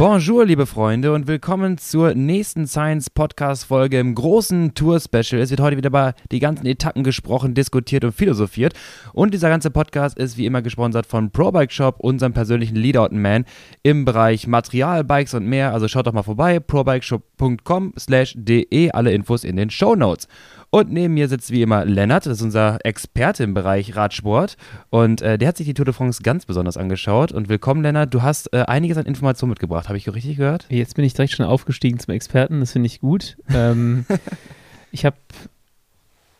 Bonjour, 0.00 0.46
liebe 0.46 0.64
Freunde, 0.64 1.12
und 1.12 1.26
willkommen 1.26 1.76
zur 1.76 2.14
nächsten 2.14 2.66
Science 2.66 3.10
Podcast 3.10 3.66
Folge 3.66 3.98
im 3.98 4.14
großen 4.14 4.72
Tour 4.72 4.98
Special. 4.98 5.42
Es 5.42 5.50
wird 5.50 5.60
heute 5.60 5.76
wieder 5.76 5.90
über 5.90 6.14
die 6.32 6.38
ganzen 6.38 6.64
Etappen 6.64 7.04
gesprochen, 7.04 7.52
diskutiert 7.52 8.04
und 8.04 8.12
philosophiert. 8.12 8.72
Und 9.12 9.34
dieser 9.34 9.50
ganze 9.50 9.70
Podcast 9.70 10.16
ist 10.16 10.38
wie 10.38 10.46
immer 10.46 10.62
gesponsert 10.62 11.04
von 11.04 11.30
ProBike 11.30 11.70
Shop, 11.70 11.96
unserem 11.98 12.32
persönlichen 12.32 12.76
Leadout-Man 12.76 13.44
im 13.82 14.06
Bereich 14.06 14.46
Material, 14.46 15.04
Bikes 15.04 15.34
und 15.34 15.44
mehr. 15.44 15.74
Also 15.74 15.86
schaut 15.86 16.06
doch 16.06 16.14
mal 16.14 16.22
vorbei, 16.22 16.60
probikeshop.com/de, 16.60 18.92
alle 18.92 19.12
Infos 19.12 19.44
in 19.44 19.56
den 19.56 19.68
Show 19.68 19.96
Notes. 19.96 20.28
Und 20.72 20.92
neben 20.92 21.14
mir 21.14 21.26
sitzt 21.26 21.50
wie 21.50 21.62
immer 21.62 21.84
Lennart, 21.84 22.26
das 22.26 22.34
ist 22.34 22.42
unser 22.42 22.78
Experte 22.84 23.42
im 23.42 23.54
Bereich 23.54 23.96
Radsport. 23.96 24.56
Und 24.88 25.20
äh, 25.20 25.36
der 25.36 25.48
hat 25.48 25.56
sich 25.56 25.66
die 25.66 25.74
Tour 25.74 25.84
de 25.84 25.92
France 25.92 26.22
ganz 26.22 26.46
besonders 26.46 26.76
angeschaut. 26.76 27.32
Und 27.32 27.48
willkommen, 27.48 27.82
Lennart. 27.82 28.14
Du 28.14 28.22
hast 28.22 28.52
äh, 28.52 28.62
einiges 28.68 28.96
an 28.96 29.04
Informationen 29.04 29.50
mitgebracht. 29.50 29.88
Habe 29.88 29.98
ich 29.98 30.12
richtig 30.12 30.36
gehört? 30.36 30.66
Jetzt 30.68 30.94
bin 30.94 31.04
ich 31.04 31.12
direkt 31.12 31.32
schon 31.32 31.44
aufgestiegen 31.44 31.98
zum 31.98 32.14
Experten. 32.14 32.60
Das 32.60 32.70
finde 32.70 32.86
ich 32.86 33.00
gut. 33.00 33.36
Ähm, 33.52 34.06
ich 34.92 35.04
habe 35.04 35.16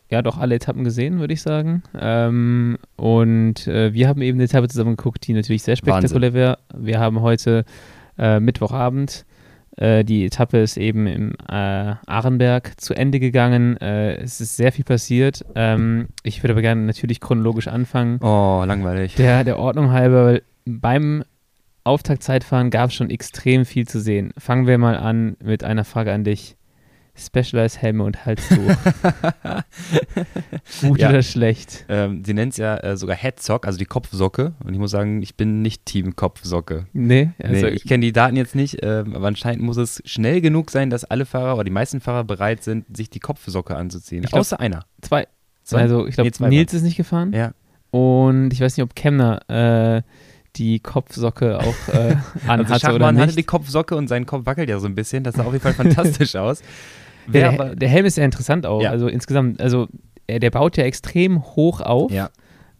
ja 0.09 0.21
doch 0.21 0.37
alle 0.37 0.55
Etappen 0.55 0.85
gesehen, 0.85 1.19
würde 1.19 1.33
ich 1.33 1.41
sagen. 1.41 1.83
Ähm, 1.99 2.77
und 2.95 3.67
äh, 3.67 3.93
wir 3.93 4.07
haben 4.07 4.21
eben 4.21 4.37
eine 4.37 4.45
Etappe 4.45 4.69
zusammen 4.69 4.95
geguckt, 4.95 5.27
die 5.27 5.33
natürlich 5.33 5.63
sehr 5.63 5.75
spektakulär 5.75 6.33
wäre. 6.33 6.57
Wir 6.73 7.01
haben 7.01 7.19
heute 7.19 7.65
äh, 8.17 8.39
Mittwochabend 8.39 9.25
äh, 9.77 10.03
die 10.03 10.25
Etappe 10.25 10.59
ist 10.59 10.77
eben 10.77 11.07
im 11.07 11.33
äh, 11.49 11.95
Arenberg 12.05 12.79
zu 12.79 12.93
Ende 12.93 13.19
gegangen. 13.19 13.77
Äh, 13.77 14.15
es 14.15 14.41
ist 14.41 14.57
sehr 14.57 14.71
viel 14.71 14.85
passiert. 14.85 15.45
Ähm, 15.55 16.07
ich 16.23 16.43
würde 16.43 16.53
aber 16.53 16.61
gerne 16.61 16.81
natürlich 16.81 17.19
chronologisch 17.19 17.67
anfangen. 17.67 18.19
Oh, 18.21 18.63
langweilig. 18.65 19.15
Der, 19.15 19.43
der 19.43 19.59
Ordnung 19.59 19.91
halber, 19.91 20.25
weil 20.25 20.41
beim 20.65 21.23
Auftaktzeitfahren 21.83 22.69
gab 22.69 22.89
es 22.89 22.95
schon 22.95 23.09
extrem 23.09 23.65
viel 23.65 23.87
zu 23.87 23.99
sehen. 23.99 24.33
Fangen 24.37 24.67
wir 24.67 24.77
mal 24.77 24.97
an 24.97 25.35
mit 25.43 25.63
einer 25.63 25.83
Frage 25.83 26.13
an 26.13 26.23
dich. 26.23 26.57
Specialized 27.21 27.81
Helme 27.81 28.03
und 28.03 28.25
Halstuch. 28.25 28.57
Gut 30.81 30.99
ja. 30.99 31.09
oder 31.09 31.21
schlecht? 31.21 31.85
Ähm, 31.89 32.23
sie 32.25 32.33
nennt 32.33 32.53
es 32.53 32.57
ja 32.57 32.77
äh, 32.77 32.97
sogar 32.97 33.15
Headsock, 33.15 33.67
also 33.67 33.77
die 33.77 33.85
Kopfsocke. 33.85 34.53
Und 34.63 34.73
ich 34.73 34.79
muss 34.79 34.91
sagen, 34.91 35.21
ich 35.21 35.35
bin 35.35 35.61
nicht 35.61 35.85
Team 35.85 36.15
Kopfsocke. 36.15 36.87
Nee, 36.93 37.31
also 37.41 37.67
nee 37.67 37.71
ich 37.71 37.85
kenne 37.85 38.01
die 38.01 38.11
Daten 38.11 38.35
jetzt 38.35 38.55
nicht, 38.55 38.83
äh, 38.83 39.03
aber 39.13 39.27
anscheinend 39.27 39.63
muss 39.63 39.77
es 39.77 40.01
schnell 40.05 40.41
genug 40.41 40.71
sein, 40.71 40.89
dass 40.89 41.05
alle 41.05 41.25
Fahrer 41.25 41.55
oder 41.55 41.63
die 41.63 41.71
meisten 41.71 42.01
Fahrer 42.01 42.23
bereit 42.23 42.63
sind, 42.63 42.85
sich 42.95 43.09
die 43.09 43.19
Kopfsocke 43.19 43.75
anzuziehen. 43.75 44.23
Glaub, 44.23 44.41
Außer 44.41 44.59
einer. 44.59 44.85
Zwei. 45.01 45.27
zwei. 45.63 45.81
Also 45.81 46.07
ich 46.07 46.15
glaube, 46.15 46.31
nee, 46.39 46.49
Nils 46.49 46.73
ist 46.73 46.83
nicht 46.83 46.97
gefahren. 46.97 47.33
Ja. 47.33 47.53
Und 47.91 48.51
ich 48.51 48.61
weiß 48.61 48.77
nicht, 48.77 48.83
ob 48.83 48.95
Kemner 48.95 49.49
äh, 49.49 50.01
die 50.55 50.79
Kopfsocke 50.79 51.59
auch 51.59 51.93
äh, 51.93 52.15
anhatte 52.47 52.87
also 52.87 52.95
oder 52.95 53.11
nicht. 53.11 53.21
hatte 53.21 53.35
die 53.35 53.43
Kopfsocke 53.43 53.95
und 53.95 54.07
sein 54.07 54.25
Kopf 54.25 54.45
wackelt 54.45 54.69
ja 54.69 54.79
so 54.79 54.87
ein 54.87 54.95
bisschen. 54.95 55.23
Das 55.23 55.35
sah 55.35 55.43
auf 55.43 55.53
jeden 55.53 55.63
Fall 55.63 55.73
fantastisch 55.73 56.35
aus. 56.35 56.61
Der, 57.27 57.51
der, 57.51 57.75
der, 57.75 57.89
Helm 57.89 58.05
ist 58.05 58.17
ja 58.17 58.25
interessant 58.25 58.65
auch. 58.65 58.81
Ja. 58.81 58.91
Also 58.91 59.07
insgesamt, 59.07 59.61
also 59.61 59.87
er, 60.27 60.39
der 60.39 60.51
baut 60.51 60.77
ja 60.77 60.83
extrem 60.83 61.43
hoch 61.55 61.81
auf. 61.81 62.11
Ja. 62.11 62.29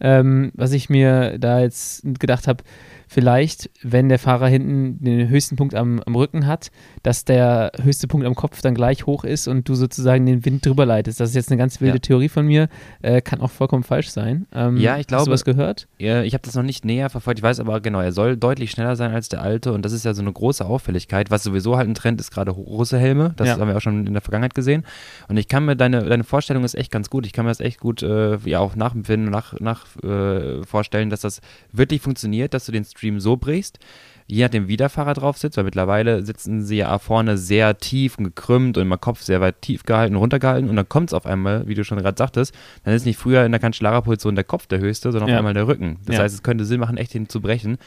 Ähm, 0.00 0.50
was 0.54 0.72
ich 0.72 0.90
mir 0.90 1.38
da 1.38 1.60
jetzt 1.60 2.02
gedacht 2.18 2.48
habe, 2.48 2.64
vielleicht, 3.12 3.70
wenn 3.82 4.08
der 4.08 4.18
Fahrer 4.18 4.48
hinten 4.48 5.04
den 5.04 5.28
höchsten 5.28 5.56
Punkt 5.56 5.74
am, 5.74 6.00
am, 6.00 6.16
Rücken 6.16 6.46
hat, 6.46 6.70
dass 7.02 7.24
der 7.24 7.72
höchste 7.82 8.08
Punkt 8.08 8.26
am 8.26 8.34
Kopf 8.34 8.62
dann 8.62 8.74
gleich 8.74 9.06
hoch 9.06 9.24
ist 9.24 9.48
und 9.48 9.68
du 9.68 9.74
sozusagen 9.74 10.24
den 10.24 10.44
Wind 10.46 10.64
drüber 10.64 10.86
leitest. 10.86 11.20
Das 11.20 11.28
ist 11.30 11.34
jetzt 11.34 11.50
eine 11.50 11.58
ganz 11.58 11.80
wilde 11.80 11.96
ja. 11.96 12.00
Theorie 12.00 12.30
von 12.30 12.46
mir, 12.46 12.68
äh, 13.02 13.20
kann 13.20 13.40
auch 13.40 13.50
vollkommen 13.50 13.82
falsch 13.82 14.08
sein. 14.08 14.46
Ähm, 14.54 14.78
ja, 14.78 14.96
ich 14.96 15.06
glaube. 15.06 15.20
Hast 15.20 15.26
du 15.26 15.32
was 15.32 15.44
gehört? 15.44 15.88
Ja, 15.98 16.22
ich 16.22 16.32
habe 16.32 16.42
das 16.42 16.54
noch 16.54 16.62
nicht 16.62 16.84
näher 16.84 17.10
verfolgt. 17.10 17.40
Ich 17.40 17.42
weiß 17.42 17.60
aber 17.60 17.80
genau, 17.80 18.00
er 18.00 18.12
soll 18.12 18.36
deutlich 18.36 18.70
schneller 18.70 18.96
sein 18.96 19.12
als 19.12 19.28
der 19.28 19.42
alte 19.42 19.72
und 19.72 19.84
das 19.84 19.92
ist 19.92 20.04
ja 20.04 20.14
so 20.14 20.22
eine 20.22 20.32
große 20.32 20.64
Auffälligkeit. 20.64 21.30
Was 21.30 21.42
sowieso 21.42 21.76
halt 21.76 21.88
ein 21.88 21.94
Trend 21.94 22.18
ist, 22.18 22.30
gerade 22.30 22.52
große 22.52 22.98
Helme. 22.98 23.34
Das 23.36 23.48
ja. 23.48 23.58
haben 23.58 23.68
wir 23.68 23.76
auch 23.76 23.82
schon 23.82 24.06
in 24.06 24.14
der 24.14 24.22
Vergangenheit 24.22 24.54
gesehen. 24.54 24.84
Und 25.28 25.36
ich 25.36 25.48
kann 25.48 25.66
mir, 25.66 25.76
deine, 25.76 26.04
deine 26.04 26.24
Vorstellung 26.24 26.64
ist 26.64 26.74
echt 26.74 26.90
ganz 26.90 27.10
gut. 27.10 27.26
Ich 27.26 27.32
kann 27.32 27.44
mir 27.44 27.50
das 27.50 27.60
echt 27.60 27.78
gut 27.78 28.02
äh, 28.02 28.38
ja, 28.44 28.60
auch 28.60 28.74
nachempfinden 28.74 29.26
und 29.28 29.32
nach, 29.32 29.60
nach 29.60 29.84
äh, 30.02 30.64
vorstellen, 30.64 31.10
dass 31.10 31.20
das 31.20 31.42
wirklich 31.72 32.00
funktioniert, 32.00 32.54
dass 32.54 32.64
du 32.64 32.72
den 32.72 32.84
Stream 32.84 33.01
so 33.20 33.36
brichst, 33.36 33.78
je 34.26 34.42
nachdem, 34.42 34.68
wie 34.68 34.76
der 34.76 34.88
Fahrer 34.88 35.14
drauf 35.14 35.38
sitzt, 35.38 35.56
weil 35.56 35.64
mittlerweile 35.64 36.24
sitzen 36.24 36.62
sie 36.62 36.76
ja 36.76 36.98
vorne 36.98 37.36
sehr 37.36 37.78
tief 37.78 38.18
und 38.18 38.24
gekrümmt 38.24 38.76
und 38.76 38.82
immer 38.82 38.98
Kopf 38.98 39.22
sehr 39.22 39.40
weit 39.40 39.60
tief 39.60 39.82
gehalten, 39.84 40.16
runtergehalten 40.16 40.70
und 40.70 40.76
dann 40.76 40.88
kommt 40.88 41.10
es 41.10 41.14
auf 41.14 41.26
einmal, 41.26 41.66
wie 41.66 41.74
du 41.74 41.84
schon 41.84 41.98
gerade 41.98 42.16
sagtest, 42.16 42.54
dann 42.84 42.94
ist 42.94 43.04
nicht 43.04 43.18
früher 43.18 43.44
in 43.44 43.52
der 43.52 43.60
Kanzlerposition 43.60 44.34
der 44.34 44.44
Kopf 44.44 44.66
der 44.66 44.78
höchste, 44.78 45.12
sondern 45.12 45.28
ja. 45.28 45.34
auf 45.34 45.38
einmal 45.38 45.54
der 45.54 45.66
Rücken. 45.66 45.98
Das 46.06 46.16
ja. 46.16 46.22
heißt, 46.22 46.34
es 46.34 46.42
könnte 46.42 46.64
Sinn 46.64 46.80
machen, 46.80 46.96
echt 46.96 47.14
ihn 47.14 47.28
zu 47.28 47.40
brechen. 47.40 47.78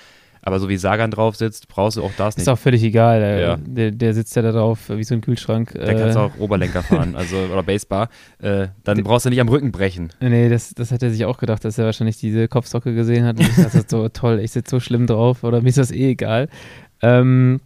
Aber 0.48 0.60
so 0.60 0.70
wie 0.70 0.78
Sagan 0.78 1.10
drauf 1.10 1.36
sitzt, 1.36 1.68
brauchst 1.68 1.98
du 1.98 2.04
auch 2.04 2.12
das 2.18 2.38
nicht. 2.38 2.44
Ist 2.44 2.50
auch 2.50 2.60
völlig 2.60 2.84
egal. 2.84 3.20
Der, 3.20 3.40
ja. 3.40 3.58
der, 3.58 3.90
der, 3.90 4.14
sitzt 4.14 4.36
ja 4.36 4.44
da 4.44 4.52
drauf 4.52 4.90
wie 4.90 5.04
so 5.04 5.16
ein 5.16 5.22
Kühlschrank. 5.22 5.72
Der 5.74 5.90
äh, 5.90 5.96
kannst 5.96 6.18
auch 6.18 6.38
Oberlenker 6.38 6.84
fahren, 6.84 7.16
also 7.16 7.36
oder 7.52 7.64
Basebar. 7.64 8.10
Äh, 8.38 8.68
dann 8.84 9.04
brauchst 9.04 9.26
du 9.26 9.32
nicht 9.32 9.42
am 9.42 9.50
Rücken 9.50 9.72
brechen. 9.72 10.14
Nee, 10.20 10.48
das, 10.50 10.76
das 10.76 10.92
hat 10.92 11.02
er 11.02 11.10
sich 11.10 11.26
auch 11.26 11.40
gedacht, 11.40 11.66
dass 11.66 11.80
er 11.80 11.86
wahrscheinlich 11.86 12.18
diese 12.18 12.48
Kopfsocke 12.48 12.94
gesehen 12.94 13.26
hat. 13.26 13.40
Und 13.40 13.50
ich 13.50 13.56
dachte 13.56 13.86
so, 13.88 14.08
toll, 14.14 14.40
ich 14.40 14.52
sitze 14.52 14.70
so 14.70 14.80
schlimm 14.80 15.08
drauf 15.08 15.44
oder 15.44 15.62
mir 15.62 15.70
ist 15.70 15.80
das 15.80 15.92
eh 15.92 16.12
egal. 16.12 16.48
Ähm, 17.02 17.60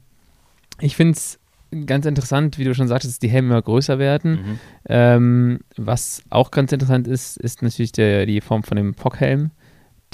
ich 0.79 0.95
finde 0.95 1.17
es 1.17 1.37
ganz 1.85 2.05
interessant, 2.05 2.57
wie 2.57 2.63
du 2.63 2.73
schon 2.73 2.87
sagtest, 2.87 3.15
dass 3.15 3.19
die 3.19 3.27
Helme 3.27 3.49
immer 3.49 3.61
größer 3.61 3.99
werden. 3.99 4.31
Mhm. 4.31 4.59
Ähm, 4.87 5.59
was 5.75 6.23
auch 6.29 6.49
ganz 6.49 6.71
interessant 6.71 7.09
ist, 7.09 7.35
ist 7.35 7.61
natürlich 7.61 7.91
der, 7.91 8.25
die 8.25 8.39
Form 8.39 8.63
von 8.63 8.77
dem 8.77 8.93
Fockhelm 8.93 9.51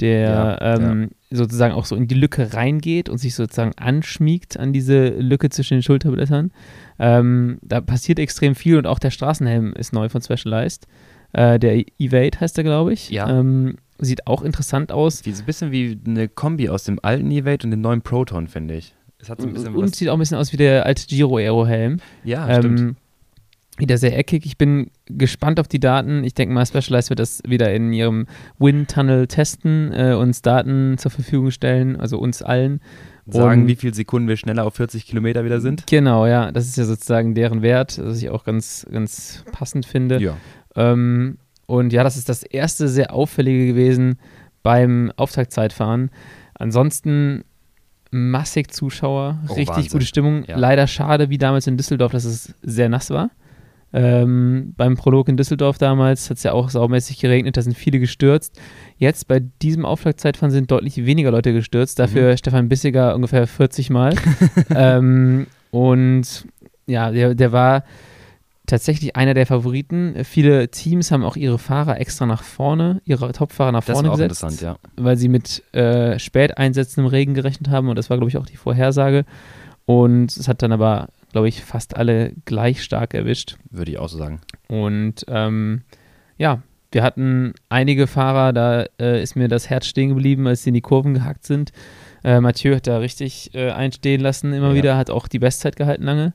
der 0.00 0.58
ja, 0.60 0.76
ähm, 0.76 1.10
ja. 1.30 1.38
sozusagen 1.38 1.74
auch 1.74 1.84
so 1.84 1.96
in 1.96 2.08
die 2.08 2.14
Lücke 2.14 2.52
reingeht 2.54 3.08
und 3.08 3.18
sich 3.18 3.34
sozusagen 3.34 3.72
anschmiegt 3.76 4.58
an 4.58 4.72
diese 4.72 5.08
Lücke 5.08 5.50
zwischen 5.50 5.74
den 5.74 5.82
Schulterblättern. 5.82 6.52
Ähm, 6.98 7.58
da 7.62 7.80
passiert 7.80 8.18
extrem 8.18 8.54
viel 8.54 8.76
und 8.78 8.86
auch 8.86 8.98
der 8.98 9.10
Straßenhelm 9.10 9.72
ist 9.72 9.92
neu 9.92 10.08
von 10.08 10.22
Specialized. 10.22 10.86
Äh, 11.32 11.58
der 11.58 11.84
Evade 11.98 12.40
heißt 12.40 12.58
er, 12.58 12.64
glaube 12.64 12.92
ich. 12.92 13.10
Ja. 13.10 13.28
Ähm, 13.28 13.76
sieht 13.98 14.26
auch 14.26 14.42
interessant 14.42 14.92
aus. 14.92 15.18
Sieht 15.18 15.38
ein 15.38 15.46
bisschen 15.46 15.72
wie 15.72 15.98
eine 16.06 16.28
Kombi 16.28 16.68
aus 16.68 16.84
dem 16.84 16.98
alten 17.02 17.30
Evade 17.30 17.64
und 17.64 17.70
dem 17.70 17.80
neuen 17.80 18.02
Proton, 18.02 18.48
finde 18.48 18.76
ich. 18.76 18.94
Es 19.18 19.30
hat 19.30 19.40
so 19.40 19.46
ein 19.46 19.54
bisschen 19.54 19.74
und 19.74 19.96
sieht 19.96 20.08
auch 20.08 20.14
ein 20.14 20.18
bisschen 20.18 20.36
aus 20.36 20.52
wie 20.52 20.58
der 20.58 20.84
alte 20.84 21.06
Giro 21.06 21.38
Aero 21.38 21.66
Helm. 21.66 21.98
Ja, 22.24 22.58
stimmt 22.58 22.80
ähm, 22.80 22.96
wieder 23.76 23.98
sehr 23.98 24.18
eckig. 24.18 24.46
Ich 24.46 24.56
bin 24.56 24.90
gespannt 25.06 25.60
auf 25.60 25.68
die 25.68 25.80
Daten. 25.80 26.24
Ich 26.24 26.34
denke 26.34 26.54
mal, 26.54 26.66
Specialized 26.66 27.10
wird 27.10 27.20
das 27.20 27.42
wieder 27.46 27.72
in 27.72 27.92
ihrem 27.92 28.26
Wind-Tunnel 28.58 29.26
testen, 29.26 29.92
äh, 29.92 30.14
uns 30.14 30.42
Daten 30.42 30.96
zur 30.98 31.10
Verfügung 31.10 31.50
stellen, 31.50 31.96
also 31.96 32.18
uns 32.18 32.42
allen. 32.42 32.80
Sagen, 33.28 33.62
Und, 33.62 33.68
wie 33.68 33.74
viele 33.74 33.92
Sekunden 33.92 34.28
wir 34.28 34.36
schneller 34.36 34.64
auf 34.64 34.74
40 34.74 35.04
Kilometer 35.04 35.44
wieder 35.44 35.60
sind? 35.60 35.86
Genau, 35.88 36.26
ja. 36.26 36.52
Das 36.52 36.66
ist 36.66 36.76
ja 36.76 36.84
sozusagen 36.84 37.34
deren 37.34 37.60
Wert, 37.60 37.98
was 38.02 38.22
ich 38.22 38.30
auch 38.30 38.44
ganz, 38.44 38.86
ganz 38.90 39.44
passend 39.52 39.84
finde. 39.84 40.20
Ja. 40.20 40.36
Ähm, 40.76 41.38
und 41.66 41.92
ja, 41.92 42.04
das 42.04 42.16
ist 42.16 42.28
das 42.28 42.44
erste 42.44 42.88
sehr 42.88 43.12
auffällige 43.12 43.66
gewesen 43.66 44.18
beim 44.62 45.12
Auftaktzeitfahren. 45.16 46.10
Ansonsten 46.54 47.44
massig 48.12 48.72
Zuschauer, 48.72 49.40
oh, 49.48 49.54
richtig 49.54 49.76
Wahnsinn. 49.76 49.92
gute 49.92 50.06
Stimmung. 50.06 50.44
Ja. 50.44 50.56
Leider 50.56 50.86
schade, 50.86 51.28
wie 51.28 51.38
damals 51.38 51.66
in 51.66 51.76
Düsseldorf, 51.76 52.12
dass 52.12 52.24
es 52.24 52.54
sehr 52.62 52.88
nass 52.88 53.10
war. 53.10 53.30
Ähm, 53.92 54.74
beim 54.76 54.96
Prolog 54.96 55.28
in 55.28 55.36
Düsseldorf 55.36 55.78
damals 55.78 56.28
hat 56.28 56.38
es 56.38 56.42
ja 56.42 56.52
auch 56.52 56.70
saumäßig 56.70 57.18
geregnet, 57.18 57.56
da 57.56 57.62
sind 57.62 57.76
viele 57.76 57.98
gestürzt. 57.98 58.60
Jetzt 58.98 59.28
bei 59.28 59.40
diesem 59.62 59.84
Aufschlagzeitfahren 59.84 60.50
sind 60.50 60.70
deutlich 60.70 61.06
weniger 61.06 61.30
Leute 61.30 61.52
gestürzt, 61.52 61.98
dafür 61.98 62.32
mhm. 62.32 62.36
Stefan 62.36 62.68
Bissiger 62.68 63.14
ungefähr 63.14 63.46
40 63.46 63.90
Mal. 63.90 64.14
ähm, 64.74 65.46
und 65.70 66.46
ja, 66.86 67.10
der, 67.10 67.34
der 67.34 67.52
war 67.52 67.84
tatsächlich 68.66 69.16
einer 69.16 69.34
der 69.34 69.46
Favoriten. 69.46 70.24
Viele 70.24 70.68
Teams 70.68 71.10
haben 71.10 71.24
auch 71.24 71.36
ihre 71.36 71.58
Fahrer 71.58 72.00
extra 72.00 72.26
nach 72.26 72.42
vorne, 72.42 73.00
ihre 73.04 73.32
Topfahrer 73.32 73.72
nach 73.72 73.84
vorne 73.84 74.08
das 74.08 74.18
gesetzt, 74.18 74.42
interessant, 74.42 74.60
ja. 74.60 74.76
weil 75.02 75.16
sie 75.16 75.28
mit 75.28 75.62
äh, 75.74 76.18
Späteinsätzen 76.18 77.04
im 77.04 77.08
Regen 77.08 77.34
gerechnet 77.34 77.70
haben 77.70 77.88
und 77.88 77.96
das 77.96 78.10
war, 78.10 78.16
glaube 78.16 78.30
ich, 78.30 78.36
auch 78.36 78.46
die 78.46 78.56
Vorhersage. 78.56 79.24
Und 79.84 80.36
es 80.36 80.48
hat 80.48 80.62
dann 80.62 80.72
aber 80.72 81.08
glaube 81.36 81.48
ich, 81.50 81.62
fast 81.62 81.98
alle 81.98 82.32
gleich 82.46 82.82
stark 82.82 83.12
erwischt. 83.12 83.58
Würde 83.68 83.90
ich 83.90 83.98
auch 83.98 84.08
so 84.08 84.16
sagen. 84.16 84.40
Und 84.68 85.26
ähm, 85.28 85.82
ja, 86.38 86.62
wir 86.92 87.02
hatten 87.02 87.52
einige 87.68 88.06
Fahrer, 88.06 88.54
da 88.54 88.86
äh, 88.98 89.22
ist 89.22 89.36
mir 89.36 89.46
das 89.46 89.68
Herz 89.68 89.84
stehen 89.84 90.08
geblieben, 90.08 90.46
als 90.46 90.62
sie 90.62 90.70
in 90.70 90.74
die 90.74 90.80
Kurven 90.80 91.12
gehackt 91.12 91.44
sind. 91.44 91.72
Äh, 92.24 92.40
Mathieu 92.40 92.74
hat 92.74 92.86
da 92.86 92.96
richtig 92.96 93.54
äh, 93.54 93.70
einstehen 93.70 94.22
lassen, 94.22 94.54
immer 94.54 94.70
ja. 94.70 94.74
wieder, 94.76 94.96
hat 94.96 95.10
auch 95.10 95.28
die 95.28 95.38
Bestzeit 95.38 95.76
gehalten 95.76 96.04
lange. 96.04 96.32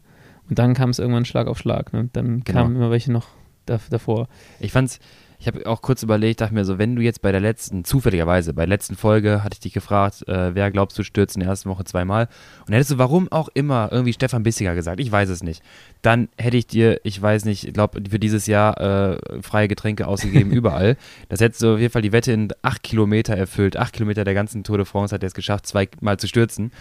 Und 0.48 0.60
dann 0.60 0.76
kam 0.76 0.92
es 0.92 1.00
irgendwann 1.00 1.26
Schlag 1.26 1.48
auf 1.48 1.58
Schlag. 1.58 1.94
Ne? 1.94 2.12
Dann 2.14 2.44
genau. 2.44 2.60
kamen 2.60 2.76
immer 2.76 2.92
welche 2.92 3.12
noch 3.12 3.30
da, 3.66 3.80
davor. 3.90 4.28
Ich 4.60 4.72
fand's 4.72 5.00
Ich 5.42 5.48
habe 5.48 5.66
auch 5.66 5.82
kurz 5.82 6.04
überlegt, 6.04 6.40
dachte 6.40 6.54
mir 6.54 6.66
so, 6.66 6.78
wenn 6.78 6.96
du 6.96 7.02
jetzt 7.02 7.24
bei 7.24 7.32
der 7.32 7.42
letzten, 7.42 7.84
zufälligerweise, 7.84 8.54
bei 8.54 8.62
der 8.62 8.70
letzten 8.70 8.96
Folge 8.96 9.44
hatte 9.44 9.56
ich 9.56 9.60
dich 9.60 9.74
gefragt, 9.74 10.28
äh, 10.28 10.54
wer 10.54 10.70
glaubst 10.70 11.00
du 11.00 11.04
stürzt 11.04 11.36
in 11.36 11.40
der 11.40 11.50
ersten 11.50 11.68
Woche 11.68 11.84
zweimal? 11.84 12.28
Und 12.68 12.76
hättest 12.76 12.92
du 12.92 13.00
warum 13.00 13.28
auch 13.32 13.50
immer 13.56 13.90
irgendwie 13.92 14.14
Stefan 14.14 14.44
Bissiger 14.44 14.76
gesagt, 14.76 15.00
ich 15.00 15.12
weiß 15.12 15.30
es 15.30 15.42
nicht, 15.42 15.64
dann 16.02 16.30
hätte 16.38 16.58
ich 16.58 16.68
dir, 16.68 17.00
ich 17.04 17.22
weiß 17.22 17.46
nicht, 17.46 17.68
ich 17.68 17.74
glaube, 17.74 18.02
für 18.10 18.20
dieses 18.20 18.48
Jahr 18.48 18.80
äh, 18.80 19.18
freie 19.42 19.68
Getränke 19.68 20.08
ausgegeben 20.08 20.52
überall. 20.52 20.98
Das 21.30 21.40
hättest 21.40 21.62
du 21.62 21.74
auf 21.74 21.80
jeden 21.80 21.92
Fall 21.92 22.02
die 22.02 22.12
Wette 22.12 22.32
in 22.32 22.50
acht 22.62 22.84
Kilometer 22.84 23.36
erfüllt. 23.36 23.78
Acht 23.78 23.94
Kilometer 23.94 24.24
der 24.24 24.34
ganzen 24.34 24.64
Tour 24.64 24.78
de 24.78 24.86
France 24.86 25.14
hat 25.14 25.24
er 25.24 25.28
es 25.28 25.34
geschafft, 25.34 25.68
zweimal 25.68 26.18
zu 26.18 26.28
stürzen. 26.28 26.72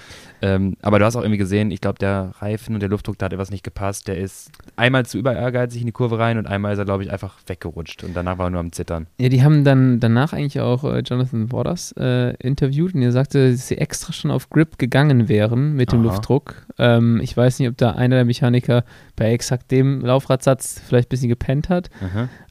Ähm, 0.43 0.77
aber 0.81 0.99
du 0.99 1.05
hast 1.05 1.17
auch 1.17 1.23
irgendwie 1.23 1.39
gesehen, 1.39 1.71
ich 1.71 1.81
glaube, 1.81 1.99
der 1.99 2.33
Reifen 2.39 2.75
und 2.75 2.81
der 2.81 2.89
Luftdruck, 2.89 3.19
da 3.19 3.27
hat 3.27 3.33
etwas 3.33 3.51
nicht 3.51 3.65
gepasst. 3.65 4.09
Der 4.09 4.17
ist 4.17 4.51
einmal 4.77 5.05
zu 5.05 5.19
überehrgeizig 5.19 5.83
in 5.83 5.87
die 5.87 5.93
Kurve 5.93 6.19
rein 6.19 6.39
und 6.39 6.47
einmal 6.47 6.73
ist 6.73 6.79
er, 6.79 6.85
glaube 6.87 7.03
ich, 7.03 7.13
einfach 7.13 7.37
weggerutscht 7.47 8.05
und 8.05 8.15
danach 8.15 8.39
war 8.39 8.47
er 8.47 8.51
nur 8.51 8.61
am 8.61 8.73
Zittern. 8.73 9.07
Ja, 9.19 9.29
die 9.29 9.43
haben 9.43 9.65
dann 9.65 10.01
danach 10.01 10.33
eigentlich 10.33 10.61
auch 10.61 10.85
äh, 10.85 11.01
Jonathan 11.01 11.53
Waters 11.53 11.93
äh, 11.99 12.35
interviewt 12.37 12.95
und 12.95 13.03
er 13.03 13.13
sagte, 13.13 13.53
dass 13.53 13.69
sie 13.69 13.79
extra 13.79 14.13
schon 14.13 14.31
auf 14.31 14.49
Grip 14.49 14.79
gegangen 14.79 15.29
wären 15.29 15.75
mit 15.75 15.93
dem 15.93 16.01
Aha. 16.01 16.09
Luftdruck. 16.09 16.67
Ähm, 16.81 17.21
ich 17.23 17.37
weiß 17.37 17.59
nicht, 17.59 17.69
ob 17.69 17.77
da 17.77 17.93
einer 17.93 18.17
der 18.17 18.25
Mechaniker 18.25 18.85
bei 19.15 19.31
exakt 19.33 19.71
dem 19.71 20.01
Laufradsatz 20.01 20.81
vielleicht 20.85 21.09
ein 21.09 21.11
bisschen 21.11 21.29
gepennt 21.29 21.69
hat. 21.69 21.91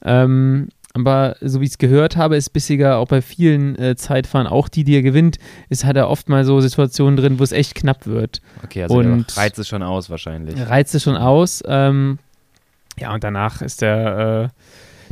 Ähm, 0.04 0.68
aber 0.92 1.36
so 1.40 1.60
wie 1.60 1.64
ich 1.64 1.72
es 1.72 1.78
gehört 1.78 2.16
habe, 2.16 2.36
ist 2.36 2.50
Bissiger 2.50 2.98
auch 2.98 3.08
bei 3.08 3.22
vielen 3.22 3.78
äh, 3.78 3.96
Zeitfahren, 3.96 4.46
auch 4.46 4.68
die, 4.68 4.82
die 4.82 4.96
er 4.96 5.02
gewinnt, 5.02 5.38
ist, 5.68 5.84
hat 5.84 5.96
er 5.96 6.08
oft 6.08 6.28
mal 6.28 6.44
so 6.44 6.60
Situationen 6.60 7.16
drin, 7.16 7.38
wo 7.38 7.44
es 7.44 7.52
echt 7.52 7.74
knapp 7.74 8.06
wird. 8.06 8.40
Okay, 8.64 8.84
also 8.84 8.98
und 8.98 9.36
reizt 9.36 9.58
es 9.58 9.68
schon 9.68 9.82
aus 9.82 10.10
wahrscheinlich. 10.10 10.56
Reizt 10.68 10.94
es 10.94 11.02
schon 11.02 11.16
aus. 11.16 11.62
Ähm, 11.66 12.18
ja, 12.98 13.14
und 13.14 13.22
danach 13.22 13.62
ist 13.62 13.82
er 13.82 14.44
äh, 14.44 14.48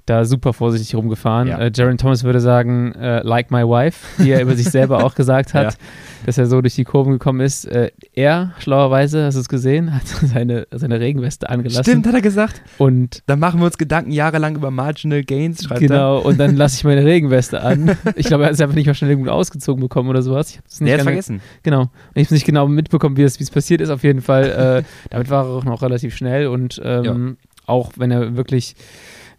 da 0.08 0.24
super 0.24 0.52
vorsichtig 0.52 0.94
rumgefahren. 0.94 1.48
Ja. 1.48 1.58
Äh, 1.58 1.70
Jaron 1.74 1.98
Thomas 1.98 2.24
würde 2.24 2.40
sagen, 2.40 2.92
äh, 2.94 3.20
like 3.22 3.50
my 3.50 3.62
wife, 3.62 3.98
wie 4.18 4.30
er 4.30 4.42
über 4.42 4.54
sich 4.54 4.68
selber 4.70 5.04
auch 5.04 5.14
gesagt 5.14 5.54
hat, 5.54 5.74
ja. 5.74 5.78
dass 6.26 6.38
er 6.38 6.46
so 6.46 6.60
durch 6.60 6.74
die 6.74 6.84
Kurven 6.84 7.12
gekommen 7.12 7.40
ist. 7.40 7.64
Äh, 7.66 7.90
er, 8.14 8.52
schlauerweise, 8.58 9.24
hast 9.24 9.34
du 9.34 9.40
es 9.40 9.48
gesehen, 9.48 9.94
hat 9.94 10.06
seine, 10.22 10.66
seine 10.70 11.00
Regenweste 11.00 11.48
angelassen. 11.48 11.84
Stimmt, 11.84 12.06
hat 12.06 12.14
er 12.14 12.22
gesagt. 12.22 12.62
Und 12.78 13.22
dann 13.26 13.38
machen 13.38 13.60
wir 13.60 13.66
uns 13.66 13.78
Gedanken 13.78 14.10
jahrelang 14.12 14.56
über 14.56 14.70
Marginal 14.70 15.22
Gains, 15.22 15.64
schreibt 15.64 15.80
Genau, 15.80 16.18
er. 16.18 16.24
und 16.24 16.38
dann 16.38 16.56
lasse 16.56 16.76
ich 16.76 16.84
meine 16.84 17.04
Regenweste 17.04 17.62
an. 17.62 17.96
Ich 18.16 18.26
glaube, 18.26 18.44
er 18.44 18.46
hat 18.46 18.54
es 18.54 18.60
einfach 18.60 18.74
nicht 18.74 18.86
mal 18.86 18.94
schnell 18.94 19.10
irgendwo 19.10 19.30
ausgezogen 19.30 19.80
bekommen 19.80 20.08
oder 20.08 20.22
sowas. 20.22 20.50
Ich 20.50 20.56
habe 20.56 20.66
es 20.68 20.80
nicht 20.80 20.96
nee, 20.96 21.02
vergessen. 21.02 21.40
Genau. 21.62 21.82
Und 21.82 21.90
ich 22.14 22.26
habe 22.26 22.34
nicht 22.34 22.46
genau 22.46 22.66
mitbekommen, 22.66 23.16
wie 23.16 23.22
es 23.22 23.50
passiert 23.50 23.80
ist. 23.80 23.90
Auf 23.90 24.02
jeden 24.02 24.22
Fall, 24.22 24.84
äh, 24.84 25.08
damit 25.10 25.30
war 25.30 25.44
er 25.44 25.50
auch 25.50 25.64
noch 25.64 25.82
relativ 25.82 26.16
schnell 26.16 26.46
und 26.46 26.80
ähm, 26.82 27.04
ja. 27.04 27.14
auch 27.66 27.92
wenn 27.96 28.10
er 28.10 28.36
wirklich 28.36 28.74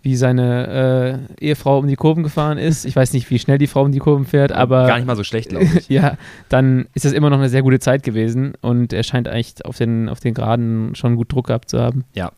wie 0.02 0.16
seine 0.16 1.28
äh, 1.40 1.46
Ehefrau 1.46 1.80
um 1.80 1.88
die 1.88 1.96
Kurven 1.96 2.24
gefahren 2.24 2.58
ist. 2.58 2.86
Ich 2.86 2.96
weiß 2.96 3.14
nicht, 3.14 3.30
wie 3.30 3.40
schnell 3.40 3.58
die 3.58 3.68
Frau 3.68 3.84
um 3.84 3.92
die 3.92 4.00
Kurven 4.00 4.26
fährt, 4.26 4.52
aber. 4.52 4.88
Gar 4.88 4.98
nicht 4.98 5.08
mal 5.08 5.16
so 5.16 5.24
schlecht, 5.24 5.50
glaube 5.50 5.66
ich. 5.66 5.90
ja, 5.90 6.18
dann 6.48 6.88
ist 6.94 7.06
das 7.06 7.12
immer 7.12 7.30
noch 7.30 7.38
eine 7.38 7.50
sehr 7.50 7.64
gute 7.64 7.80
Zeit 7.80 8.04
gewesen 8.04 8.54
und 8.62 8.94
er 8.94 9.04
scheint 9.04 9.28
eigentlich 9.28 9.66
auf 9.66 9.78
den, 9.78 10.08
auf 10.08 10.20
den 10.20 10.34
Geraden 10.34 10.96
schon 10.96 11.16
gut 11.16 11.32
Druck 11.32 11.48
gehabt 11.48 11.70
zu 11.70 11.80
haben. 11.80 12.06
Ja, 12.14 12.32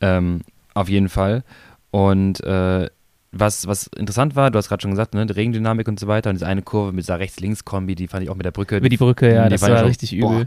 ähm, 0.00 0.40
auf 0.74 0.88
jeden 0.88 1.08
Fall. 1.08 1.42
Und 1.90 2.44
äh, 2.44 2.88
was, 3.32 3.66
was 3.66 3.88
interessant 3.96 4.36
war, 4.36 4.50
du 4.50 4.58
hast 4.58 4.68
gerade 4.68 4.82
schon 4.82 4.90
gesagt, 4.90 5.14
ne, 5.14 5.24
die 5.26 5.32
Regendynamik 5.32 5.88
und 5.88 5.98
so 5.98 6.06
weiter 6.06 6.30
und 6.30 6.36
diese 6.36 6.46
eine 6.46 6.62
Kurve 6.62 6.92
mit 6.92 7.04
dieser 7.04 7.18
Rechts-Links-Kombi, 7.18 7.94
die 7.94 8.08
fand 8.08 8.22
ich 8.22 8.30
auch 8.30 8.34
mit 8.34 8.44
der 8.44 8.50
Brücke. 8.50 8.76
Über 8.76 8.88
die 8.88 8.96
Brücke, 8.96 9.32
ja, 9.32 9.48
das 9.48 9.62
war 9.62 9.84
richtig 9.84 10.14
übel. 10.14 10.44
Boah. 10.44 10.46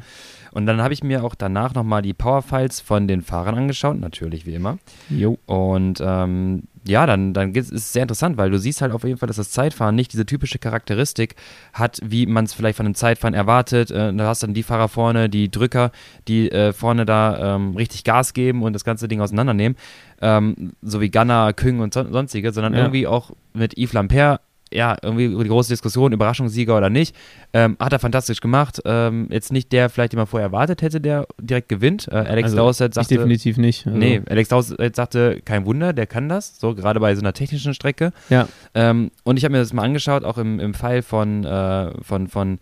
Und 0.51 0.65
dann 0.65 0.81
habe 0.81 0.93
ich 0.93 1.03
mir 1.03 1.23
auch 1.23 1.35
danach 1.35 1.73
nochmal 1.73 2.01
die 2.01 2.13
Powerfiles 2.13 2.81
von 2.81 3.07
den 3.07 3.21
Fahrern 3.21 3.55
angeschaut, 3.55 3.99
natürlich 3.99 4.45
wie 4.45 4.55
immer. 4.55 4.77
Jo. 5.09 5.37
Und 5.45 6.01
ähm, 6.03 6.63
ja, 6.87 7.05
dann, 7.05 7.33
dann 7.33 7.53
ist 7.53 7.71
es 7.71 7.93
sehr 7.93 8.03
interessant, 8.03 8.37
weil 8.37 8.49
du 8.49 8.57
siehst 8.57 8.81
halt 8.81 8.93
auf 8.93 9.03
jeden 9.03 9.17
Fall, 9.17 9.27
dass 9.27 9.35
das 9.35 9.51
Zeitfahren 9.51 9.95
nicht 9.95 10.13
diese 10.13 10.25
typische 10.25 10.59
Charakteristik 10.59 11.35
hat, 11.73 11.99
wie 12.03 12.25
man 12.25 12.45
es 12.45 12.53
vielleicht 12.53 12.77
von 12.77 12.85
einem 12.85 12.95
Zeitfahren 12.95 13.33
erwartet. 13.33 13.91
Äh, 13.91 14.13
da 14.13 14.27
hast 14.27 14.43
dann 14.43 14.53
die 14.53 14.63
Fahrer 14.63 14.87
vorne, 14.87 15.29
die 15.29 15.51
Drücker, 15.51 15.91
die 16.27 16.51
äh, 16.51 16.73
vorne 16.73 17.05
da 17.05 17.55
ähm, 17.55 17.75
richtig 17.75 18.03
Gas 18.03 18.33
geben 18.33 18.63
und 18.63 18.73
das 18.73 18.83
ganze 18.83 19.07
Ding 19.07 19.21
auseinandernehmen. 19.21 19.77
Ähm, 20.21 20.73
so 20.81 21.01
wie 21.01 21.09
Gunnar, 21.09 21.53
Küng 21.53 21.79
und 21.79 21.93
so, 21.93 22.11
sonstige, 22.11 22.51
sondern 22.51 22.73
ja. 22.73 22.79
irgendwie 22.79 23.07
auch 23.07 23.31
mit 23.53 23.77
Yves 23.77 23.93
Lampert 23.93 24.41
ja, 24.71 24.97
irgendwie 25.01 25.27
die 25.29 25.49
große 25.49 25.69
Diskussion, 25.69 26.11
Überraschungssieger 26.11 26.77
oder 26.77 26.89
nicht. 26.89 27.15
Ähm, 27.53 27.77
hat 27.79 27.93
er 27.93 27.99
fantastisch 27.99 28.41
gemacht. 28.41 28.81
Ähm, 28.85 29.27
jetzt 29.31 29.51
nicht 29.51 29.71
der, 29.71 29.89
vielleicht, 29.89 30.13
den 30.13 30.17
man 30.17 30.27
vorher 30.27 30.47
erwartet 30.47 30.81
hätte, 30.81 31.01
der 31.01 31.27
direkt 31.39 31.69
gewinnt. 31.69 32.07
Äh, 32.07 32.15
Alex 32.15 32.45
also, 32.45 32.57
Dowsett 32.57 32.93
sagte. 32.93 33.15
definitiv 33.15 33.57
nicht. 33.57 33.87
Also. 33.87 33.97
Nee, 33.97 34.21
Alex 34.29 34.49
Dowsett 34.49 34.95
sagte, 34.95 35.41
kein 35.43 35.65
Wunder, 35.65 35.93
der 35.93 36.07
kann 36.07 36.29
das. 36.29 36.59
So, 36.59 36.75
gerade 36.75 36.99
bei 36.99 37.15
so 37.15 37.21
einer 37.21 37.33
technischen 37.33 37.73
Strecke. 37.73 38.11
Ja. 38.29 38.47
Ähm, 38.73 39.11
und 39.23 39.37
ich 39.37 39.43
habe 39.43 39.53
mir 39.53 39.59
das 39.59 39.73
mal 39.73 39.83
angeschaut, 39.83 40.23
auch 40.23 40.37
im, 40.37 40.59
im 40.59 40.73
Fall 40.73 41.01
von, 41.01 41.43
äh, 41.43 41.91
von, 42.03 42.27
von, 42.27 42.59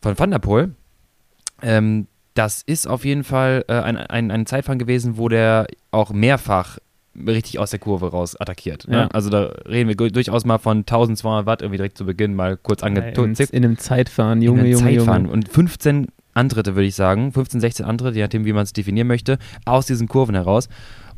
von 0.00 0.18
Van 0.18 0.30
der 0.30 0.38
Poel. 0.38 0.74
Ähm, 1.62 2.06
das 2.34 2.62
ist 2.62 2.86
auf 2.86 3.04
jeden 3.04 3.24
Fall 3.24 3.64
äh, 3.66 3.72
ein, 3.72 3.96
ein, 3.96 4.30
ein 4.30 4.46
Zeitfahren 4.46 4.78
gewesen, 4.78 5.16
wo 5.16 5.28
der 5.28 5.66
auch 5.90 6.12
mehrfach 6.12 6.78
richtig 7.26 7.58
aus 7.58 7.70
der 7.70 7.78
Kurve 7.78 8.10
raus 8.10 8.36
attackiert. 8.38 8.88
Ne? 8.88 8.96
Ja. 8.96 9.08
Also 9.12 9.30
da 9.30 9.52
reden 9.68 9.88
wir 9.88 9.96
durchaus 9.96 10.44
mal 10.44 10.58
von 10.58 10.78
1200 10.78 11.46
Watt 11.46 11.62
irgendwie 11.62 11.78
direkt 11.78 11.98
zu 11.98 12.06
Beginn 12.06 12.34
mal 12.34 12.56
kurz 12.56 12.82
angezogen. 12.82 13.34
In, 13.38 13.46
in 13.46 13.64
einem 13.64 13.78
Zeitfahren, 13.78 14.42
Junge, 14.42 14.60
in 14.60 14.66
einem 14.66 14.72
Junge, 14.72 14.96
Zeitfahren. 14.96 15.22
Junge. 15.22 15.32
Und 15.32 15.48
15 15.48 16.06
Antritte, 16.34 16.74
würde 16.74 16.86
ich 16.86 16.94
sagen, 16.94 17.32
15, 17.32 17.60
16 17.60 17.86
Antritte, 17.86 18.16
je 18.16 18.22
nachdem, 18.22 18.44
wie 18.44 18.52
man 18.52 18.62
es 18.62 18.72
definieren 18.72 19.08
möchte, 19.08 19.38
aus 19.64 19.86
diesen 19.86 20.08
Kurven 20.08 20.34
heraus. 20.34 20.68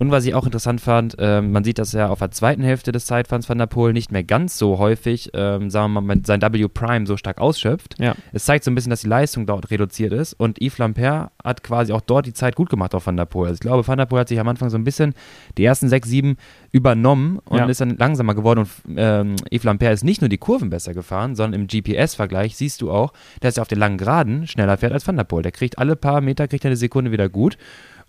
Und 0.01 0.11
was 0.11 0.25
ich 0.25 0.35
auch 0.35 0.47
interessant 0.47 0.81
fand, 0.81 1.17
äh, 1.19 1.43
man 1.43 1.63
sieht, 1.63 1.79
dass 1.79 1.93
er 1.93 2.11
auf 2.11 2.21
der 2.21 2.31
zweiten 2.31 2.63
Hälfte 2.63 2.91
des 2.91 3.05
Zeitfahrens 3.05 3.51
Van 3.51 3.59
der 3.59 3.67
Poel 3.67 3.93
nicht 3.93 4.11
mehr 4.11 4.25
ganz 4.25 4.57
so 4.57 4.79
häufig, 4.79 5.29
ähm, 5.35 5.69
sagen 5.69 5.93
wir 5.93 6.01
mal, 6.01 6.17
sein 6.25 6.41
W 6.41 6.69
Prime 6.69 7.07
so 7.07 7.19
stark 7.19 7.39
ausschöpft. 7.39 7.97
Ja. 7.99 8.15
Es 8.33 8.47
zeigt 8.47 8.65
so 8.65 8.71
ein 8.71 8.75
bisschen, 8.75 8.89
dass 8.89 9.03
die 9.03 9.09
Leistung 9.09 9.45
dort 9.45 9.71
reduziert 9.71 10.15
ist. 10.15 10.33
Und 10.33 10.59
Yves 10.59 10.79
Lampert 10.79 11.33
hat 11.45 11.63
quasi 11.63 11.93
auch 11.93 12.01
dort 12.01 12.25
die 12.25 12.33
Zeit 12.33 12.57
gut 12.57 12.71
gemacht 12.71 12.95
auf 12.95 13.07
Van 13.07 13.19
der 13.19 13.27
Poel. 13.27 13.49
Also 13.49 13.57
ich 13.57 13.61
glaube, 13.61 13.87
Van 13.87 13.99
der 13.99 14.07
Poel 14.07 14.21
hat 14.21 14.29
sich 14.29 14.41
am 14.41 14.49
Anfang 14.49 14.71
so 14.71 14.79
ein 14.79 14.85
bisschen 14.85 15.13
die 15.59 15.65
ersten 15.67 15.91
sechs, 15.91 16.09
sieben 16.09 16.39
übernommen 16.73 17.39
und 17.45 17.59
ja. 17.59 17.67
ist 17.67 17.83
dann 17.83 17.99
langsamer 17.99 18.35
geworden. 18.35 18.61
Und 18.61 18.71
ähm, 18.97 19.37
Yves 19.51 19.65
Lampert 19.65 19.93
ist 19.93 20.05
nicht 20.05 20.23
nur 20.23 20.31
die 20.31 20.39
Kurven 20.39 20.71
besser 20.71 20.95
gefahren, 20.95 21.37
sondern 21.37 21.61
im 21.61 21.67
GPS-Vergleich 21.67 22.57
siehst 22.57 22.81
du 22.81 22.91
auch, 22.91 23.13
dass 23.41 23.59
er 23.59 23.63
auf 23.63 23.69
den 23.69 23.79
langen 23.79 23.99
Geraden 23.99 24.47
schneller 24.47 24.79
fährt 24.79 24.95
als 24.95 25.07
Van 25.07 25.19
der 25.19 25.25
Poel. 25.25 25.43
Der 25.43 25.53
kriegt 25.53 25.77
alle 25.77 25.95
paar 25.95 26.23
Meter, 26.23 26.49
kriegt 26.49 26.65
er 26.65 26.71
eine 26.71 26.77
Sekunde 26.77 27.13
wieder 27.13 27.29
gut. 27.29 27.59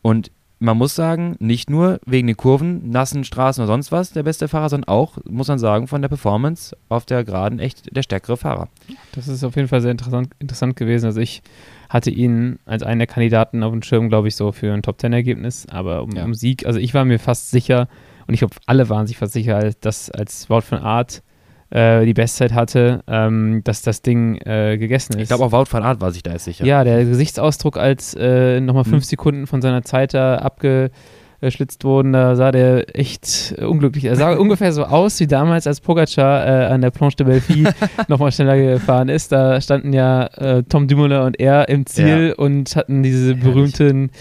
Und 0.02 0.32
man 0.62 0.78
muss 0.78 0.94
sagen, 0.94 1.36
nicht 1.40 1.72
nur 1.72 2.00
wegen 2.06 2.28
den 2.28 2.38
Kurven, 2.38 2.88
nassen 2.92 3.24
Straßen 3.24 3.64
oder 3.64 3.74
sonst 3.74 3.92
was 3.92 4.14
der 4.14 4.22
beste 4.22 4.48
Fahrer, 4.48 4.70
sondern 4.70 4.90
auch, 4.90 5.18
muss 5.28 5.48
man 5.48 5.58
sagen, 5.58 5.88
von 5.88 6.04
der 6.04 6.10
Performance 6.10 6.78
auf 6.88 7.04
der 7.04 7.24
Geraden 7.24 7.58
echt 7.58 7.96
der 7.96 8.04
stärkere 8.04 8.38
Fahrer. 8.38 8.70
Das 9.14 9.28
ist 9.28 9.44
auf 9.44 9.56
jeden 9.56 9.68
Fall 9.68 9.82
sehr 9.82 9.90
interessant, 9.90 10.30
interessant 10.38 10.76
gewesen. 10.76 11.08
Also 11.08 11.20
ich 11.20 11.42
hatte 11.90 12.12
ihn 12.12 12.60
als 12.66 12.84
einen 12.84 13.00
der 13.00 13.08
Kandidaten 13.08 13.64
auf 13.64 13.72
dem 13.72 13.82
Schirm, 13.82 14.10
glaube 14.10 14.28
ich, 14.28 14.36
so 14.36 14.52
für 14.52 14.72
ein 14.72 14.84
Top-10-Ergebnis, 14.84 15.66
aber 15.68 16.04
um, 16.04 16.12
ja. 16.12 16.24
um, 16.24 16.36
Sieg, 16.36 16.68
also 16.68 16.78
ich 16.78 16.94
war 16.94 17.06
mir 17.06 17.18
fast 17.18 17.50
sicher, 17.50 17.88
und 18.28 18.36
ich 18.36 18.42
glaube, 18.42 18.56
alle 18.68 18.88
waren 18.88 19.08
sich 19.08 19.18
fast 19.18 19.34
sicher, 19.34 19.72
dass 19.82 20.12
als 20.12 20.48
Wort 20.52 20.64
von 20.64 20.78
Art 20.78 21.24
äh, 21.72 22.06
die 22.06 22.14
Bestzeit 22.14 22.54
hatte, 22.54 23.02
ähm, 23.08 23.62
dass 23.64 23.82
das 23.82 24.02
Ding 24.02 24.38
äh, 24.46 24.78
gegessen 24.78 25.14
ist. 25.14 25.24
Ich 25.24 25.28
glaube 25.30 25.46
auch 25.46 25.52
Wout 25.52 25.72
van 25.72 25.84
Art 25.84 26.02
war 26.02 26.12
sich 26.12 26.24
da 26.24 26.34
jetzt 26.34 26.46
sicher. 26.46 26.66
Ja, 26.66 26.84
der 26.84 27.06
Gesichtsausdruck, 27.06 27.78
als 27.78 28.14
äh, 28.14 28.60
nochmal 28.60 28.84
fünf 28.84 29.04
mhm. 29.04 29.08
Sekunden 29.08 29.48
von 29.48 29.62
seiner 29.62 29.82
Zeit 29.84 30.14
da 30.14 30.36
abgeschlitzt 30.36 31.84
wurden, 31.84 32.14
da 32.14 32.36
sah 32.36 32.52
der 32.52 32.98
echt 32.98 33.56
unglücklich. 33.58 34.06
Er 34.06 34.18
sah 34.18 34.34
ungefähr 34.38 34.74
so 34.74 34.84
aus 34.84 35.20
wie 35.22 35.28
damals, 35.28 35.66
als 35.66 35.80
Pogacar 35.80 36.46
äh, 36.46 36.66
an 36.66 36.82
der 36.82 36.92
Planche 36.92 37.18
de 37.18 37.28
Belfi 37.28 37.66
nochmal 38.10 38.32
schneller 38.32 38.58
gefahren 38.58 39.08
ist. 39.08 39.32
Da 39.32 39.62
standen 39.62 39.94
ja 39.94 40.26
äh, 40.26 40.64
Tom 40.64 40.88
Dumoulin 40.88 41.22
und 41.22 41.40
er 41.40 41.70
im 41.70 41.86
Ziel 41.86 42.30
ja. 42.30 42.36
und 42.36 42.76
hatten 42.76 43.02
diese 43.02 43.36
berühmten 43.36 44.12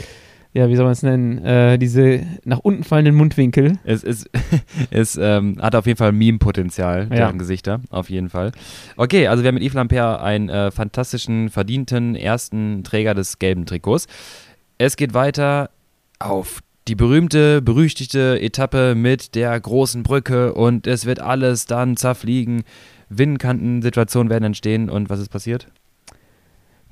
ja, 0.52 0.68
wie 0.68 0.74
soll 0.74 0.84
man 0.84 0.92
es 0.92 1.02
nennen, 1.02 1.38
äh, 1.44 1.78
diese 1.78 2.26
nach 2.44 2.58
unten 2.58 2.82
fallenden 2.82 3.14
Mundwinkel. 3.14 3.78
Es, 3.84 4.02
es, 4.02 4.28
es 4.90 5.16
ähm, 5.16 5.56
hat 5.60 5.74
auf 5.76 5.86
jeden 5.86 5.96
Fall 5.96 6.12
Meme-Potenzial, 6.12 7.06
deren 7.06 7.18
ja. 7.18 7.30
Gesichter, 7.32 7.80
auf 7.90 8.10
jeden 8.10 8.28
Fall. 8.28 8.52
Okay, 8.96 9.28
also 9.28 9.42
wir 9.42 9.48
haben 9.48 9.54
mit 9.54 9.62
Yves 9.62 9.74
Lampert 9.74 10.20
einen 10.20 10.48
äh, 10.48 10.70
fantastischen, 10.70 11.50
verdienten 11.50 12.16
ersten 12.16 12.82
Träger 12.82 13.14
des 13.14 13.38
gelben 13.38 13.64
Trikots. 13.64 14.08
Es 14.78 14.96
geht 14.96 15.14
weiter 15.14 15.70
auf 16.18 16.60
die 16.88 16.96
berühmte, 16.96 17.62
berüchtigte 17.62 18.40
Etappe 18.40 18.96
mit 18.96 19.36
der 19.36 19.58
großen 19.58 20.02
Brücke 20.02 20.54
und 20.54 20.88
es 20.88 21.06
wird 21.06 21.20
alles 21.20 21.66
dann 21.66 21.96
zerfliegen. 21.96 22.64
Windkantensituationen 23.08 24.30
werden 24.30 24.44
entstehen 24.44 24.90
und 24.90 25.10
was 25.10 25.20
ist 25.20 25.28
passiert? 25.28 25.68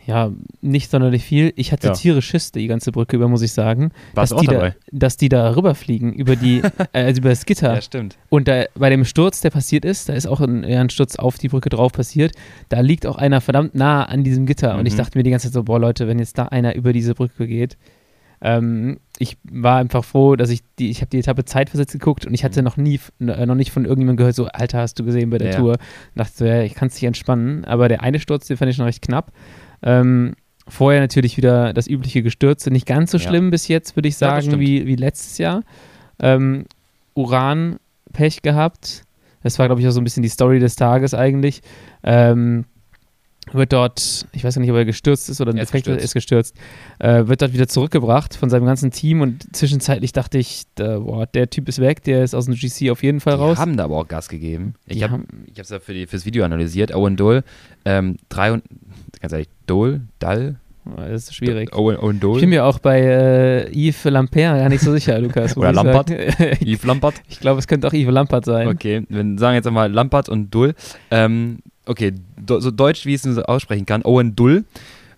Ja, 0.09 0.33
nicht 0.63 0.91
sonderlich 0.91 1.23
viel. 1.23 1.53
Ich 1.57 1.71
hatte 1.71 1.89
ja. 1.89 1.93
Tiere 1.93 2.23
Schiss 2.23 2.51
die 2.51 2.67
ganze 2.67 2.93
Brücke 2.93 3.17
über, 3.17 3.29
muss 3.29 3.43
ich 3.43 3.53
sagen. 3.53 3.91
Warst 4.15 4.33
dass, 4.33 4.41
die 4.41 4.47
dabei? 4.47 4.71
Da, 4.71 4.77
dass 4.91 5.17
die 5.19 5.29
da 5.29 5.55
rüberfliegen, 5.55 6.15
über 6.15 6.35
die, 6.35 6.63
äh, 6.93 7.05
also 7.05 7.21
über 7.21 7.29
das 7.29 7.45
Gitter. 7.45 7.75
Ja, 7.75 7.83
stimmt. 7.83 8.17
Und 8.31 8.49
da, 8.49 8.65
bei 8.75 8.89
dem 8.89 9.05
Sturz, 9.05 9.43
der 9.43 9.51
passiert 9.51 9.85
ist, 9.85 10.09
da 10.09 10.15
ist 10.15 10.27
auch 10.27 10.41
ein, 10.41 10.65
ja, 10.65 10.81
ein 10.81 10.89
Sturz 10.89 11.17
auf 11.17 11.37
die 11.37 11.49
Brücke 11.49 11.69
drauf 11.69 11.93
passiert, 11.93 12.33
da 12.71 12.81
liegt 12.81 13.05
auch 13.05 13.19
einer 13.19 13.43
verdammt 13.43 13.75
nah 13.75 14.03
an 14.05 14.25
diesem 14.25 14.47
Gitter. 14.47 14.73
Mhm. 14.73 14.81
Und 14.81 14.87
ich 14.87 14.95
mhm. 14.95 14.99
dachte 14.99 15.19
mir 15.19 15.25
die 15.25 15.31
ganze 15.31 15.49
Zeit 15.49 15.53
so, 15.53 15.65
boah 15.65 15.79
Leute, 15.79 16.09
wenn 16.09 16.19
jetzt 16.19 16.39
da 16.39 16.45
einer 16.45 16.75
über 16.75 16.95
diese 16.95 17.15
Brücke 17.15 17.47
geht, 17.47 17.77
Ähm, 18.41 19.01
ich 19.19 19.37
war 19.43 19.79
einfach 19.79 20.05
froh, 20.05 20.37
dass 20.37 20.49
ich 20.49 20.61
die, 20.79 20.91
ich 20.91 21.01
habe 21.01 21.11
die 21.11 21.19
Etappe 21.19 21.45
zeitversetzt 21.45 21.93
geguckt 21.93 22.25
und 22.25 22.33
ich 22.35 22.45
hatte 22.45 22.61
mhm. 22.61 22.65
noch 22.65 22.77
nie, 22.79 23.01
äh, 23.21 23.45
noch 23.45 23.57
nicht 23.57 23.73
von 23.73 23.85
irgendjemandem 23.85 24.17
gehört, 24.17 24.37
so, 24.37 24.47
Alter, 24.47 24.79
hast 24.79 24.95
du 25.01 25.05
gesehen 25.05 25.29
bei 25.29 25.39
der 25.39 25.51
ja. 25.51 25.59
Tour? 25.59 25.73
Und 25.73 25.81
dachte 26.15 26.33
so, 26.35 26.45
ja, 26.47 26.63
ich 26.63 26.75
kann 26.75 26.87
es 26.87 26.95
nicht 26.95 27.03
entspannen. 27.05 27.65
Aber 27.65 27.89
der 27.89 28.03
eine 28.03 28.21
Sturz, 28.21 28.47
den 28.47 28.57
fand 28.57 28.71
ich 28.71 28.77
schon 28.77 28.87
recht 28.87 29.03
knapp. 29.03 29.33
Ähm, 29.83 30.35
vorher 30.67 31.01
natürlich 31.01 31.37
wieder 31.37 31.73
das 31.73 31.87
übliche 31.87 32.23
Gestürze. 32.23 32.71
Nicht 32.71 32.87
ganz 32.87 33.11
so 33.11 33.19
schlimm 33.19 33.47
ja. 33.47 33.51
bis 33.51 33.69
jetzt, 33.69 33.97
würde 33.97 34.09
ich 34.09 34.17
sagen, 34.17 34.51
ja, 34.51 34.61
wie, 34.61 34.87
wie 34.87 34.97
letztes 34.97 35.39
Jahr. 35.39 35.63
Ähm, 36.21 36.65
Uran 37.15 37.79
Pech 38.13 38.43
gehabt. 38.43 39.03
Das 39.43 39.59
war, 39.59 39.67
glaube 39.67 39.81
ich, 39.81 39.89
auch 39.89 39.93
so 39.93 40.01
ein 40.01 40.05
bisschen 40.05 40.23
die 40.23 40.29
Story 40.29 40.59
des 40.59 40.77
Tages 40.77 41.15
eigentlich. 41.15 41.63
Ähm, 42.03 42.65
wird 43.53 43.73
dort, 43.73 44.27
ich 44.33 44.45
weiß 44.45 44.55
gar 44.55 44.61
nicht, 44.61 44.71
ob 44.71 44.77
er 44.77 44.85
gestürzt 44.85 45.29
ist 45.29 45.41
oder 45.41 45.53
ein 45.53 45.57
Defekt 45.57 45.87
ist, 45.87 46.03
ist 46.03 46.15
gestürzt, 46.15 46.57
äh, 46.99 47.27
wird 47.27 47.43
dort 47.43 47.53
wieder 47.53 47.69
zurückgebracht 47.69 48.35
von 48.35 48.51
seinem 48.51 48.67
ganzen 48.67 48.91
Team 48.91 49.21
und 49.21 49.55
zwischenzeitlich 49.55 50.13
dachte 50.13 50.39
ich, 50.39 50.65
da, 50.75 50.99
boah, 50.99 51.27
der 51.27 51.51
Typ 51.51 51.69
ist 51.69 51.81
weg, 51.81 52.03
der 52.05 52.25
ist 52.25 52.35
aus 52.35 52.47
dem 52.47 52.55
GC 52.55 52.91
auf 52.91 53.03
jeden 53.03 53.21
Fall 53.21 53.35
die 53.35 53.41
raus. 53.41 53.57
Die 53.57 53.61
haben 53.61 53.77
da 53.77 53.85
aber 53.85 53.99
auch 53.99 54.09
Gas 54.09 54.29
gegeben. 54.29 54.75
Ich 54.87 55.03
habe 55.03 55.25
es 55.57 55.69
ja 55.69 55.81
für 55.81 55.95
die, 55.95 56.07
fürs 56.07 56.25
Video 56.25 56.45
analysiert. 56.45 56.95
Owen 56.95 57.17
Dole, 57.17 57.45
ähm, 57.85 58.17
drei 58.29 58.53
und, 58.53 58.65
ganz 59.21 59.33
ehrlich, 59.33 59.49
Dole, 59.67 60.03
Dall, 60.19 60.57
das 60.97 61.25
ist 61.25 61.35
schwierig. 61.35 61.75
Owen, 61.77 61.99
Owen 61.99 62.21
Dole. 62.21 62.37
Ich 62.37 62.41
bin 62.41 62.51
mir 62.51 62.65
auch 62.65 62.79
bei 62.79 63.01
äh, 63.01 63.89
Yves 63.89 64.05
Lampert 64.05 64.59
gar 64.59 64.69
nicht 64.69 64.81
so 64.81 64.93
sicher, 64.93 65.19
Lukas. 65.21 65.57
Oder 65.57 65.73
Lampert. 65.73 66.11
Yves 66.11 66.85
Lampert. 66.85 67.15
Ich 67.29 67.41
glaube, 67.41 67.59
es 67.59 67.67
könnte 67.67 67.89
auch 67.89 67.93
Yves 67.93 68.13
Lampert 68.13 68.45
sein. 68.45 68.69
Okay, 68.69 69.05
wir 69.09 69.39
sagen 69.39 69.55
jetzt 69.55 69.67
einmal 69.67 69.93
Lampert 69.93 70.29
und 70.29 70.51
Dole. 70.51 70.75
Ähm, 71.11 71.59
okay, 71.89 72.13
so 72.47 72.71
deutsch, 72.71 73.07
wie 73.07 73.15
ich 73.15 73.25
es 73.25 73.39
aussprechen 73.39 73.87
kann, 73.87 74.03
Owen 74.05 74.37
Dull. 74.37 74.65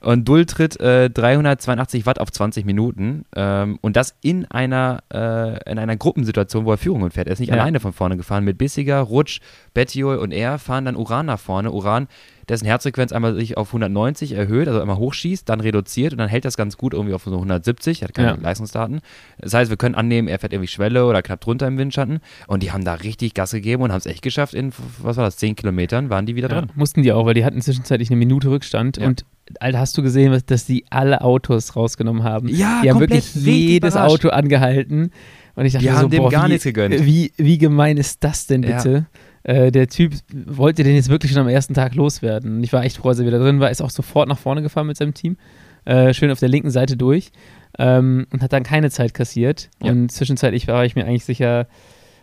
Und 0.01 0.27
Dull 0.29 0.47
tritt 0.47 0.81
äh, 0.81 1.11
382 1.11 2.07
Watt 2.07 2.21
auf 2.21 2.33
20 2.33 2.65
Minuten 2.65 3.25
ähm, 3.37 3.79
und 3.83 3.97
das 3.97 4.15
in 4.23 4.47
einer, 4.47 5.03
äh, 5.13 5.71
in 5.71 5.79
einer 5.79 5.97
Gruppensituation, 5.97 6.65
wo 6.65 6.73
er 6.73 6.79
Führungen 6.79 7.11
fährt. 7.11 7.27
Er 7.27 7.35
ist 7.35 7.41
nicht 7.41 7.51
ja. 7.51 7.55
alleine 7.55 7.81
von 7.81 7.93
vorne 7.93 8.17
gefahren. 8.17 8.45
Mit 8.45 8.57
Bissiger, 8.57 9.01
Rutsch, 9.01 9.41
Bettiol 9.75 10.17
und 10.17 10.33
er 10.33 10.59
fahren 10.59 10.87
dann 10.87 10.97
Uran 10.97 11.27
nach 11.27 11.39
vorne. 11.39 11.71
Uran 11.71 12.09
dessen 12.51 12.67
Herzfrequenz 12.67 13.13
einmal 13.13 13.35
sich 13.35 13.57
auf 13.57 13.69
190 13.69 14.33
erhöht, 14.33 14.69
also 14.69 14.81
einmal 14.81 14.97
hochschießt, 14.97 15.49
dann 15.49 15.61
reduziert 15.61 16.13
und 16.13 16.19
dann 16.19 16.29
hält 16.29 16.45
das 16.45 16.57
ganz 16.57 16.77
gut 16.77 16.93
irgendwie 16.93 17.15
auf 17.15 17.23
so 17.23 17.33
170, 17.33 18.03
er 18.03 18.09
hat 18.09 18.15
keine 18.15 18.29
ja. 18.29 18.35
Leistungsdaten. 18.35 19.01
Das 19.39 19.55
heißt, 19.55 19.71
wir 19.71 19.77
können 19.77 19.95
annehmen, 19.95 20.29
er 20.29 20.39
fährt 20.39 20.53
irgendwie 20.53 20.69
Schwelle 20.69 21.07
oder 21.07 21.23
knapp 21.23 21.41
drunter 21.41 21.69
im 21.69 21.79
Windschatten 21.79 22.21
und 22.49 22.63
die 22.63 22.73
haben 22.73 22.85
da 22.85 22.95
richtig 22.95 23.35
Gas 23.35 23.53
gegeben 23.53 23.83
und 23.83 23.93
haben 23.93 23.99
es 23.99 24.07
echt 24.07 24.23
geschafft, 24.23 24.55
in, 24.55 24.73
was 24.99 25.17
war 25.17 25.25
das, 25.25 25.37
10 25.37 25.57
Kilometern 25.57 26.11
waren 26.11 26.27
die 26.27 26.35
wieder 26.35 26.49
dran. 26.49 26.71
mussten 26.75 27.03
die 27.03 27.13
auch, 27.13 27.25
weil 27.25 27.35
die 27.35 27.45
hatten 27.45 27.63
zwischenzeitlich 27.63 28.11
eine 28.11 28.17
Minute 28.17 28.51
Rückstand 28.51 28.97
ja. 28.97 29.07
und 29.07 29.25
Alter, 29.59 29.79
hast 29.79 29.97
du 29.99 30.03
gesehen, 30.03 30.41
dass 30.47 30.65
die 30.65 30.85
alle 30.91 31.23
Autos 31.23 31.77
rausgenommen 31.77 32.23
haben? 32.23 32.49
Ja, 32.49 32.81
Die 32.83 32.91
haben 32.91 33.01
wirklich 33.01 33.35
jedes 33.35 33.97
Auto 33.97 34.29
angehalten. 34.29 35.11
Und 35.55 35.67
ich 35.67 35.73
dachte 35.73 35.87
die 35.87 35.93
so, 35.93 35.99
haben 35.99 36.11
dem 36.11 36.23
boah, 36.23 36.31
gar 36.31 36.47
wie, 36.47 36.51
nichts 36.51 36.65
gegönnt. 36.65 37.05
Wie, 37.05 37.33
wie 37.37 37.59
gemein 37.59 37.97
ist 37.97 38.23
das 38.23 38.47
denn 38.47 38.63
bitte? 38.63 39.07
Ja. 39.47 39.53
Äh, 39.53 39.73
der 39.73 39.89
Typ 39.89 40.15
wollte 40.33 40.83
den 40.85 40.95
jetzt 40.95 41.09
wirklich 41.09 41.33
schon 41.33 41.41
am 41.41 41.49
ersten 41.49 41.75
Tag 41.75 41.95
loswerden. 41.95 42.57
Und 42.57 42.65
ich 42.65 42.73
war 42.73 42.85
echt 42.85 42.99
froh, 42.99 43.09
als 43.09 43.19
er 43.19 43.27
wieder 43.27 43.39
drin 43.39 43.61
war. 43.61 43.71
Ist 43.71 43.83
auch 43.83 43.91
sofort 43.91 44.29
nach 44.29 44.39
vorne 44.39 44.63
gefahren 44.63 44.87
mit 44.87 44.97
seinem 44.97 45.15
Team. 45.15 45.37
Äh, 45.85 46.15
schön 46.15 46.31
auf 46.31 46.39
der 46.41 46.49
linken 46.49 46.71
Seite 46.71 46.97
durch. 46.97 47.33
Ähm, 47.79 48.27
und 48.33 48.43
hat 48.43 48.53
dann 48.53 48.63
keine 48.63 48.91
Zeit 48.91 49.15
kassiert. 49.15 49.71
Ja. 49.83 49.93
Und 49.93 50.11
zwischenzeitlich 50.11 50.69
war 50.69 50.85
ich 50.85 50.95
mir 50.95 51.05
eigentlich 51.05 51.25
sicher, 51.25 51.67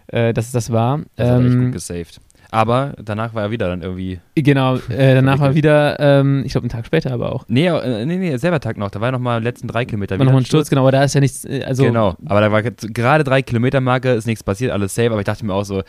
äh, 0.07 0.33
dass 0.33 0.47
es 0.47 0.51
das 0.51 0.71
war. 0.71 1.01
Das 1.15 1.29
ähm, 1.29 1.35
hat 1.35 1.45
echt 1.45 1.59
gut 1.59 1.71
gesaved. 1.73 2.21
Aber 2.49 2.93
danach 3.03 3.33
war 3.33 3.43
er 3.43 3.51
wieder 3.51 3.67
dann 3.67 3.81
irgendwie. 3.81 4.19
Genau, 4.35 4.77
äh, 4.89 5.15
danach 5.15 5.39
war 5.39 5.53
wieder, 5.53 5.99
ähm, 5.99 6.43
ich 6.45 6.53
glaube, 6.53 6.63
einen 6.65 6.69
Tag 6.69 6.85
später 6.85 7.11
aber 7.11 7.33
auch. 7.33 7.45
Nee, 7.49 7.67
äh, 7.67 8.05
nee, 8.05 8.17
nee, 8.17 8.37
selber 8.37 8.59
Tag 8.59 8.77
noch. 8.77 8.89
Da 8.89 9.01
war 9.01 9.11
nochmal 9.11 9.43
letzten 9.43 9.67
drei 9.67 9.83
Kilometer. 9.83 10.17
War 10.17 10.25
nochmal 10.25 10.41
ein 10.41 10.45
Sturz, 10.45 10.69
genau, 10.69 10.81
aber 10.81 10.91
da 10.91 11.03
ist 11.03 11.13
ja 11.13 11.19
nichts. 11.19 11.43
Äh, 11.43 11.63
also 11.65 11.83
genau, 11.83 12.15
aber 12.25 12.41
da 12.41 12.51
war 12.51 12.63
gerade 12.63 13.23
drei 13.23 13.41
Kilometer 13.41 13.81
Marke, 13.81 14.11
ist 14.11 14.27
nichts 14.27 14.43
passiert, 14.43 14.71
alles 14.71 14.95
safe, 14.95 15.11
aber 15.11 15.19
ich 15.19 15.25
dachte 15.25 15.45
mir 15.45 15.53
auch 15.53 15.65
so, 15.65 15.83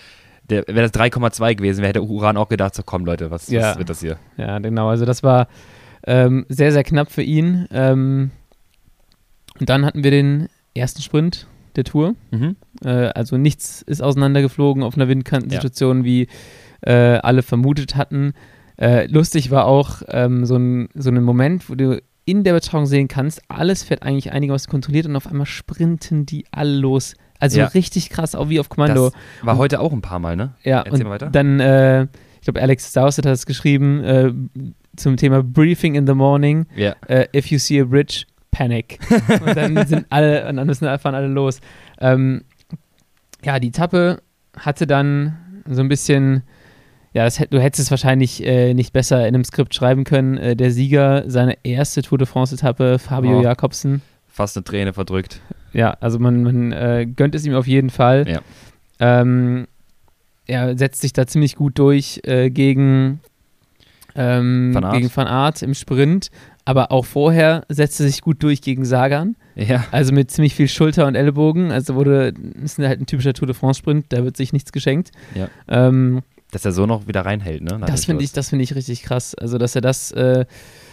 wäre 0.49 0.65
das 0.67 0.95
3,2 0.95 1.57
gewesen, 1.57 1.79
wäre 1.79 1.89
hätte 1.89 2.03
Uran 2.03 2.37
auch 2.37 2.49
gedacht, 2.49 2.75
so 2.75 2.83
komm 2.83 3.05
Leute, 3.05 3.31
was, 3.31 3.49
ja. 3.49 3.63
was 3.63 3.79
wird 3.79 3.91
das 3.91 4.01
hier? 4.01 4.17
Ja, 4.37 4.59
genau, 4.59 4.89
also 4.89 5.05
das 5.05 5.23
war 5.23 5.47
ähm, 6.07 6.47
sehr, 6.49 6.73
sehr 6.73 6.85
knapp 6.85 7.13
für 7.13 7.23
ihn. 7.23 7.69
Ähm, 7.71 8.31
und 9.61 9.69
dann 9.69 9.85
hatten 9.85 10.03
wir 10.05 10.11
den 10.11 10.49
ersten 10.75 11.03
Sprint 11.03 11.47
der 11.79 11.85
Tour. 11.85 12.15
Mhm. 12.31 12.57
Äh, 12.85 12.89
also 12.89 13.39
nichts 13.39 13.83
ist 13.83 14.03
auseinandergeflogen 14.03 14.83
auf 14.83 14.97
einer 14.97 15.09
Windkantensituation, 15.09 15.99
ja. 15.99 16.05
wie 16.05 16.29
äh, 16.83 16.93
alle 16.93 17.43
vermutet 17.43 17.97
hatten. 17.97 18.35
Äh, 18.77 19.07
lustig 19.07 19.51
war 19.51 19.65
auch 19.65 20.03
ähm, 20.09 20.45
so, 20.45 20.57
ein, 20.57 20.89
so 20.95 21.11
ein 21.11 21.23
Moment, 21.23 21.71
wo 21.71 21.75
du 21.75 22.01
in 22.25 22.45
der 22.45 22.53
Betreuung 22.53 22.85
sehen 22.85 23.09
kannst, 23.09 23.41
alles 23.49 23.83
fährt 23.83 24.03
eigentlich 24.03 24.33
einigermaßen 24.33 24.71
kontrolliert 24.71 25.07
und 25.07 25.17
auf 25.17 25.27
einmal 25.27 25.47
sprinten 25.47 26.27
die 26.27 26.45
alle 26.51 26.77
los. 26.77 27.15
Also 27.41 27.61
ja. 27.61 27.67
richtig 27.69 28.11
krass, 28.11 28.35
auch 28.35 28.51
wie 28.51 28.61
auf 28.61 28.69
Kommando. 28.69 29.11
Das 29.11 29.47
war 29.47 29.55
und, 29.55 29.61
heute 29.61 29.81
auch 29.81 29.93
ein 29.93 30.03
paar 30.03 30.19
Mal, 30.19 30.37
ne? 30.37 30.55
Ja, 30.63 30.83
Erzähl 30.83 31.07
und 31.07 31.11
weiter. 31.11 31.31
dann, 31.31 31.59
äh, 31.59 32.03
ich 32.03 32.43
glaube, 32.43 32.61
Alex 32.61 32.93
Dowsett 32.93 33.25
hat 33.25 33.33
es 33.33 33.47
geschrieben 33.47 34.05
äh, 34.05 34.33
zum 34.97 35.17
Thema 35.17 35.43
Briefing 35.43 35.95
in 35.95 36.07
the 36.07 36.15
Morning. 36.15 36.67
Ja. 36.77 36.97
Uh, 37.09 37.25
if 37.35 37.47
you 37.47 37.59
see 37.59 37.81
a 37.81 37.85
bridge, 37.85 38.25
panic. 38.51 38.99
und 39.45 39.57
dann 39.57 39.87
sind 39.87 40.07
alle, 40.11 40.49
und 40.49 40.57
dann 40.57 40.67
müssen 40.67 40.87
fahren 40.99 41.15
alle 41.15 41.29
los. 41.29 41.61
Ähm, 42.01 42.43
ja, 43.45 43.59
die 43.59 43.69
Etappe 43.69 44.23
hatte 44.57 44.87
dann 44.87 45.63
so 45.69 45.81
ein 45.81 45.89
bisschen, 45.89 46.43
ja, 47.13 47.25
das, 47.25 47.37
du 47.37 47.61
hättest 47.61 47.85
es 47.85 47.91
wahrscheinlich 47.91 48.45
äh, 48.45 48.75
nicht 48.75 48.93
besser 48.93 49.21
in 49.27 49.35
einem 49.35 49.45
Skript 49.45 49.75
schreiben 49.75 50.05
können. 50.05 50.39
Äh, 50.39 50.57
der 50.57 50.71
Sieger, 50.71 51.25
seine 51.27 51.57
erste 51.63 52.03
Tour 52.03 52.19
de 52.19 52.27
France-Etappe, 52.27 52.99
Fabio 52.99 53.39
oh, 53.39 53.43
Jakobsen. 53.43 54.03
Fast 54.27 54.57
eine 54.57 54.65
Träne 54.65 54.93
verdrückt. 54.93 55.41
Ja, 55.73 55.97
also 56.01 56.19
man, 56.19 56.43
man 56.43 56.73
äh, 56.73 57.07
gönnt 57.07 57.35
es 57.35 57.45
ihm 57.45 57.55
auf 57.55 57.67
jeden 57.67 57.91
Fall. 57.91 58.27
Ja. 58.29 58.41
Ähm, 59.01 59.67
er 60.47 60.77
setzt 60.79 61.03
sich 61.03 61.13
da 61.13 61.27
ziemlich 61.27 61.57
gut 61.57 61.79
durch 61.79 62.21
äh, 62.25 62.51
gegen, 62.51 63.21
ähm, 64.15 64.75
Van 64.75 64.93
gegen 64.93 65.15
Van 65.15 65.27
Aert 65.27 65.63
im 65.63 65.75
Sprint, 65.75 66.31
aber 66.69 66.93
auch 66.93 67.07
vorher 67.07 67.65
setzte 67.71 68.03
sich 68.03 68.21
gut 68.21 68.43
durch 68.43 68.61
gegen 68.61 68.85
Sagan. 68.85 69.37
Ja. 69.55 69.87
Also 69.91 70.13
mit 70.13 70.31
ziemlich 70.31 70.55
viel 70.55 70.69
Schulter 70.69 71.07
und 71.07 71.15
Ellbogen. 71.15 71.73
Also 71.73 71.95
wurde, 71.95 72.35
ist 72.63 72.79
halt 72.79 73.01
ein 73.01 73.07
typischer 73.07 73.33
Tour 73.33 73.47
de 73.47 73.55
France-Sprint, 73.55 74.05
da 74.11 74.23
wird 74.23 74.37
sich 74.37 74.53
nichts 74.53 74.71
geschenkt. 74.71 75.11
Ja. 75.35 75.49
Ähm, 75.67 76.21
dass 76.51 76.67
er 76.67 76.73
so 76.73 76.85
noch 76.85 77.07
wieder 77.07 77.25
reinhält, 77.25 77.63
ne? 77.63 77.81
das 77.87 78.05
finde 78.05 78.23
ich, 78.23 78.33
das 78.33 78.53
ich 78.53 78.75
richtig 78.75 79.03
krass. 79.03 79.35
Also, 79.35 79.57
dass 79.57 79.77
er 79.77 79.81
das, 79.81 80.13
äh, 80.13 80.45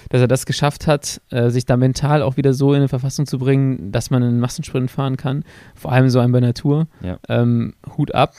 dass 0.08 0.22
er 0.22 0.29
das 0.29 0.46
geschafft 0.46 0.88
hat, 0.88 1.22
äh, 1.29 1.50
sich 1.50 1.65
da 1.65 1.75
mental 1.75 2.22
auch 2.22 2.38
wieder 2.38 2.53
so 2.53 2.72
in 2.72 2.77
eine 2.77 2.88
Verfassung 2.88 3.25
zu 3.25 3.38
bringen, 3.38 3.91
dass 3.91 4.10
man 4.10 4.24
einen 4.24 4.39
Massensprint 4.39 4.89
fahren 4.89 5.17
kann. 5.17 5.44
Vor 5.75 5.91
allem 5.91 6.10
so 6.10 6.20
ein 6.20 6.32
bei 6.32 6.39
Natur. 6.39 6.88
Ja. 7.01 7.20
Ähm, 7.27 7.74
Hut 7.98 8.15
ab. 8.15 8.36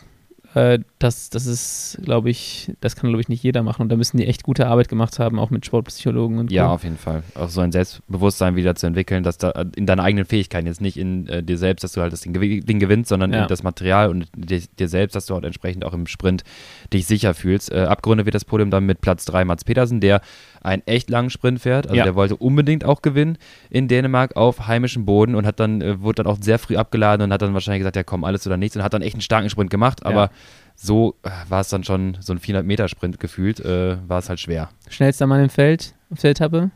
Äh, 0.54 0.78
das, 0.98 1.28
das 1.28 1.44
ist, 1.44 1.98
glaube 2.02 2.30
ich, 2.30 2.72
das 2.80 2.96
kann, 2.96 3.10
glaube 3.10 3.20
ich, 3.20 3.28
nicht 3.28 3.42
jeder 3.42 3.62
machen. 3.62 3.82
Und 3.82 3.90
da 3.90 3.96
müssen 3.96 4.16
die 4.16 4.26
echt 4.26 4.42
gute 4.42 4.66
Arbeit 4.66 4.88
gemacht 4.88 5.18
haben, 5.18 5.38
auch 5.38 5.50
mit 5.50 5.66
Sportpsychologen 5.66 6.38
und 6.38 6.50
Ja, 6.50 6.68
auf 6.68 6.84
jeden 6.84 6.96
Fall. 6.96 7.22
Auch 7.34 7.50
so 7.50 7.60
ein 7.60 7.70
Selbstbewusstsein 7.70 8.56
wieder 8.56 8.74
zu 8.76 8.86
entwickeln, 8.86 9.22
dass 9.22 9.36
da 9.36 9.50
in 9.76 9.84
deiner 9.84 10.02
eigenen 10.02 10.24
Fähigkeiten, 10.24 10.66
jetzt 10.66 10.80
nicht 10.80 10.96
in 10.96 11.28
äh, 11.28 11.42
dir 11.42 11.58
selbst, 11.58 11.84
dass 11.84 11.92
du 11.92 12.00
halt 12.00 12.14
das 12.14 12.22
Ding, 12.22 12.32
Ding 12.32 12.78
gewinnst, 12.78 13.10
sondern 13.10 13.32
ja. 13.32 13.42
in 13.42 13.48
das 13.48 13.62
Material 13.62 14.08
und 14.08 14.26
dir, 14.34 14.62
dir, 14.78 14.88
selbst, 14.88 15.14
dass 15.14 15.26
du 15.26 15.34
halt 15.34 15.44
entsprechend 15.44 15.84
auch 15.84 15.92
im 15.92 16.06
Sprint 16.06 16.44
dich 16.94 17.06
sicher 17.06 17.34
fühlst. 17.34 17.70
Äh, 17.70 17.80
abgerundet 17.80 18.24
wird 18.24 18.34
das 18.34 18.46
Podium 18.46 18.70
dann 18.70 18.86
mit 18.86 19.02
Platz 19.02 19.26
3 19.26 19.44
Mats 19.44 19.64
Petersen, 19.64 20.00
der 20.00 20.22
einen 20.62 20.82
echt 20.86 21.10
langen 21.10 21.28
Sprint 21.28 21.60
fährt. 21.60 21.86
Also 21.86 21.96
ja. 21.96 22.04
der 22.04 22.14
wollte 22.14 22.36
unbedingt 22.36 22.86
auch 22.86 23.02
gewinnen 23.02 23.36
in 23.68 23.86
Dänemark 23.86 24.34
auf 24.34 24.66
heimischem 24.66 25.04
Boden 25.04 25.34
und 25.34 25.46
hat 25.46 25.60
dann, 25.60 25.82
äh, 25.82 26.00
wurde 26.00 26.22
dann 26.22 26.32
auch 26.32 26.38
sehr 26.40 26.58
früh 26.58 26.76
abgeladen 26.76 27.22
und 27.22 27.32
hat 27.34 27.42
dann 27.42 27.52
wahrscheinlich 27.52 27.80
gesagt, 27.80 27.96
ja 27.96 28.02
komm, 28.02 28.24
alles 28.24 28.46
oder 28.46 28.56
nichts 28.56 28.76
und 28.76 28.82
hat 28.82 28.94
dann 28.94 29.02
echt 29.02 29.14
einen 29.14 29.20
starken 29.20 29.50
Sprint 29.50 29.70
gemacht, 29.70 30.06
aber 30.06 30.22
ja. 30.22 30.30
So 30.76 31.16
äh, 31.22 31.30
war 31.48 31.60
es 31.60 31.68
dann 31.68 31.82
schon 31.84 32.16
so 32.20 32.32
ein 32.32 32.38
400-Meter-Sprint 32.38 33.18
gefühlt, 33.18 33.60
äh, 33.60 33.96
war 34.06 34.18
es 34.18 34.28
halt 34.28 34.38
schwer. 34.40 34.68
Schnellster 34.88 35.26
Mann 35.26 35.42
im 35.42 35.50
Feld, 35.50 35.94
auf 36.10 36.20
der 36.20 36.30
Etappe? 36.30 36.70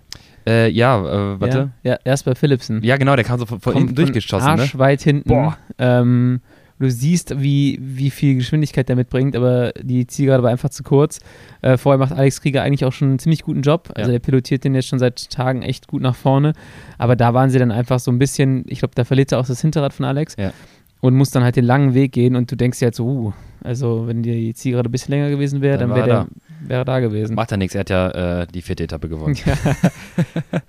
Äh, 0.47 0.71
ja, 0.71 0.99
äh, 0.99 1.41
warte. 1.41 1.71
Ja, 1.83 1.93
ja, 1.93 1.99
erst 2.05 2.25
bei 2.25 2.35
Philipsen. 2.35 2.83
Ja, 2.83 2.97
genau, 2.97 3.15
der 3.15 3.25
kam 3.25 3.39
so 3.39 3.47
von, 3.47 3.61
von 3.61 3.75
hinten 3.75 3.95
durchgeschossen. 3.95 4.49
Arsch 4.49 4.75
ne? 4.75 4.81
weit 4.81 5.03
hinten. 5.03 5.29
Boah. 5.29 5.59
Ähm, 5.79 6.41
du 6.79 6.91
siehst, 6.91 7.41
wie, 7.41 7.79
wie 7.81 8.11
viel 8.11 8.37
Geschwindigkeit 8.37 8.89
der 8.89 8.97
mitbringt, 8.97 9.37
aber 9.37 9.73
die 9.81 10.07
Zielgerade 10.07 10.43
war 10.43 10.51
einfach 10.51 10.71
zu 10.71 10.83
kurz. 10.83 11.21
Äh, 11.61 11.77
vorher 11.77 11.99
macht 11.99 12.13
Alex 12.13 12.41
Krieger 12.41 12.63
eigentlich 12.63 12.87
auch 12.87 12.93
schon 12.93 13.09
einen 13.09 13.19
ziemlich 13.19 13.43
guten 13.43 13.61
Job. 13.61 13.91
Also 13.95 14.11
ja. 14.11 14.13
der 14.13 14.19
pilotiert 14.19 14.65
den 14.65 14.75
jetzt 14.75 14.89
schon 14.89 14.99
seit 14.99 15.31
Tagen 15.31 15.63
echt 15.63 15.89
gut 15.89 16.01
nach 16.01 16.17
vorne. 16.17 16.55
Aber 16.97 17.17
da 17.17 17.35
waren 17.35 17.51
sie 17.51 17.59
dann 17.59 17.71
einfach 17.71 18.01
so 18.01 18.11
ein 18.11 18.19
bisschen, 18.19 18.65
ich 18.67 18.79
glaube, 18.79 18.95
da 18.95 19.05
verliert 19.05 19.31
er 19.33 19.41
auch 19.41 19.47
das 19.47 19.61
Hinterrad 19.61 19.93
von 19.93 20.07
Alex. 20.07 20.37
Ja. 20.39 20.53
Und 21.01 21.15
muss 21.15 21.31
dann 21.31 21.43
halt 21.43 21.57
den 21.57 21.65
langen 21.65 21.95
Weg 21.95 22.13
gehen 22.13 22.37
und 22.37 22.51
du 22.53 22.57
denkst 22.57 22.79
dir 22.79 22.87
halt 22.87 22.95
so, 22.95 23.07
uh, 23.07 23.33
also 23.63 24.07
wenn 24.07 24.23
die 24.23 24.53
Zielgerade 24.55 24.89
ein 24.89 24.93
bisschen 24.93 25.13
länger 25.13 25.31
gewesen 25.31 25.63
wäre, 25.63 25.79
dann, 25.79 25.89
dann 25.89 25.97
wäre 25.97 26.07
der 26.07 26.17
da. 26.25 26.29
Wär 26.69 26.85
da 26.85 27.01
gewesen. 27.01 27.35
Macht 27.35 27.51
ja 27.51 27.57
nichts, 27.57 27.75
er 27.75 27.81
hat 27.81 27.91
ja 27.91 28.43
äh, 28.43 28.47
die 28.47 28.63
vierte 28.63 28.85
Etappe 28.85 29.09
gewonnen. 29.09 29.35
ja. 29.47 29.55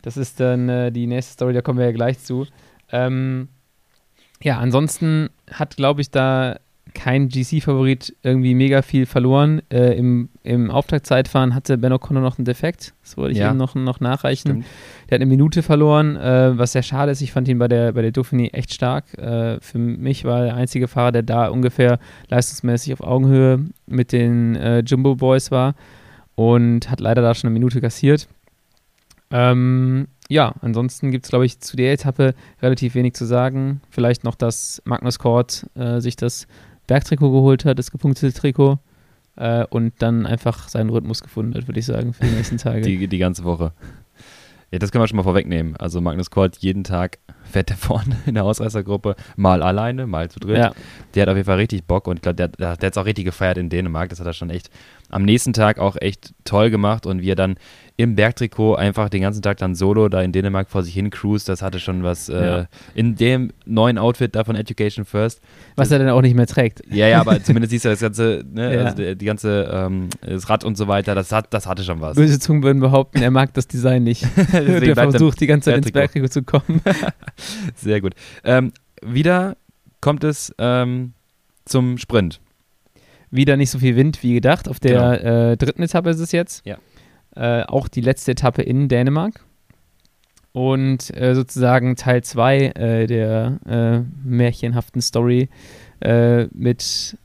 das 0.01 0.15
ist 0.15 0.39
dann 0.39 0.69
äh, 0.69 0.91
die 0.91 1.07
nächste 1.07 1.33
Story, 1.33 1.53
da 1.53 1.61
kommen 1.61 1.79
wir 1.79 1.85
ja 1.85 1.91
gleich 1.91 2.19
zu. 2.19 2.47
Ähm, 2.91 3.49
ja, 4.41 4.57
ansonsten 4.57 5.29
hat, 5.51 5.75
glaube 5.75 6.01
ich, 6.01 6.11
da 6.11 6.59
kein 6.93 7.29
GC-Favorit 7.29 8.15
irgendwie 8.23 8.53
mega 8.55 8.81
viel 8.81 9.05
verloren. 9.05 9.61
Äh, 9.69 9.97
im, 9.97 10.29
Im 10.43 10.69
Auftaktzeitfahren 10.71 11.55
hatte 11.55 11.77
Ben 11.77 11.93
O'Connor 11.93 12.21
noch 12.21 12.37
einen 12.37 12.45
Defekt. 12.45 12.93
Das 13.01 13.17
wollte 13.17 13.33
ich 13.33 13.37
ja. 13.39 13.49
eben 13.49 13.57
noch, 13.57 13.75
noch 13.75 13.99
nachreichen. 13.99 14.49
Stimmt. 14.49 14.65
Der 15.09 15.15
hat 15.15 15.21
eine 15.21 15.29
Minute 15.29 15.63
verloren, 15.63 16.15
äh, 16.15 16.57
was 16.57 16.73
sehr 16.73 16.83
schade 16.83 17.11
ist. 17.11 17.21
Ich 17.21 17.31
fand 17.31 17.47
ihn 17.47 17.59
bei 17.59 17.67
der, 17.67 17.93
bei 17.93 18.01
der 18.01 18.13
Dauphiné 18.13 18.53
echt 18.53 18.73
stark. 18.73 19.17
Äh, 19.17 19.59
für 19.61 19.77
mich 19.77 20.25
war 20.25 20.39
er 20.39 20.45
der 20.45 20.55
einzige 20.55 20.87
Fahrer, 20.87 21.11
der 21.11 21.23
da 21.23 21.47
ungefähr 21.47 21.99
leistungsmäßig 22.29 22.93
auf 22.93 23.01
Augenhöhe 23.01 23.65
mit 23.87 24.11
den 24.11 24.55
äh, 24.55 24.79
Jumbo 24.79 25.15
Boys 25.15 25.51
war 25.51 25.75
und 26.35 26.89
hat 26.89 26.99
leider 26.99 27.21
da 27.21 27.35
schon 27.35 27.47
eine 27.47 27.53
Minute 27.53 27.81
kassiert. 27.81 28.27
Ähm, 29.31 30.07
ja, 30.29 30.53
ansonsten 30.61 31.11
gibt 31.11 31.25
es, 31.25 31.29
glaube 31.29 31.45
ich, 31.45 31.59
zu 31.59 31.75
der 31.75 31.93
Etappe 31.93 32.35
relativ 32.61 32.95
wenig 32.95 33.15
zu 33.15 33.25
sagen. 33.25 33.81
Vielleicht 33.89 34.23
noch, 34.23 34.35
dass 34.35 34.81
Magnus 34.85 35.19
Kort 35.19 35.67
äh, 35.75 35.99
sich 35.99 36.15
das 36.15 36.47
Bergtrikot 36.91 37.31
geholt 37.31 37.63
hat, 37.63 37.79
das 37.79 37.89
gepunktete 37.89 38.33
Trikot. 38.33 38.77
Äh, 39.37 39.65
und 39.69 39.93
dann 39.99 40.25
einfach 40.25 40.67
seinen 40.67 40.89
Rhythmus 40.89 41.21
gefunden 41.21 41.55
hat, 41.55 41.65
würde 41.65 41.79
ich 41.79 41.85
sagen, 41.85 42.11
für 42.11 42.25
die 42.25 42.31
nächsten 42.31 42.57
Tage. 42.57 42.81
Die, 42.81 43.07
die 43.07 43.17
ganze 43.17 43.45
Woche. 43.45 43.71
Ja, 44.71 44.79
das 44.79 44.91
können 44.91 45.01
wir 45.01 45.07
schon 45.07 45.15
mal 45.15 45.23
vorwegnehmen. 45.23 45.77
Also 45.77 46.01
Magnus 46.01 46.29
Kort 46.29 46.57
jeden 46.57 46.83
Tag 46.83 47.19
fährt 47.43 47.69
der 47.69 47.77
vorne 47.87 48.17
in 48.25 48.33
der 48.33 48.43
Ausreißergruppe, 48.43 49.15
mal 49.37 49.63
alleine, 49.63 50.05
mal 50.05 50.29
zu 50.29 50.41
dritt. 50.41 50.57
Ja. 50.57 50.73
Der 51.15 51.21
hat 51.21 51.29
auf 51.29 51.37
jeden 51.37 51.45
Fall 51.45 51.57
richtig 51.57 51.85
Bock 51.85 52.07
und 52.07 52.17
ich 52.17 52.21
glaube, 52.23 52.35
der, 52.35 52.49
der, 52.49 52.75
der 52.75 52.87
hat 52.87 52.91
es 52.93 52.97
auch 52.97 53.05
richtig 53.05 53.23
gefeiert 53.23 53.57
in 53.57 53.69
Dänemark. 53.69 54.09
Das 54.09 54.19
hat 54.19 54.27
er 54.27 54.33
schon 54.33 54.49
echt 54.49 54.69
am 55.09 55.23
nächsten 55.23 55.53
Tag 55.53 55.79
auch 55.79 55.95
echt 55.97 56.33
toll 56.43 56.69
gemacht 56.69 57.05
und 57.05 57.21
wie 57.21 57.31
er 57.31 57.35
dann 57.35 57.55
im 58.01 58.15
Bergtrikot 58.15 58.75
einfach 58.75 59.09
den 59.09 59.21
ganzen 59.21 59.41
Tag 59.41 59.57
dann 59.57 59.75
solo 59.75 60.09
da 60.09 60.21
in 60.21 60.31
Dänemark 60.31 60.69
vor 60.69 60.83
sich 60.83 60.93
hin 60.93 61.09
cruist, 61.09 61.47
das 61.47 61.61
hatte 61.61 61.79
schon 61.79 62.03
was 62.03 62.29
äh, 62.29 62.65
in 62.95 63.15
dem 63.15 63.51
neuen 63.65 63.97
Outfit 63.97 64.35
da 64.35 64.43
von 64.43 64.55
Education 64.55 65.05
First. 65.05 65.41
Was 65.75 65.89
das, 65.89 65.99
er 65.99 66.05
dann 66.05 66.09
auch 66.09 66.21
nicht 66.21 66.35
mehr 66.35 66.47
trägt. 66.47 66.81
Ja, 66.89 67.07
ja, 67.07 67.21
aber 67.21 67.43
zumindest 67.43 67.71
siehst 67.71 67.85
du 67.85 67.89
das 67.89 67.99
ganze, 67.99 68.43
ne, 68.51 68.73
ja. 68.73 68.81
also 68.85 68.97
die, 68.97 69.15
die, 69.15 69.25
ganze, 69.25 69.69
ähm, 69.71 70.09
das 70.21 70.49
Rad 70.49 70.63
und 70.63 70.77
so 70.77 70.87
weiter, 70.87 71.15
das, 71.15 71.31
hat, 71.31 71.53
das 71.53 71.67
hatte 71.67 71.83
schon 71.83 72.01
was. 72.01 72.15
Böse 72.15 72.39
Zungen 72.39 72.63
würden 72.63 72.79
behaupten, 72.79 73.21
er 73.21 73.31
mag 73.31 73.53
das 73.53 73.67
Design 73.67 74.03
nicht. 74.03 74.25
der 74.51 74.95
versucht 74.95 75.39
die 75.39 75.47
ganze 75.47 75.71
Zeit 75.71 75.77
ins 75.77 75.91
Bergtrikot 75.91 76.29
zu 76.29 76.43
kommen. 76.43 76.81
Sehr 77.75 78.01
gut. 78.01 78.13
Ähm, 78.43 78.73
wieder 79.03 79.57
kommt 79.99 80.23
es 80.23 80.53
ähm, 80.57 81.13
zum 81.65 81.97
Sprint. 81.97 82.41
Wieder 83.29 83.55
nicht 83.55 83.69
so 83.69 83.79
viel 83.79 83.95
Wind 83.95 84.23
wie 84.23 84.33
gedacht. 84.33 84.67
Auf 84.67 84.79
der 84.79 85.17
genau. 85.17 85.51
äh, 85.51 85.57
dritten 85.57 85.83
Etappe 85.83 86.09
ist 86.09 86.19
es 86.19 86.31
jetzt. 86.31 86.65
Ja. 86.65 86.77
Äh, 87.35 87.63
auch 87.63 87.87
die 87.87 88.01
letzte 88.01 88.31
Etappe 88.31 88.61
in 88.61 88.89
Dänemark. 88.89 89.45
Und 90.53 91.15
äh, 91.15 91.33
sozusagen 91.33 91.95
Teil 91.95 92.23
2 92.23 92.57
äh, 92.57 93.07
der 93.07 93.59
äh, 93.65 94.27
märchenhaften 94.27 95.01
Story 95.01 95.49
äh, 96.01 96.47
mit 96.53 97.17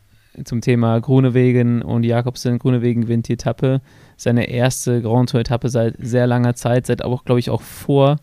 zum 0.45 0.61
Thema 0.61 1.01
Grunewegen 1.01 1.83
und 1.83 2.05
Jakobsen. 2.05 2.59
Grunewegen 2.59 3.03
gewinnt 3.03 3.27
die 3.27 3.33
Etappe. 3.33 3.81
Seine 4.17 4.49
erste 4.49 5.03
Grand 5.03 5.31
Tour-Etappe 5.31 5.69
seit 5.71 5.97
sehr 5.99 6.27
langer 6.27 6.55
Zeit, 6.55 6.87
seit 6.87 7.03
auch, 7.03 7.25
glaube 7.25 7.41
ich, 7.41 7.51
auch 7.51 7.63
vor 7.63 8.19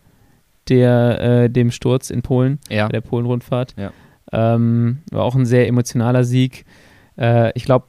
der, 0.69 1.49
dem 1.49 1.71
Sturz 1.71 2.11
in 2.11 2.21
Polen, 2.21 2.59
ja. 2.69 2.87
der 2.87 3.01
Polen-Rundfahrt. 3.01 3.73
Ja. 3.77 3.91
Ähm, 4.31 4.99
war 5.11 5.23
auch 5.23 5.35
ein 5.35 5.47
sehr 5.47 5.67
emotionaler 5.67 6.23
Sieg. 6.23 6.65
ich 7.55 7.65
glaube, 7.65 7.87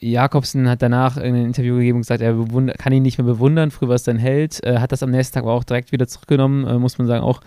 Jakobsen 0.00 0.68
hat 0.68 0.82
danach 0.82 1.16
in 1.16 1.34
einem 1.34 1.46
Interview 1.46 1.76
gegeben 1.76 1.96
und 1.96 2.02
gesagt, 2.02 2.22
er 2.22 2.34
kann 2.78 2.92
ihn 2.92 3.02
nicht 3.02 3.18
mehr 3.18 3.26
bewundern. 3.26 3.70
Früher 3.70 3.88
war 3.88 3.96
es 3.96 4.04
sein 4.04 4.18
Held, 4.18 4.62
äh, 4.64 4.78
hat 4.78 4.92
das 4.92 5.02
am 5.02 5.10
nächsten 5.10 5.34
Tag 5.34 5.42
aber 5.44 5.52
auch 5.52 5.64
direkt 5.64 5.92
wieder 5.92 6.06
zurückgenommen. 6.08 6.66
Äh, 6.66 6.78
muss 6.78 6.98
man 6.98 7.06
sagen, 7.06 7.22
auch 7.22 7.40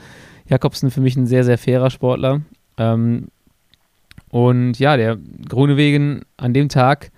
Jakobsen 0.47 0.91
für 0.91 1.01
mich 1.01 1.15
ein 1.15 1.25
sehr, 1.25 1.43
sehr 1.43 1.57
fairer 1.57 1.89
Sportler. 1.89 2.41
Ähm, 2.77 3.27
und 4.29 4.79
ja, 4.79 4.97
der 4.97 5.17
Grunewegen 5.47 6.21
an 6.37 6.53
dem 6.53 6.69
Tag 6.69 7.11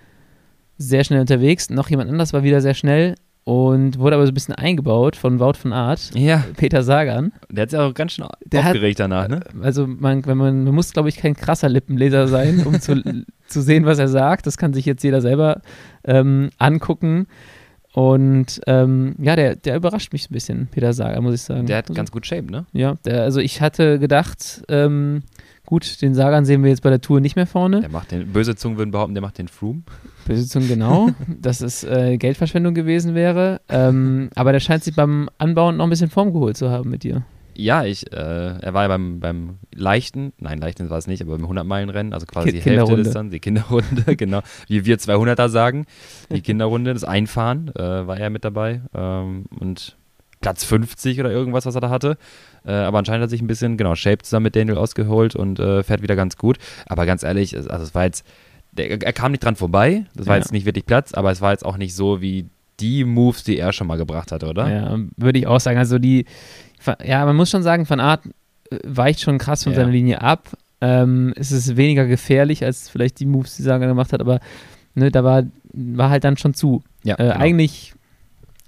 sehr 0.78 1.04
schnell 1.04 1.22
unterwegs. 1.22 1.70
Noch 1.70 1.90
jemand 1.90 2.10
anders 2.10 2.34
war 2.34 2.44
wieder 2.44 2.62
sehr 2.62 2.74
schnell 2.74 3.16
und 3.46 4.00
wurde 4.00 4.16
aber 4.16 4.26
so 4.26 4.32
ein 4.32 4.34
bisschen 4.34 4.56
eingebaut 4.56 5.16
von 5.16 5.40
Wout 5.40 5.54
von 5.54 5.72
Art, 5.72 6.12
ja. 6.16 6.44
Peter 6.58 6.84
Sagan. 6.84 7.32
Der 7.50 7.62
hat 7.64 7.70
sich 7.70 7.80
auch 7.80 7.94
ganz 7.94 8.14
schön 8.14 8.26
der 8.44 8.62
aufgeregt 8.62 9.00
hat, 9.00 9.12
danach, 9.12 9.28
ne? 9.28 9.42
Also 9.62 9.86
man, 9.88 10.26
wenn 10.26 10.38
man, 10.38 10.64
man 10.64 10.76
muss, 10.76 10.92
glaube 10.94 11.10
ich, 11.10 11.18
kein 11.18 11.36
krasser 11.36 11.70
Lippenleser 11.70 12.28
sein, 12.28 12.66
um 12.66 12.82
zu, 12.82 12.96
zu 13.48 13.62
sehen, 13.62 13.86
was 13.86 14.00
er 14.00 14.08
sagt. 14.08 14.48
Das 14.48 14.58
kann 14.58 14.74
sich 14.74 14.86
jetzt 14.86 15.04
jeder 15.04 15.22
selber 15.22 15.62
ähm, 16.04 16.50
angucken. 16.58 17.28
Und 17.96 18.60
ähm, 18.68 19.16
ja, 19.20 19.38
der, 19.38 19.56
der 19.56 19.78
überrascht 19.78 20.12
mich 20.12 20.30
ein 20.30 20.34
bisschen, 20.34 20.68
Peter 20.70 20.92
Sagan, 20.92 21.24
muss 21.24 21.34
ich 21.34 21.42
sagen. 21.44 21.66
Der 21.66 21.78
hat 21.78 21.86
also, 21.86 21.94
ganz 21.94 22.12
gut 22.12 22.26
Shape, 22.26 22.52
ne? 22.52 22.66
Ja, 22.74 22.96
der, 23.06 23.24
also 23.24 23.40
ich 23.40 23.62
hatte 23.62 24.00
gedacht, 24.00 24.64
ähm, 24.68 25.24
gut, 25.66 26.02
den 26.02 26.14
Sagan 26.14 26.44
sehen 26.44 26.62
wir 26.62 26.72
jetzt 26.72 26.82
bei 26.82 26.90
der 26.90 27.00
Tour 27.00 27.22
nicht 27.22 27.38
mehr 27.38 27.48
vorne. 27.48 27.80
Der 27.80 27.90
macht 27.90 28.12
den, 28.12 28.34
böse 28.34 28.58
Zungen 28.58 28.78
würden 28.78 28.92
behaupten, 28.92 29.14
der 29.14 29.22
macht 29.22 29.38
den 29.38 29.48
Froome. 29.48 29.84
Böse 30.28 30.46
Zungen, 30.46 30.68
genau, 30.68 31.12
dass 31.42 31.62
es 31.62 31.86
äh, 31.86 32.18
Geldverschwendung 32.18 32.74
gewesen 32.74 33.16
wäre. 33.16 33.62
Ähm, 33.70 34.30
aber 34.36 34.52
der 34.52 34.60
scheint 34.60 34.84
sich 34.84 34.94
beim 34.94 35.30
Anbauen 35.38 35.78
noch 35.78 35.86
ein 35.86 35.90
bisschen 35.90 36.10
Form 36.10 36.34
geholt 36.34 36.58
zu 36.58 36.70
haben 36.70 36.90
mit 36.90 37.04
dir. 37.04 37.24
Ja, 37.58 37.86
ich, 37.86 38.12
äh, 38.12 38.16
er 38.16 38.74
war 38.74 38.84
ja 38.84 38.88
beim, 38.88 39.20
beim 39.20 39.58
leichten, 39.74 40.34
nein, 40.40 40.60
leichten 40.60 40.90
war 40.90 40.98
es 40.98 41.08
nicht, 41.08 41.22
aber 41.22 41.38
beim 41.38 41.50
100-Meilen-Rennen, 41.50 42.14
also 42.14 42.26
quasi 42.26 42.52
die 42.52 42.62
Hälfte 42.62 42.98
des 42.98 43.12
dann, 43.12 43.32
die 43.32 43.40
Kinderrunde, 43.40 44.16
genau, 44.18 44.42
wie 44.68 44.86
wir 44.86 44.98
200er 44.98 45.50
sagen, 45.50 45.86
die 46.30 46.42
Kinderrunde, 46.42 46.94
das 46.94 47.04
Einfahren, 47.04 47.70
äh, 47.76 48.08
war 48.08 48.18
er 48.18 48.30
mit 48.30 48.44
dabei 48.44 48.82
ähm, 48.94 49.46
und 49.60 49.96
Platz 50.42 50.64
50 50.64 51.20
oder 51.20 51.32
irgendwas, 51.32 51.66
was 51.66 51.76
er 51.76 51.82
da 51.82 51.90
hatte. 51.90 52.18
Äh, 52.66 52.72
aber 52.72 53.00
anscheinend 53.00 53.24
hat 53.24 53.28
er 53.28 53.32
sich 53.32 53.42
ein 53.42 53.48
bisschen, 53.48 53.78
genau, 53.78 53.96
Shape 53.96 54.20
zusammen 54.20 54.44
mit 54.44 54.56
Daniel 54.56 54.78
ausgeholt 54.78 55.36
und 55.36 55.60
äh, 55.60 55.82
fährt 55.82 56.02
wieder 56.02 56.16
ganz 56.16 56.38
gut. 56.38 56.58
Aber 56.86 57.06
ganz 57.06 57.24
ehrlich, 57.24 57.56
also 57.56 57.84
es 57.84 57.96
war 57.96 58.04
jetzt, 58.04 58.26
der, 58.72 59.02
er 59.02 59.14
kam 59.14 59.32
nicht 59.32 59.44
dran 59.44 59.56
vorbei, 59.56 60.06
das 60.16 60.28
war 60.28 60.36
ja. 60.36 60.42
jetzt 60.42 60.52
nicht 60.52 60.66
wirklich 60.66 60.86
Platz, 60.86 61.14
aber 61.14 61.32
es 61.32 61.42
war 61.42 61.52
jetzt 61.52 61.66
auch 61.66 61.78
nicht 61.78 61.96
so 61.96 62.22
wie 62.22 62.48
die 62.80 63.06
Moves, 63.06 63.44
die 63.44 63.58
er 63.58 63.74
schon 63.74 63.88
mal 63.88 63.98
gebracht 63.98 64.32
hat, 64.32 64.44
oder? 64.44 64.70
Ja, 64.70 65.00
würde 65.18 65.40
ich 65.40 65.48
auch 65.48 65.60
sagen. 65.60 65.78
Also 65.78 65.98
die, 65.98 66.26
ja, 67.04 67.26
man 67.26 67.36
muss 67.36 67.50
schon 67.50 67.64
sagen, 67.64 67.90
Van 67.90 68.00
Art 68.00 68.26
äh, 68.70 68.78
weicht 68.84 69.22
schon 69.22 69.38
krass 69.38 69.64
von 69.64 69.74
ja. 69.74 69.80
seiner 69.80 69.92
Linie 69.92 70.22
ab. 70.22 70.50
Ähm, 70.82 71.34
es 71.36 71.52
ist 71.52 71.78
weniger 71.78 72.06
gefährlich 72.06 72.64
als 72.64 72.90
vielleicht 72.90 73.20
die 73.20 73.26
Moves, 73.26 73.56
die 73.56 73.64
Sagan 73.64 73.88
gemacht 73.88 74.14
hat, 74.14 74.22
aber 74.22 74.40
ne, 74.94 75.12
da 75.12 75.24
war, 75.24 75.44
war 75.74 76.10
halt 76.10 76.24
dann 76.24 76.38
schon 76.38 76.54
zu. 76.54 76.84
Ja, 77.04 77.16
äh, 77.16 77.24
genau. 77.24 77.36
Eigentlich, 77.36 77.94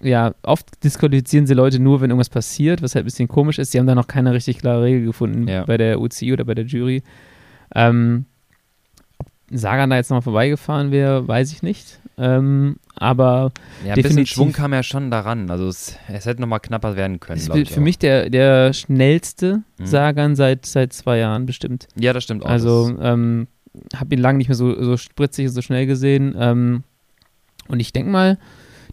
ja, 0.02 0.34
oft 0.44 0.84
disqualifizieren 0.84 1.48
sie 1.48 1.54
Leute 1.54 1.80
nur, 1.80 2.02
wenn 2.02 2.10
irgendwas 2.10 2.30
passiert, 2.30 2.82
was 2.82 2.96
halt 2.96 3.04
ein 3.04 3.08
bisschen 3.08 3.28
komisch 3.28 3.60
ist. 3.60 3.72
Sie 3.72 3.80
haben 3.80 3.88
da 3.88 3.96
noch 3.96 4.08
keine 4.08 4.34
richtig 4.34 4.60
klare 4.60 4.84
Regel 4.84 5.06
gefunden 5.06 5.48
ja. 5.48 5.66
bei 5.66 5.78
der 5.78 6.00
UCI 6.00 6.34
oder 6.34 6.46
bei 6.46 6.54
der 6.54 6.66
Jury. 6.66 7.04
Ähm, 7.76 8.26
Sagan 9.50 9.90
da 9.90 9.96
jetzt 9.96 10.10
nochmal 10.10 10.24
vorbeigefahren 10.24 10.92
wäre, 10.92 11.28
weiß 11.28 11.52
ich 11.52 11.64
nicht. 11.64 12.00
Ähm, 12.18 12.78
aber 12.96 13.52
ja, 13.86 13.94
ein 13.94 14.02
bisschen 14.02 14.26
Schwung 14.26 14.52
kam 14.52 14.74
ja 14.74 14.82
schon 14.84 15.12
daran. 15.12 15.52
Also 15.52 15.68
es, 15.68 15.98
es 16.08 16.26
hätte 16.26 16.42
nochmal 16.42 16.60
knapper 16.60 16.96
werden 16.96 17.20
können. 17.20 17.40
Ist 17.40 17.72
für 17.72 17.80
mich 17.80 18.00
der, 18.00 18.30
der 18.30 18.74
schnellste 18.74 19.62
mhm. 19.78 19.86
Sagan 19.86 20.36
seit, 20.36 20.66
seit 20.66 20.94
zwei 20.94 21.20
Jahren 21.20 21.46
bestimmt. 21.46 21.88
Ja, 21.96 22.14
das 22.14 22.24
stimmt 22.24 22.44
auch. 22.44 22.50
Also 22.50 22.98
ähm, 23.00 23.48
habe 23.96 24.16
ihn 24.16 24.22
lange 24.22 24.40
nicht 24.40 24.48
mehr 24.48 24.56
so, 24.56 24.82
so 24.84 24.98
spritzig 24.98 25.48
und 25.48 25.54
so 25.54 25.62
schnell 25.62 25.86
gesehen. 25.86 26.36
Ähm, 26.38 26.84
und 27.68 27.80
ich 27.80 27.94
denke 27.94 28.10
mal, 28.10 28.40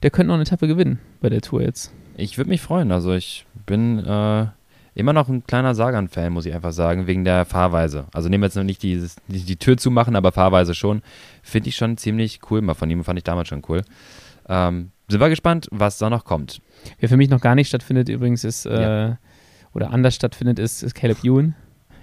der 0.03 0.11
könnte 0.11 0.29
noch 0.29 0.35
eine 0.35 0.43
Etappe 0.43 0.69
gewinnen 0.69 0.99
bei 1.21 1.31
der 1.31 1.41
Tour 1.41 1.63
jetzt. 1.63 1.93
Ich 2.17 2.37
würde 2.37 2.51
mich 2.51 2.61
freuen. 2.61 2.93
Also 2.93 3.15
ich 3.15 3.47
bin 3.67 3.99
äh, 4.01 4.47
immer 4.95 5.13
noch 5.13 5.29
ein 5.29 5.45
kleiner 5.47 5.75
Sagan-Fan, 5.75 6.33
muss 6.33 6.47
ich 6.47 6.55
einfach 6.55 6.73
sagen, 6.73 7.07
wegen 7.07 7.25
der 7.25 7.45
Fahrweise. 7.45 8.07
Also 8.13 8.29
nehmen 8.29 8.43
wir 8.43 8.47
jetzt 8.47 8.57
noch 8.57 8.65
nicht 8.65 8.83
dieses, 8.83 9.17
die, 9.29 9.41
die 9.41 9.57
Tür 9.57 9.77
zumachen, 9.77 10.17
aber 10.17 10.33
Fahrweise 10.33 10.75
schon. 10.75 11.03
Finde 11.43 11.69
ich 11.69 11.77
schon 11.77 11.97
ziemlich 11.97 12.41
cool. 12.51 12.63
Mal 12.63 12.75
von 12.75 12.91
ihm 12.91 13.05
fand 13.05 13.19
ich 13.19 13.25
damals 13.25 13.49
schon 13.49 13.63
cool. 13.69 13.83
Ähm, 14.49 14.91
sind 15.09 15.21
wir 15.21 15.29
gespannt, 15.29 15.69
was 15.71 15.99
da 15.99 16.09
noch 16.09 16.25
kommt. 16.25 16.61
Wer 16.99 17.09
für 17.09 17.17
mich 17.17 17.29
noch 17.29 17.41
gar 17.41 17.55
nicht 17.55 17.69
stattfindet 17.69 18.09
übrigens 18.09 18.45
ist, 18.45 18.67
äh, 18.67 18.83
ja. 18.83 19.19
oder 19.75 19.91
anders 19.91 20.15
stattfindet, 20.15 20.59
ist, 20.59 20.83
ist 20.83 20.95
Caleb 20.95 21.25
Ewan. 21.25 21.55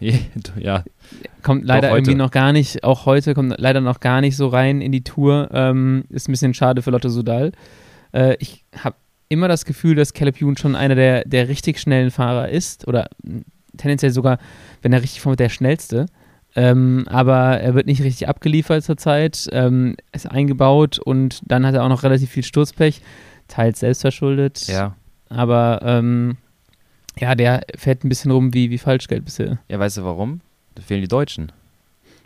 ja. 0.58 0.84
Kommt 1.44 1.66
leider 1.66 1.92
irgendwie 1.92 2.16
noch 2.16 2.32
gar 2.32 2.52
nicht, 2.54 2.84
auch 2.84 3.06
heute 3.06 3.34
kommt 3.34 3.56
leider 3.58 3.82
noch 3.82 4.00
gar 4.00 4.22
nicht 4.22 4.36
so 4.36 4.48
rein 4.48 4.82
in 4.82 4.92
die 4.92 5.04
Tour. 5.04 5.50
Ähm, 5.54 6.06
ist 6.10 6.28
ein 6.28 6.32
bisschen 6.32 6.54
schade 6.54 6.82
für 6.82 6.92
Lotte 6.92 7.10
Sudal. 7.10 7.52
Äh, 8.12 8.36
ich 8.40 8.66
habe 8.78 8.96
immer 9.32 9.48
das 9.48 9.66
Gefühl, 9.66 9.96
dass 9.96 10.14
Caleb 10.14 10.42
Ewan 10.42 10.58
schon 10.58 10.76
einer 10.76 10.96
der, 10.96 11.24
der 11.26 11.48
richtig 11.48 11.80
schnellen 11.80 12.12
Fahrer 12.12 12.50
ist 12.50 12.88
oder 12.88 13.10
tendenziell 13.78 14.12
sogar, 14.12 14.38
wenn 14.82 14.92
er 14.94 15.02
richtig 15.02 15.22
vorne 15.22 15.38
der 15.38 15.50
schnellste. 15.50 16.06
Ähm, 16.54 17.06
aber 17.08 17.62
er 17.62 17.76
wird 17.76 17.88
nicht 17.88 18.04
richtig 18.04 18.28
abgeliefert 18.28 18.84
zurzeit, 18.84 19.48
ähm, 19.54 19.96
ist 20.12 20.30
eingebaut 20.30 21.00
und 21.00 21.42
dann 21.46 21.66
hat 21.66 21.76
er 21.76 21.86
auch 21.86 21.90
noch 21.90 22.04
relativ 22.04 22.30
viel 22.30 22.44
Sturzpech, 22.44 23.02
teils 23.48 23.80
selbstverschuldet. 23.80 24.68
Ja. 24.68 24.98
Aber 25.30 25.80
ähm, 25.84 26.36
ja, 27.18 27.36
der 27.36 27.62
fährt 27.78 28.04
ein 28.04 28.10
bisschen 28.10 28.32
rum 28.32 28.54
wie, 28.54 28.70
wie 28.70 28.78
Falschgeld 28.78 29.24
bisher. 29.24 29.60
Ja, 29.70 29.80
weißt 29.80 29.98
du 29.98 30.04
warum? 30.04 30.42
Da 30.76 30.82
fehlen 30.82 31.02
die 31.02 31.08
Deutschen. 31.08 31.54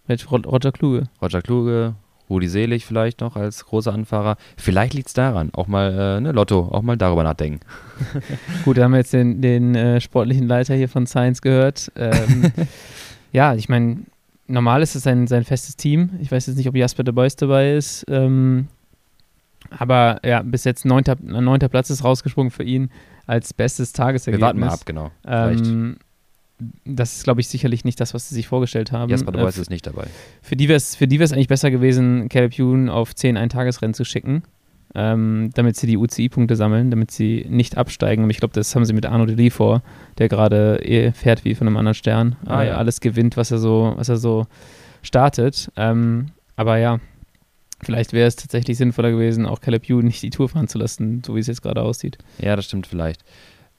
Roger 0.10 0.72
Kluge. 0.72 1.04
Roger 1.22 1.41
Kluge, 1.41 1.96
Rudi 2.30 2.48
Selig 2.48 2.86
vielleicht 2.86 3.22
noch 3.22 3.36
als 3.36 3.66
großer 3.66 3.94
Anfahrer. 3.94 4.38
Vielleicht 4.58 4.94
liegt 4.94 5.08
es 5.08 5.14
daran. 5.14 5.52
Auch 5.54 5.68
mal, 5.68 6.18
äh, 6.18 6.22
ne, 6.22 6.32
Lotto, 6.32 6.70
auch 6.72 6.82
mal 6.82 6.98
darüber 6.98 7.24
nachdenken. 7.24 7.60
Gut, 8.66 8.78
da 8.78 8.84
haben 8.84 8.92
wir 8.92 8.98
jetzt 8.98 9.14
den, 9.14 9.42
den 9.42 9.76
äh, 9.76 10.02
sportlichen 10.02 10.48
Leiter 10.48 10.76
hier 10.76 10.90
von 10.90 11.06
Science 11.08 11.42
gehört. 11.42 11.92
Ähm, 11.96 12.52
ja, 13.32 13.54
ich 13.56 13.70
meine, 13.70 14.00
normal 14.48 14.82
ist 14.82 14.96
es 14.96 15.04
sein, 15.04 15.28
sein 15.28 15.44
festes 15.44 15.76
Team. 15.76 16.12
Ich 16.22 16.32
weiß 16.32 16.48
jetzt 16.48 16.58
nicht, 16.58 16.68
ob 16.68 16.76
Jasper 16.76 17.04
de 17.04 17.14
Bois 17.14 17.36
dabei 17.38 17.74
ist. 17.74 18.06
Ähm, 18.10 18.68
aber 19.70 20.20
ja, 20.24 20.42
bis 20.42 20.64
jetzt 20.64 20.86
neunter, 20.86 21.16
neunter 21.22 21.70
Platz 21.70 21.90
ist 21.90 22.04
rausgesprungen 22.04 22.52
für 22.52 22.64
ihn 22.64 22.90
als 23.28 23.54
bestes 23.54 23.94
Tagesergebnis. 23.94 24.42
Wir 24.42 24.46
warten 24.46 24.60
mal 24.60 24.70
ab, 24.70 24.86
genau. 24.86 25.12
Ähm, 25.26 25.98
das 26.86 27.18
ist, 27.18 27.24
glaube 27.24 27.41
ich, 27.41 27.48
sicherlich 27.48 27.84
nicht 27.84 28.00
das, 28.00 28.13
was 28.13 28.30
sie 28.30 28.36
sich 28.36 28.48
vorgestellt 28.48 28.91
haben. 28.91 29.10
Jasper 29.10 29.32
de 29.32 29.41
Bois 29.41 29.58
äh, 29.58 29.62
ist 29.62 29.70
nicht 29.70 29.86
dabei. 29.86 30.08
Für 30.41 30.56
die 30.56 30.70
wäre 30.70 30.78
es 30.78 31.34
eigentlich 31.34 31.48
besser 31.48 31.72
gewesen, 31.72 32.30
Caleb 32.30 32.58
Ewan 32.58 32.89
auf 32.89 33.13
10 33.13 33.38
Eintagesrennen 33.38 33.94
zu 33.94 34.06
schicken 34.06 34.44
ähm, 34.96 35.50
damit 35.54 35.76
sie 35.76 35.88
die 35.88 35.98
UCI-Punkte 35.98 36.56
sammeln, 36.56 36.89
damit 36.89 37.12
sie 37.12 37.46
nicht 37.50 37.78
absteigen. 37.78 38.24
Und 38.24 38.30
ich 38.30 38.38
glaube, 38.38 38.54
das 38.54 38.74
haben 38.76 38.86
sie 38.86 38.94
mit 38.94 39.06
Arno 39.06 39.26
Deli 39.26 39.50
vor, 39.50 39.84
der 40.18 40.30
gerade 40.30 40.80
eh 40.84 41.12
fährt 41.12 41.44
wie 41.44 41.54
von 41.54 41.68
einem 41.68 41.78
anderen 41.78 41.96
Stern. 41.96 42.38
Ah, 42.46 42.63
äh, 42.63 42.68
ja. 42.70 42.78
Alles 42.78 43.02
gewinnt, 43.02 43.36
was 43.36 43.52
er 43.52 43.58
so, 43.58 43.94
was 43.98 44.08
er 44.08 44.18
so 44.18 44.48
startet. 45.02 45.70
Ähm, 45.76 46.28
aber 46.56 46.78
ja, 46.78 47.00
vielleicht 47.84 48.13
wäre 48.13 48.28
es 48.28 48.38
tatsächlich 48.38 48.78
sinnvoller 48.78 49.12
gewesen, 49.12 49.46
auch 49.46 49.60
Caleb 49.60 49.89
Ewan 49.89 50.06
nicht 50.06 50.24
die 50.24 50.30
Tour 50.30 50.48
fahren 50.48 50.70
zu 50.70 50.78
lassen, 50.78 51.22
so 51.26 51.36
wie 51.36 51.39
es 51.39 51.48
jetzt 51.48 51.62
gerade 51.62 51.82
aussieht. 51.82 52.18
Ja, 52.39 52.56
das 52.56 52.65
stimmt 52.65 52.88
vielleicht. 52.88 53.22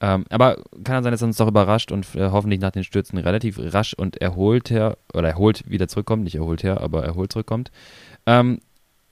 Ähm, 0.01 0.25
aber 0.29 0.57
kann 0.85 0.97
ja 0.97 1.03
sein, 1.03 1.13
dass 1.13 1.23
er 1.23 1.29
uns 1.29 1.39
doch 1.39 1.49
überrascht 1.49 1.91
und 1.91 2.15
äh, 2.15 2.31
hoffentlich 2.31 2.61
nach 2.61 2.71
den 2.71 2.85
Stürzen 2.85 3.19
relativ 3.19 3.59
rasch 3.59 3.95
und 3.95 4.21
erholt 4.21 4.71
her, 4.71 4.99
oder 5.15 5.29
erholt 5.29 5.69
wieder 5.71 5.89
zurückkommt, 5.89 6.25
nicht 6.25 6.35
erholt 6.35 6.63
her, 6.63 6.81
aber 6.81 7.05
erholt 7.05 7.33
zurückkommt. 7.33 7.71
Ähm, 8.27 8.61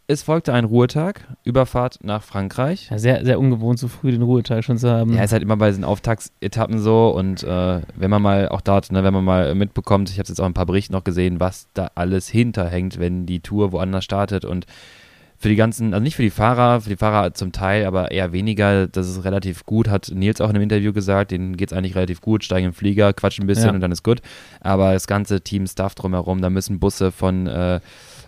es 0.07 0.23
folgte 0.23 0.53
ein 0.53 0.64
Ruhetag, 0.64 1.27
Überfahrt 1.44 2.01
nach 2.03 2.23
Frankreich. 2.23 2.90
Ja, 2.90 2.99
sehr, 2.99 3.25
sehr 3.25 3.38
ungewohnt, 3.38 3.79
so 3.79 3.88
früh 3.88 4.11
den 4.11 4.20
Ruhetag 4.20 4.62
schon 4.62 4.77
zu 4.77 4.90
haben. 4.90 5.14
Ja, 5.14 5.25
ist 5.25 5.33
halt 5.33 5.42
immer 5.42 5.57
bei 5.57 5.68
diesen 5.68 5.85
Auftaktsetappen 5.85 6.79
so 6.79 7.09
und 7.09 7.42
äh, 7.42 7.81
wenn 7.94 8.11
man 8.11 8.20
mal 8.20 8.51
auch 8.51 8.61
dort, 8.61 8.92
ne, 8.92 9.03
wenn 9.03 9.14
man 9.14 9.25
mal 9.25 9.55
mitbekommt, 9.55 10.11
ich 10.11 10.18
habe 10.18 10.29
jetzt 10.29 10.40
auch 10.40 10.44
ein 10.44 10.53
paar 10.53 10.66
Berichte 10.66 10.92
noch 10.92 11.05
gesehen, 11.05 11.40
was 11.40 11.68
da 11.73 11.90
alles 11.94 12.29
hinterhängt, 12.29 12.99
wenn 12.99 13.25
die 13.25 13.40
Tour 13.40 13.73
woanders 13.73 14.05
startet 14.05 14.44
und 14.44 14.66
für 15.44 15.50
die 15.50 15.57
ganzen, 15.57 15.92
also 15.92 16.02
nicht 16.02 16.16
für 16.16 16.22
die 16.22 16.30
Fahrer, 16.30 16.80
für 16.80 16.88
die 16.88 16.96
Fahrer 16.96 17.35
zum 17.35 17.52
Teil, 17.52 17.85
aber 17.85 18.11
eher 18.11 18.33
weniger, 18.33 18.87
das 18.87 19.11
ist 19.11 19.24
relativ 19.26 19.66
gut, 19.66 19.88
hat 19.90 20.11
Nils 20.11 20.40
auch 20.40 20.48
in 20.48 20.57
einem 20.57 20.62
Interview 20.62 20.94
gesagt, 20.94 21.33
denen 21.33 21.59
geht 21.59 21.70
es 21.70 21.76
eigentlich 21.76 21.94
relativ 21.94 22.22
gut, 22.22 22.44
steigen 22.44 22.68
im 22.68 22.72
Flieger, 22.72 23.12
quatschen 23.12 23.44
ein 23.44 23.46
bisschen 23.46 23.66
ja. 23.66 23.72
und 23.74 23.83
dann 23.83 23.92
ist 23.92 24.02
gut. 24.02 24.22
Aber 24.62 24.94
das 24.94 25.07
ganze 25.07 25.42
Team, 25.42 25.66
Staff 25.66 25.94
drumherum, 25.96 26.40
da 26.40 26.48
müssen 26.48 26.78
Busse 26.78 27.12
von 27.12 27.46
äh, 27.46 27.80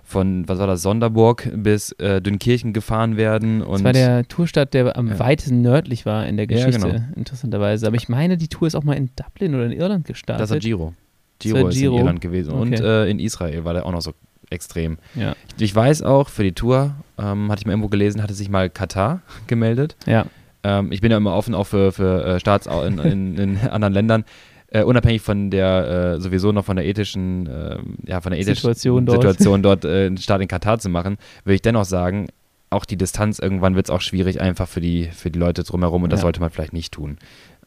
von, 0.04 0.46
was 0.46 0.58
war 0.58 0.66
das, 0.66 0.82
Sonderburg 0.82 1.50
bis 1.54 1.92
äh, 1.92 2.20
Dünkirchen 2.20 2.74
gefahren 2.74 3.16
werden. 3.16 3.62
Und 3.62 3.78
das 3.78 3.84
war 3.84 3.92
der 3.94 4.28
Tourstadt, 4.28 4.74
der 4.74 4.94
am 4.98 5.08
ja. 5.08 5.18
weitesten 5.18 5.62
nördlich 5.62 6.04
war 6.04 6.26
in 6.26 6.36
der 6.36 6.46
Geschichte, 6.46 6.86
ja, 6.86 6.92
genau. 6.92 7.04
interessanterweise. 7.16 7.86
Aber 7.86 7.96
ich 7.96 8.10
meine, 8.10 8.36
die 8.36 8.48
Tour 8.48 8.68
ist 8.68 8.74
auch 8.74 8.84
mal 8.84 8.92
in 8.92 9.08
Dublin 9.16 9.54
oder 9.54 9.64
in 9.64 9.72
Irland 9.72 10.04
gestartet. 10.04 10.42
Das 10.42 10.50
war 10.50 10.58
Giro. 10.58 10.92
Giro 11.38 11.68
ist 11.68 11.78
Giro. 11.78 11.94
in 11.94 12.00
Irland 12.00 12.20
gewesen. 12.20 12.52
Okay. 12.52 12.60
Und 12.60 12.80
äh, 12.80 13.06
in 13.08 13.18
Israel 13.18 13.64
war 13.64 13.72
der 13.72 13.86
auch 13.86 13.92
noch 13.92 14.02
so 14.02 14.12
extrem. 14.50 14.98
Ja. 15.14 15.34
Ich, 15.56 15.62
ich 15.62 15.74
weiß 15.74 16.02
auch, 16.02 16.28
für 16.28 16.42
die 16.42 16.52
Tour, 16.52 16.94
ähm, 17.18 17.50
hatte 17.50 17.60
ich 17.60 17.66
mal 17.66 17.72
irgendwo 17.72 17.88
gelesen, 17.88 18.22
hatte 18.22 18.34
sich 18.34 18.48
mal 18.48 18.70
Katar 18.70 19.20
gemeldet. 19.46 19.96
Ja. 20.06 20.26
Ähm, 20.62 20.92
ich 20.92 21.00
bin 21.00 21.10
ja 21.10 21.16
immer 21.16 21.34
offen 21.34 21.54
auch 21.54 21.66
für, 21.66 21.92
für 21.92 22.24
äh, 22.24 22.40
Staats 22.40 22.66
in, 22.66 22.98
in, 22.98 23.38
in 23.38 23.58
anderen 23.70 23.94
Ländern 23.94 24.24
äh, 24.68 24.82
unabhängig 24.82 25.22
von 25.22 25.50
der 25.50 26.16
äh, 26.16 26.20
sowieso 26.20 26.52
noch 26.52 26.64
von 26.64 26.76
der 26.76 26.86
ethischen, 26.86 27.46
äh, 27.46 27.78
ja, 28.04 28.20
von 28.20 28.32
der 28.32 28.40
ethischen 28.40 28.56
Situation 28.56 29.06
dort, 29.06 29.22
Situation 29.22 29.62
dort 29.62 29.84
äh, 29.84 30.06
einen 30.06 30.18
Start 30.18 30.42
in 30.42 30.48
Katar 30.48 30.78
zu 30.78 30.88
machen, 30.88 31.18
würde 31.44 31.54
ich 31.54 31.62
dennoch 31.62 31.84
sagen, 31.84 32.28
auch 32.70 32.84
die 32.84 32.96
Distanz 32.96 33.38
irgendwann 33.38 33.76
wird 33.76 33.86
es 33.86 33.90
auch 33.90 34.00
schwierig 34.00 34.40
einfach 34.40 34.68
für 34.68 34.80
die, 34.80 35.04
für 35.04 35.30
die 35.30 35.38
Leute 35.38 35.62
drumherum 35.62 36.02
und 36.02 36.12
das 36.12 36.20
sollte 36.20 36.40
man 36.40 36.50
vielleicht 36.50 36.72
nicht 36.72 36.92
tun. 36.92 37.18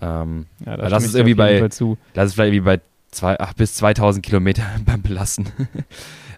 Ähm, 0.01 0.45
ja, 0.65 0.75
da 0.75 0.89
das 0.89 1.05
ist 1.05 1.15
irgendwie 1.15 1.35
bei, 1.35 1.59
das 1.59 1.79
ist 1.79 2.33
vielleicht 2.33 2.53
irgendwie 2.53 2.59
bei 2.59 2.81
zwei, 3.11 3.39
ach, 3.39 3.53
bis 3.53 3.75
2000 3.75 4.23
Kilometer 4.23 4.63
beim 4.85 5.01
Belassen. 5.01 5.47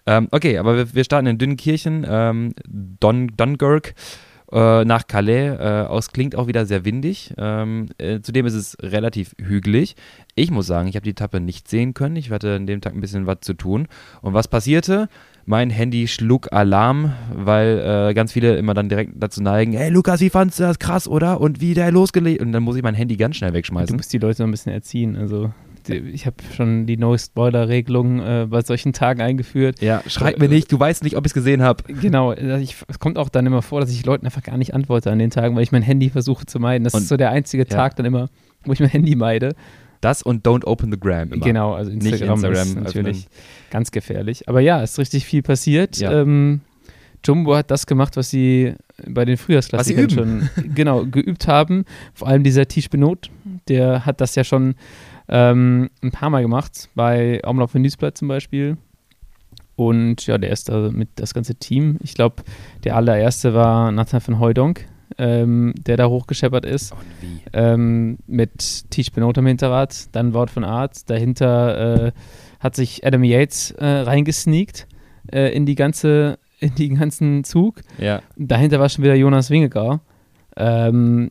Ähm, 0.06 0.28
okay, 0.30 0.58
aber 0.58 0.76
wir, 0.76 0.94
wir, 0.94 1.04
starten 1.04 1.26
in 1.26 1.38
Dünnkirchen, 1.38 2.04
ähm, 2.08 2.54
Don, 2.66 3.28
Dunkirk 3.36 3.94
äh, 4.52 4.84
nach 4.84 5.06
Calais 5.06 5.56
äh, 5.58 5.86
aus. 5.88 6.12
Klingt 6.12 6.36
auch 6.36 6.46
wieder 6.46 6.66
sehr 6.66 6.84
windig. 6.84 7.32
Ähm, 7.38 7.86
äh, 7.98 8.20
zudem 8.20 8.46
ist 8.46 8.54
es 8.54 8.76
relativ 8.80 9.34
hügelig. 9.38 9.96
Ich 10.34 10.50
muss 10.50 10.66
sagen, 10.66 10.88
ich 10.88 10.96
habe 10.96 11.04
die 11.04 11.10
Etappe 11.10 11.40
nicht 11.40 11.68
sehen 11.68 11.94
können. 11.94 12.16
Ich 12.16 12.30
hatte 12.30 12.56
an 12.56 12.66
dem 12.66 12.80
Tag 12.80 12.94
ein 12.94 13.00
bisschen 13.00 13.26
was 13.26 13.38
zu 13.40 13.54
tun. 13.54 13.88
Und 14.20 14.34
was 14.34 14.48
passierte? 14.48 15.08
Mein 15.44 15.70
Handy 15.70 16.06
schlug 16.06 16.52
Alarm, 16.52 17.12
weil 17.32 18.10
äh, 18.10 18.14
ganz 18.14 18.32
viele 18.32 18.56
immer 18.56 18.74
dann 18.74 18.88
direkt 18.88 19.12
dazu 19.16 19.42
neigen, 19.42 19.72
hey 19.72 19.90
Lukas, 19.90 20.20
wie 20.20 20.30
fandest 20.30 20.60
du 20.60 20.64
das 20.64 20.78
krass, 20.78 21.08
oder? 21.08 21.40
Und 21.40 21.60
wie 21.60 21.74
der 21.74 21.90
losgelegt? 21.90 22.40
Und 22.42 22.52
dann 22.52 22.62
muss 22.62 22.76
ich 22.76 22.82
mein 22.82 22.94
Handy 22.94 23.16
ganz 23.16 23.36
schnell 23.36 23.52
wegschmeißen. 23.52 23.88
Du 23.88 23.96
musst 23.96 24.12
die 24.12 24.18
Leute 24.18 24.42
noch 24.42 24.48
ein 24.48 24.52
bisschen 24.52 24.72
erziehen, 24.72 25.16
also 25.16 25.52
ich 25.88 26.26
habe 26.26 26.36
schon 26.54 26.86
die 26.86 26.96
No-Spoiler-Regelung 26.96 28.20
äh, 28.20 28.46
bei 28.48 28.62
solchen 28.62 28.92
Tagen 28.92 29.20
eingeführt. 29.20 29.80
Ja, 29.80 30.02
schreib 30.06 30.38
mir 30.38 30.48
nicht, 30.48 30.70
du 30.70 30.78
weißt 30.78 31.02
nicht, 31.04 31.16
ob 31.16 31.24
ich 31.24 31.30
es 31.30 31.34
gesehen 31.34 31.62
habe. 31.62 31.82
Genau, 31.92 32.32
ich, 32.32 32.76
es 32.88 32.98
kommt 32.98 33.18
auch 33.18 33.28
dann 33.28 33.46
immer 33.46 33.62
vor, 33.62 33.80
dass 33.80 33.90
ich 33.90 34.04
Leuten 34.04 34.26
einfach 34.26 34.42
gar 34.42 34.56
nicht 34.56 34.74
antworte 34.74 35.10
an 35.10 35.18
den 35.18 35.30
Tagen, 35.30 35.56
weil 35.56 35.62
ich 35.62 35.72
mein 35.72 35.82
Handy 35.82 36.10
versuche 36.10 36.46
zu 36.46 36.58
meiden. 36.58 36.84
Das 36.84 36.94
und, 36.94 37.02
ist 37.02 37.08
so 37.08 37.16
der 37.16 37.30
einzige 37.30 37.64
ja. 37.64 37.68
Tag 37.68 37.96
dann 37.96 38.06
immer, 38.06 38.28
wo 38.64 38.72
ich 38.72 38.80
mein 38.80 38.90
Handy 38.90 39.16
meide. 39.16 39.54
Das 40.00 40.22
und 40.22 40.46
don't 40.46 40.64
open 40.64 40.90
the 40.90 40.98
gram. 40.98 41.32
Immer. 41.32 41.44
Genau, 41.44 41.74
also 41.74 41.90
Instagram, 41.90 42.40
nicht 42.40 42.44
Instagram 42.44 42.68
ist 42.68 42.74
natürlich 42.76 43.18
öffnen. 43.18 43.70
ganz 43.70 43.90
gefährlich. 43.92 44.48
Aber 44.48 44.60
ja, 44.60 44.82
ist 44.82 44.98
richtig 44.98 45.24
viel 45.24 45.42
passiert. 45.42 45.98
Ja. 45.98 46.20
Ähm, 46.20 46.60
Jumbo 47.24 47.54
hat 47.54 47.70
das 47.70 47.86
gemacht, 47.86 48.16
was 48.16 48.30
sie 48.30 48.74
bei 49.06 49.24
den 49.24 49.36
Frühjahrsklassikern 49.36 50.10
schon 50.10 50.50
genau 50.74 51.06
geübt 51.06 51.46
haben. 51.46 51.84
Vor 52.14 52.28
allem 52.28 52.42
dieser 52.42 52.66
Tisch 52.66 52.90
Benot, 52.90 53.30
der 53.68 54.04
hat 54.04 54.20
das 54.20 54.34
ja 54.34 54.44
schon 54.44 54.74
ähm, 55.32 55.88
ein 56.02 56.10
paar 56.10 56.28
Mal 56.28 56.42
gemacht, 56.42 56.90
bei 56.94 57.40
Umlauf 57.44 57.74
in 57.74 57.82
Newsblatt 57.82 58.18
zum 58.18 58.28
Beispiel. 58.28 58.76
Und 59.76 60.26
ja, 60.26 60.36
der 60.36 60.50
ist 60.50 60.68
da 60.68 60.90
mit 60.92 61.08
das 61.16 61.32
ganze 61.32 61.54
Team. 61.54 61.96
Ich 62.02 62.12
glaube, 62.12 62.42
der 62.84 62.96
allererste 62.96 63.54
war 63.54 63.90
Nathan 63.90 64.20
van 64.24 64.38
Hooydonk, 64.38 64.86
ähm, 65.16 65.72
der 65.74 65.96
da 65.96 66.08
hochgescheppert 66.08 66.66
ist. 66.66 66.94
Ähm, 67.54 68.18
mit 68.26 68.90
Tisch 68.90 69.10
Benot 69.10 69.38
am 69.38 69.46
Hinterrad, 69.46 70.14
dann 70.14 70.34
Wort 70.34 70.50
von 70.50 70.64
Art. 70.64 71.08
Dahinter 71.08 72.08
äh, 72.08 72.12
hat 72.60 72.76
sich 72.76 73.06
Adam 73.06 73.24
Yates 73.24 73.70
äh, 73.72 73.86
reingesneakt 73.86 74.86
äh, 75.32 75.56
in 75.56 75.64
die 75.64 75.76
ganze, 75.76 76.38
in 76.60 76.74
den 76.74 76.96
ganzen 76.96 77.42
Zug. 77.44 77.80
Ja. 77.96 78.20
Dahinter 78.36 78.80
war 78.80 78.90
schon 78.90 79.02
wieder 79.02 79.14
Jonas 79.14 79.48
Wingegar. 79.48 80.02
Ähm, 80.58 81.30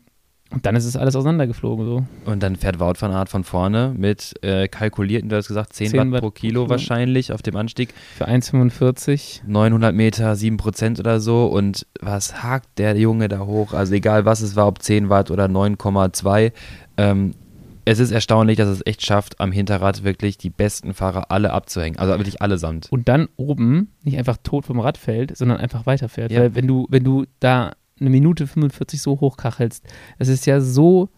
und 0.51 0.65
dann 0.65 0.75
ist 0.75 0.85
es 0.85 0.97
alles 0.97 1.15
auseinandergeflogen 1.15 1.85
so. 1.85 2.03
Und 2.25 2.43
dann 2.43 2.55
fährt 2.55 2.79
Wout 2.79 2.95
van 2.99 3.11
Art 3.11 3.29
von 3.29 3.43
vorne 3.43 3.93
mit 3.97 4.33
äh, 4.41 4.67
kalkulierten, 4.67 5.29
du 5.29 5.37
hast 5.37 5.47
gesagt, 5.47 5.73
10, 5.73 5.91
10 5.91 5.99
Watt, 5.99 6.11
Watt, 6.11 6.21
pro 6.21 6.31
Kilo 6.31 6.69
wahrscheinlich 6.69 7.31
auf 7.31 7.41
dem 7.41 7.55
Anstieg. 7.55 7.93
Für 8.17 8.27
1,45. 8.27 9.41
900 9.47 9.95
Meter, 9.95 10.35
7 10.35 10.57
Prozent 10.57 10.99
oder 10.99 11.19
so. 11.19 11.45
Und 11.45 11.87
was 12.01 12.43
hakt 12.43 12.77
der 12.77 12.97
Junge 12.97 13.29
da 13.29 13.39
hoch? 13.39 13.73
Also 13.73 13.93
egal 13.93 14.25
was 14.25 14.41
es 14.41 14.55
war, 14.55 14.67
ob 14.67 14.81
10 14.81 15.09
Watt 15.09 15.31
oder 15.31 15.45
9,2. 15.45 16.51
Ähm, 16.97 17.33
es 17.85 17.99
ist 17.99 18.11
erstaunlich, 18.11 18.57
dass 18.57 18.67
es 18.67 18.85
echt 18.85 19.05
schafft, 19.05 19.39
am 19.39 19.51
Hinterrad 19.51 20.03
wirklich 20.03 20.37
die 20.37 20.49
besten 20.49 20.93
Fahrer 20.93 21.31
alle 21.31 21.51
abzuhängen. 21.51 21.97
Also 21.97 22.13
wirklich 22.17 22.41
allesamt. 22.41 22.87
Und 22.91 23.07
dann 23.07 23.27
oben 23.37 23.89
nicht 24.03 24.17
einfach 24.17 24.37
tot 24.43 24.65
vom 24.65 24.79
Rad 24.79 24.97
fällt, 24.97 25.35
sondern 25.35 25.57
einfach 25.57 25.85
weiterfährt. 25.85 26.31
Ja. 26.31 26.41
Weil 26.41 26.55
wenn 26.55 26.67
du, 26.67 26.87
wenn 26.89 27.03
du 27.03 27.25
da 27.39 27.71
eine 28.01 28.09
Minute 28.09 28.47
45 28.47 29.01
so 29.01 29.19
hochkachelst. 29.19 29.85
Es 30.17 30.27
ist 30.27 30.45
ja 30.45 30.59
so 30.59 31.09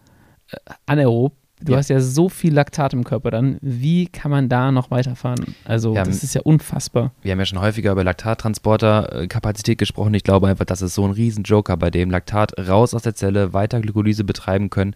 äh, 0.50 0.56
anaerob. 0.86 1.34
Du 1.60 1.72
ja. 1.72 1.78
hast 1.78 1.88
ja 1.88 2.00
so 2.00 2.28
viel 2.28 2.52
Laktat 2.52 2.92
im 2.92 3.04
Körper 3.04 3.30
dann. 3.30 3.58
Wie 3.62 4.06
kann 4.06 4.30
man 4.30 4.48
da 4.48 4.70
noch 4.70 4.90
weiterfahren? 4.90 5.54
Also, 5.64 5.94
ja, 5.94 6.04
das 6.04 6.22
ist 6.22 6.34
ja 6.34 6.42
unfassbar. 6.42 7.12
Wir 7.22 7.32
haben 7.32 7.38
ja 7.38 7.46
schon 7.46 7.60
häufiger 7.60 7.92
über 7.92 8.04
Laktattransporterkapazität 8.04 9.78
gesprochen. 9.78 10.12
Ich 10.14 10.24
glaube 10.24 10.48
einfach, 10.48 10.66
das 10.66 10.82
ist 10.82 10.94
so 10.94 11.04
ein 11.04 11.12
Riesen-Joker, 11.12 11.76
bei 11.76 11.90
dem 11.90 12.10
Laktat 12.10 12.52
raus 12.68 12.92
aus 12.92 13.02
der 13.02 13.14
Zelle, 13.14 13.52
weiter 13.52 13.80
Glykolyse 13.80 14.24
betreiben 14.24 14.68
können. 14.68 14.94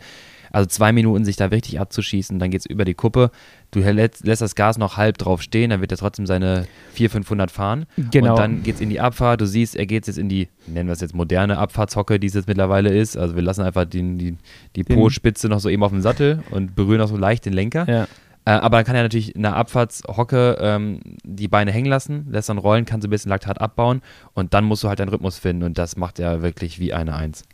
Also 0.53 0.67
zwei 0.67 0.93
Minuten 0.93 1.25
sich 1.25 1.37
da 1.37 1.47
richtig 1.47 1.81
abzuschießen, 1.81 2.39
dann 2.39 2.51
geht 2.51 2.61
es 2.61 2.67
über 2.67 2.85
die 2.85 2.95
Kuppe. 2.95 3.31
Du 3.71 3.81
lässt, 3.81 4.25
lässt, 4.25 4.41
das 4.41 4.55
Gas 4.55 4.79
noch 4.79 4.97
halb 4.97 5.19
drauf 5.19 5.43
stehen, 5.43 5.71
dann 5.71 5.81
wird 5.81 5.93
er 5.93 5.99
trotzdem 5.99 6.27
seine 6.27 6.67
400, 6.95 7.13
500 7.13 7.51
fahren. 7.51 7.87
Genau. 8.11 8.31
Und 8.31 8.39
dann 8.39 8.63
geht 8.63 8.77
es 8.77 8.81
in 8.81 8.89
die 8.91 9.01
Abfahrt. 9.01 9.41
Du 9.41 9.47
siehst, 9.47 9.77
er 9.77 9.87
geht 9.87 10.07
jetzt 10.07 10.19
in 10.19 10.29
die, 10.29 10.49
nennen 10.67 10.89
wir 10.89 10.95
es 10.95 11.01
jetzt 11.01 11.15
moderne 11.15 11.59
Abfahrtshocke, 11.59 12.19
die 12.19 12.27
es 12.27 12.35
jetzt 12.35 12.49
mittlerweile 12.49 12.97
ist. 12.97 13.17
Also 13.17 13.37
wir 13.37 13.43
lassen 13.43 13.63
einfach 13.63 13.85
die, 13.85 14.17
die, 14.17 14.37
die 14.77 14.85
Po-Spitze 14.85 15.49
noch 15.49 15.61
so 15.61 15.69
eben 15.69 15.83
auf 15.83 15.91
dem 15.91 16.01
Sattel 16.01 16.43
und 16.51 16.75
berühren 16.75 17.01
auch 17.01 17.09
so 17.09 17.17
leicht 17.17 17.45
den 17.45 17.53
Lenker. 17.53 17.87
Ja. 17.89 18.07
Äh, 18.49 18.53
aber 18.53 18.79
dann 18.79 18.87
kann 18.87 18.97
er 18.97 19.03
natürlich 19.03 19.37
in 19.37 19.43
der 19.43 19.57
Abfahrtshocke 19.57 20.57
ähm, 20.59 21.01
die 21.23 21.49
Beine 21.49 21.71
hängen 21.71 21.89
lassen, 21.89 22.29
lässt 22.31 22.49
dann 22.49 22.57
rollen, 22.57 22.87
kann 22.87 23.03
so 23.03 23.09
ein 23.09 23.11
bisschen 23.11 23.29
Laktat 23.29 23.61
abbauen 23.61 24.01
und 24.33 24.55
dann 24.55 24.65
musst 24.65 24.83
du 24.83 24.89
halt 24.89 25.01
deinen 25.01 25.11
Rhythmus 25.11 25.39
finden 25.39 25.65
und 25.65 25.77
das 25.77 25.99
macht 25.99 26.19
er 26.19 26.41
wirklich 26.41 26.79
wie 26.79 26.95
eine 26.95 27.15
Eins. 27.15 27.45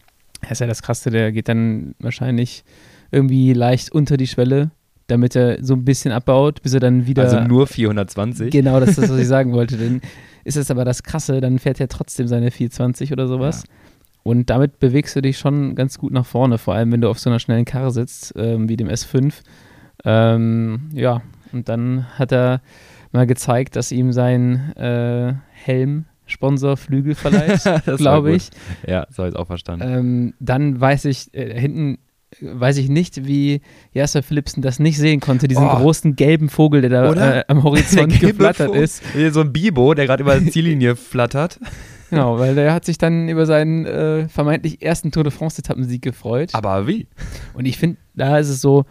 Das 0.44 0.52
ist 0.52 0.60
ja 0.60 0.66
das 0.66 0.82
Krasse, 0.82 1.10
der 1.10 1.32
geht 1.32 1.48
dann 1.48 1.94
wahrscheinlich 1.98 2.64
irgendwie 3.10 3.52
leicht 3.52 3.92
unter 3.92 4.16
die 4.16 4.26
Schwelle, 4.26 4.70
damit 5.06 5.36
er 5.36 5.62
so 5.64 5.74
ein 5.74 5.84
bisschen 5.84 6.12
abbaut, 6.12 6.62
bis 6.62 6.74
er 6.74 6.80
dann 6.80 7.06
wieder. 7.06 7.24
Also 7.24 7.40
nur 7.40 7.66
420? 7.66 8.50
Genau, 8.50 8.80
das 8.80 8.90
ist 8.90 8.98
das, 8.98 9.10
was 9.10 9.18
ich 9.18 9.28
sagen 9.28 9.52
wollte. 9.52 9.76
Dann 9.76 10.00
ist 10.44 10.56
es 10.56 10.70
aber 10.70 10.84
das 10.84 11.02
Krasse, 11.02 11.40
dann 11.40 11.58
fährt 11.58 11.80
er 11.80 11.88
trotzdem 11.88 12.28
seine 12.28 12.50
420 12.50 13.12
oder 13.12 13.26
sowas. 13.26 13.64
Ja. 13.66 13.74
Und 14.24 14.48
damit 14.50 14.78
bewegst 14.78 15.14
du 15.16 15.20
dich 15.20 15.38
schon 15.38 15.74
ganz 15.74 15.98
gut 15.98 16.12
nach 16.12 16.24
vorne, 16.24 16.56
vor 16.58 16.74
allem 16.74 16.92
wenn 16.92 17.02
du 17.02 17.08
auf 17.08 17.18
so 17.18 17.28
einer 17.28 17.38
schnellen 17.38 17.66
Karre 17.66 17.90
sitzt, 17.90 18.32
ähm, 18.36 18.68
wie 18.68 18.76
dem 18.76 18.88
S5. 18.88 19.34
Ähm, 20.04 20.88
ja, 20.94 21.22
und 21.52 21.68
dann 21.68 22.06
hat 22.18 22.32
er 22.32 22.62
mal 23.12 23.26
gezeigt, 23.26 23.76
dass 23.76 23.92
ihm 23.92 24.12
sein 24.12 24.72
äh, 24.76 25.34
Helm 25.52 26.06
Sponsor 26.26 26.76
Flügel 26.76 27.14
verleiht, 27.14 27.62
glaube 27.96 28.34
ich. 28.34 28.50
Ja, 28.86 29.06
so 29.10 29.24
habe 29.24 29.30
ich 29.30 29.36
auch 29.36 29.46
verstanden. 29.46 29.86
Ähm, 29.86 30.34
dann 30.40 30.80
weiß 30.80 31.04
ich, 31.06 31.32
äh, 31.34 31.58
hinten 31.58 31.98
weiß 32.40 32.78
ich 32.78 32.88
nicht, 32.88 33.26
wie 33.26 33.60
Jasper 33.92 34.22
Philipsen 34.22 34.62
das 34.62 34.78
nicht 34.78 34.98
sehen 34.98 35.20
konnte, 35.20 35.48
diesen 35.48 35.66
oh. 35.66 35.76
großen 35.76 36.16
gelben 36.16 36.48
Vogel, 36.48 36.80
der 36.80 36.90
da 36.90 37.38
äh, 37.38 37.44
am 37.48 37.62
Horizont 37.62 38.18
geflattert 38.20 38.68
Vogel. 38.68 38.82
ist. 38.82 39.02
So 39.30 39.40
ein 39.40 39.52
Bibo, 39.52 39.94
der 39.94 40.06
gerade 40.06 40.22
über 40.22 40.38
die 40.38 40.50
Ziellinie 40.50 40.96
flattert. 40.96 41.60
Genau, 42.10 42.38
weil 42.38 42.54
der 42.54 42.72
hat 42.72 42.84
sich 42.84 42.96
dann 42.96 43.28
über 43.28 43.44
seinen 43.44 43.86
äh, 43.86 44.28
vermeintlich 44.28 44.82
ersten 44.82 45.10
Tour 45.10 45.24
de 45.24 45.32
France-Etappensieg 45.32 46.00
gefreut. 46.00 46.50
Aber 46.52 46.86
wie? 46.86 47.08
Und 47.54 47.64
ich 47.64 47.76
finde, 47.76 47.96
da 48.14 48.38
ist 48.38 48.50
es 48.50 48.60
so, 48.60 48.84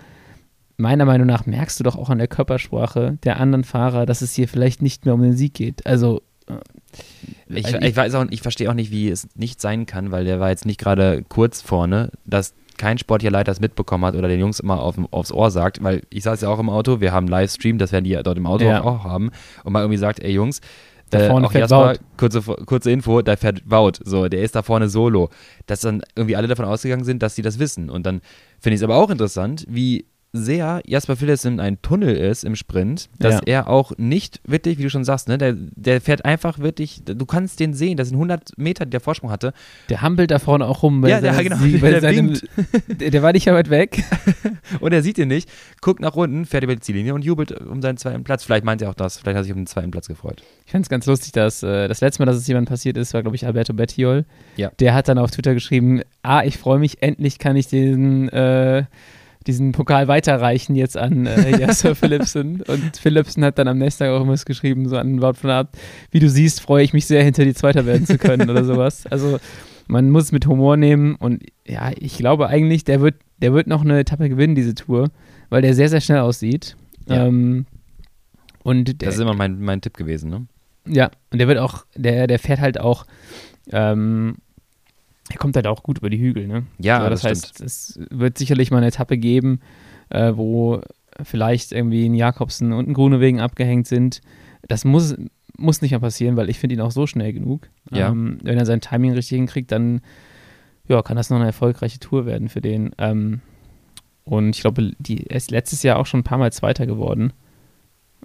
meiner 0.75 1.05
Meinung 1.05 1.27
nach 1.27 1.45
merkst 1.45 1.79
du 1.79 1.85
doch 1.85 1.95
auch 1.95 2.09
an 2.09 2.17
der 2.17 2.27
Körpersprache 2.27 3.17
der 3.23 3.39
anderen 3.39 3.63
Fahrer, 3.63 4.05
dass 4.05 4.21
es 4.21 4.33
hier 4.33 4.49
vielleicht 4.49 4.81
nicht 4.81 5.05
mehr 5.05 5.13
um 5.13 5.21
den 5.21 5.37
Sieg 5.37 5.53
geht. 5.53 5.85
Also 5.85 6.21
äh, 6.47 7.59
ich, 7.59 7.73
ich, 7.73 7.95
weiß 7.95 8.15
auch, 8.15 8.25
ich 8.29 8.41
verstehe 8.41 8.69
auch 8.69 8.73
nicht, 8.73 8.91
wie 8.91 9.09
es 9.09 9.27
nicht 9.35 9.61
sein 9.61 9.85
kann, 9.85 10.11
weil 10.11 10.25
der 10.25 10.39
war 10.39 10.49
jetzt 10.49 10.65
nicht 10.65 10.79
gerade 10.79 11.23
kurz 11.27 11.61
vorne, 11.61 12.11
dass 12.25 12.53
kein 12.77 12.97
sportlicher 12.97 13.31
Leiter 13.31 13.51
das 13.51 13.59
mitbekommen 13.59 14.05
hat 14.05 14.15
oder 14.15 14.27
den 14.27 14.39
Jungs 14.39 14.59
immer 14.59 14.81
auf, 14.81 14.95
aufs 15.11 15.31
Ohr 15.31 15.51
sagt, 15.51 15.83
weil 15.83 16.01
ich 16.09 16.23
saß 16.23 16.41
ja 16.41 16.49
auch 16.49 16.59
im 16.59 16.69
Auto, 16.69 17.01
wir 17.01 17.11
haben 17.11 17.27
Livestream, 17.27 17.77
das 17.77 17.91
werden 17.91 18.05
die 18.05 18.19
dort 18.23 18.37
im 18.37 18.47
Auto 18.47 18.65
ja. 18.65 18.83
auch 18.83 19.03
haben 19.03 19.31
und 19.63 19.73
mal 19.73 19.81
irgendwie 19.81 19.97
sagt, 19.97 20.19
ey 20.21 20.31
Jungs, 20.31 20.59
da 21.13 21.19
äh, 21.19 21.29
vorne 21.29 21.49
fährt 21.49 21.69
Jasper, 21.69 21.95
kurze, 22.17 22.41
kurze 22.41 22.91
Info, 22.91 23.21
da 23.21 23.35
fährt 23.35 23.69
Wout, 23.69 23.93
so, 24.03 24.27
der 24.27 24.41
ist 24.41 24.55
da 24.55 24.63
vorne 24.63 24.89
solo. 24.89 25.29
Dass 25.67 25.81
dann 25.81 26.01
irgendwie 26.15 26.35
alle 26.35 26.47
davon 26.47 26.65
ausgegangen 26.65 27.03
sind, 27.03 27.21
dass 27.21 27.35
sie 27.35 27.41
das 27.41 27.59
wissen. 27.59 27.89
Und 27.89 28.05
dann 28.05 28.21
finde 28.59 28.75
ich 28.75 28.79
es 28.79 28.83
aber 28.83 28.95
auch 28.95 29.09
interessant, 29.09 29.65
wie 29.69 30.05
sehr 30.33 30.81
Jasper 30.87 31.15
Philipsen 31.15 31.59
ein 31.59 31.79
Tunnel 31.83 32.15
ist 32.15 32.43
im 32.43 32.55
Sprint, 32.55 33.07
dass 33.19 33.35
ja. 33.35 33.41
er 33.45 33.69
auch 33.69 33.91
nicht 33.97 34.41
wirklich, 34.45 34.79
wie 34.79 34.83
du 34.83 34.89
schon 34.89 35.03
sagst, 35.03 35.27
ne, 35.27 35.37
der, 35.37 35.53
der 35.55 36.01
fährt 36.01 36.25
einfach 36.25 36.57
wirklich, 36.57 37.03
du 37.05 37.25
kannst 37.27 37.59
den 37.59 37.75
sehen, 37.75 37.97
das 37.97 38.09
sind 38.09 38.15
100 38.17 38.57
Meter, 38.57 38.85
die 38.85 38.89
der 38.89 38.99
Vorsprung 38.99 39.29
hatte. 39.29 39.53
Der 39.89 40.01
hampelt 40.01 40.31
da 40.31 40.39
vorne 40.39 40.65
auch 40.65 40.81
rum. 40.81 41.05
Ja, 41.05 41.21
der, 41.21 41.41
genau, 41.43 41.57
Sie, 41.57 41.77
der, 41.79 42.01
seinem, 42.01 42.39
der, 42.87 43.11
der, 43.11 43.21
war 43.21 43.31
nicht 43.31 43.45
ja 43.45 43.53
weit 43.53 43.69
weg. 43.69 44.03
und 44.79 44.91
er 44.91 45.03
sieht 45.03 45.19
ihn 45.19 45.27
nicht, 45.27 45.47
guckt 45.81 46.01
nach 46.01 46.15
unten, 46.15 46.47
fährt 46.47 46.63
über 46.63 46.73
die 46.73 46.81
Ziellinie 46.81 47.13
und 47.13 47.23
jubelt 47.23 47.51
um 47.51 47.83
seinen 47.83 47.97
zweiten 47.97 48.23
Platz. 48.23 48.43
Vielleicht 48.43 48.65
meint 48.65 48.81
er 48.81 48.89
auch 48.89 48.95
das, 48.95 49.19
vielleicht 49.19 49.35
hat 49.35 49.41
er 49.41 49.43
sich 49.43 49.53
um 49.53 49.59
den 49.59 49.67
zweiten 49.67 49.91
Platz 49.91 50.07
gefreut. 50.07 50.41
Ich 50.65 50.71
fand 50.71 50.83
es 50.83 50.89
ganz 50.89 51.05
lustig, 51.05 51.31
dass 51.33 51.61
äh, 51.61 51.87
das 51.87 52.01
letzte 52.01 52.23
Mal, 52.23 52.25
dass 52.25 52.37
es 52.37 52.47
jemand 52.47 52.67
passiert 52.67 52.97
ist, 52.97 53.13
war, 53.13 53.21
glaube 53.21 53.35
ich, 53.35 53.45
Alberto 53.45 53.73
Bettiol. 53.73 54.25
Ja. 54.55 54.71
Der 54.79 54.95
hat 54.95 55.07
dann 55.07 55.19
auf 55.19 55.29
Twitter 55.29 55.53
geschrieben, 55.53 56.01
ah, 56.23 56.41
ich 56.43 56.57
freue 56.57 56.79
mich, 56.79 57.03
endlich 57.03 57.37
kann 57.37 57.55
ich 57.55 57.67
den 57.67 58.29
äh, 58.29 58.85
diesen 59.47 59.71
Pokal 59.71 60.07
weiterreichen 60.07 60.75
jetzt 60.75 60.97
an 60.97 61.25
äh, 61.25 61.51
Jasper 61.59 61.95
Philipsen. 61.95 62.61
Und 62.61 62.97
Philipsen 62.97 63.43
hat 63.43 63.57
dann 63.57 63.67
am 63.67 63.77
nächsten 63.77 64.03
Tag 64.03 64.11
auch 64.11 64.21
immer 64.21 64.35
geschrieben, 64.35 64.87
so 64.87 64.97
an 64.97 65.21
Wort 65.21 65.37
von 65.37 65.49
Art, 65.49 65.69
wie 66.11 66.19
du 66.19 66.29
siehst, 66.29 66.61
freue 66.61 66.83
ich 66.83 66.93
mich 66.93 67.05
sehr, 67.05 67.23
hinter 67.23 67.45
die 67.45 67.53
Zweiter 67.53 67.85
werden 67.85 68.05
zu 68.05 68.17
können 68.17 68.49
oder 68.49 68.63
sowas. 68.63 69.05
Also 69.13 69.39
man 69.87 70.09
muss 70.09 70.23
es 70.23 70.31
mit 70.31 70.47
Humor 70.47 70.75
nehmen 70.75 71.15
und 71.15 71.43
ja, 71.67 71.91
ich 71.95 72.17
glaube 72.17 72.47
eigentlich, 72.47 72.83
der 72.83 73.01
wird, 73.01 73.15
der 73.41 73.53
wird 73.53 73.67
noch 73.67 73.81
eine 73.81 73.99
Etappe 73.99 74.27
gewinnen, 74.27 74.55
diese 74.55 74.73
Tour, 74.73 75.09
weil 75.49 75.61
der 75.61 75.75
sehr, 75.75 75.89
sehr 75.89 76.01
schnell 76.01 76.19
aussieht. 76.19 76.75
Ja. 77.07 77.27
Ähm, 77.27 77.65
und 78.63 78.85
der, 78.85 79.09
das 79.09 79.15
ist 79.15 79.21
immer 79.21 79.35
mein, 79.35 79.59
mein 79.59 79.81
Tipp 79.81 79.95
gewesen, 79.95 80.29
ne? 80.29 80.47
Ja, 80.87 81.11
und 81.31 81.39
der 81.39 81.47
wird 81.47 81.59
auch, 81.59 81.85
der, 81.95 82.27
der 82.27 82.39
fährt 82.39 82.59
halt 82.59 82.79
auch 82.79 83.05
ähm, 83.71 84.37
er 85.29 85.37
kommt 85.37 85.55
halt 85.55 85.67
auch 85.67 85.83
gut 85.83 85.99
über 85.99 86.09
die 86.09 86.19
Hügel, 86.19 86.47
ne? 86.47 86.65
Ja, 86.79 86.99
also, 86.99 87.09
das, 87.09 87.21
das 87.21 87.29
heißt, 87.29 87.61
es 87.61 87.99
wird 88.09 88.37
sicherlich 88.37 88.71
mal 88.71 88.77
eine 88.77 88.87
Etappe 88.87 89.17
geben, 89.17 89.61
äh, 90.09 90.33
wo 90.35 90.81
vielleicht 91.21 91.71
irgendwie 91.71 92.05
ein 92.05 92.15
Jakobsen 92.15 92.73
und 92.73 92.89
ein 92.89 92.93
Grunewegen 92.93 93.39
abgehängt 93.39 93.87
sind. 93.87 94.21
Das 94.67 94.85
muss, 94.85 95.15
muss 95.57 95.81
nicht 95.81 95.91
mehr 95.91 95.99
passieren, 95.99 96.35
weil 96.35 96.49
ich 96.49 96.59
finde 96.59 96.75
ihn 96.75 96.81
auch 96.81 96.91
so 96.91 97.07
schnell 97.07 97.33
genug. 97.33 97.69
Ja. 97.91 98.09
Ähm, 98.09 98.39
wenn 98.43 98.57
er 98.57 98.65
sein 98.65 98.81
Timing 98.81 99.13
richtig 99.13 99.37
hinkriegt, 99.37 99.71
dann 99.71 100.01
ja, 100.87 101.01
kann 101.01 101.15
das 101.15 101.29
noch 101.29 101.37
eine 101.37 101.45
erfolgreiche 101.45 101.99
Tour 101.99 102.25
werden 102.25 102.49
für 102.49 102.61
den. 102.61 102.91
Ähm, 102.97 103.41
und 104.25 104.55
ich 104.55 104.61
glaube, 104.61 104.91
die, 104.99 105.27
er 105.27 105.37
ist 105.37 105.51
letztes 105.51 105.83
Jahr 105.83 105.97
auch 105.97 106.05
schon 106.05 106.21
ein 106.21 106.25
paar 106.25 106.37
Mal 106.37 106.51
Zweiter 106.51 106.85
geworden. 106.85 107.33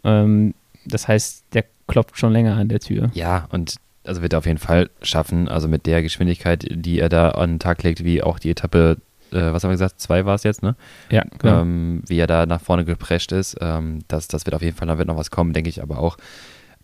Ähm, 0.04 0.54
das 0.84 1.08
heißt, 1.08 1.46
der 1.54 1.64
klopft 1.86 2.18
schon 2.18 2.32
länger 2.32 2.56
an 2.56 2.68
der 2.68 2.80
Tür. 2.80 3.10
Ja, 3.14 3.48
und 3.50 3.76
also 4.08 4.22
wird 4.22 4.32
er 4.32 4.38
auf 4.38 4.46
jeden 4.46 4.58
Fall 4.58 4.90
schaffen. 5.02 5.48
Also 5.48 5.68
mit 5.68 5.86
der 5.86 6.02
Geschwindigkeit, 6.02 6.66
die 6.70 6.98
er 6.98 7.08
da 7.08 7.30
an 7.30 7.54
den 7.54 7.58
Tag 7.58 7.82
legt, 7.82 8.04
wie 8.04 8.22
auch 8.22 8.38
die 8.38 8.50
Etappe, 8.50 8.96
äh, 9.30 9.52
was 9.52 9.62
haben 9.62 9.70
wir 9.70 9.74
gesagt, 9.74 10.00
zwei 10.00 10.24
war 10.24 10.34
es 10.34 10.42
jetzt, 10.42 10.62
ne? 10.62 10.74
Ja, 11.10 11.24
genau. 11.38 11.60
Ähm, 11.60 12.02
wie 12.06 12.18
er 12.18 12.26
da 12.26 12.46
nach 12.46 12.60
vorne 12.60 12.84
geprescht 12.84 13.32
ist, 13.32 13.56
ähm, 13.60 14.00
das, 14.08 14.28
das 14.28 14.46
wird 14.46 14.54
auf 14.54 14.62
jeden 14.62 14.76
Fall, 14.76 14.88
da 14.88 14.98
wird 14.98 15.08
noch 15.08 15.16
was 15.16 15.30
kommen, 15.30 15.52
denke 15.52 15.70
ich 15.70 15.82
aber 15.82 15.98
auch. 15.98 16.16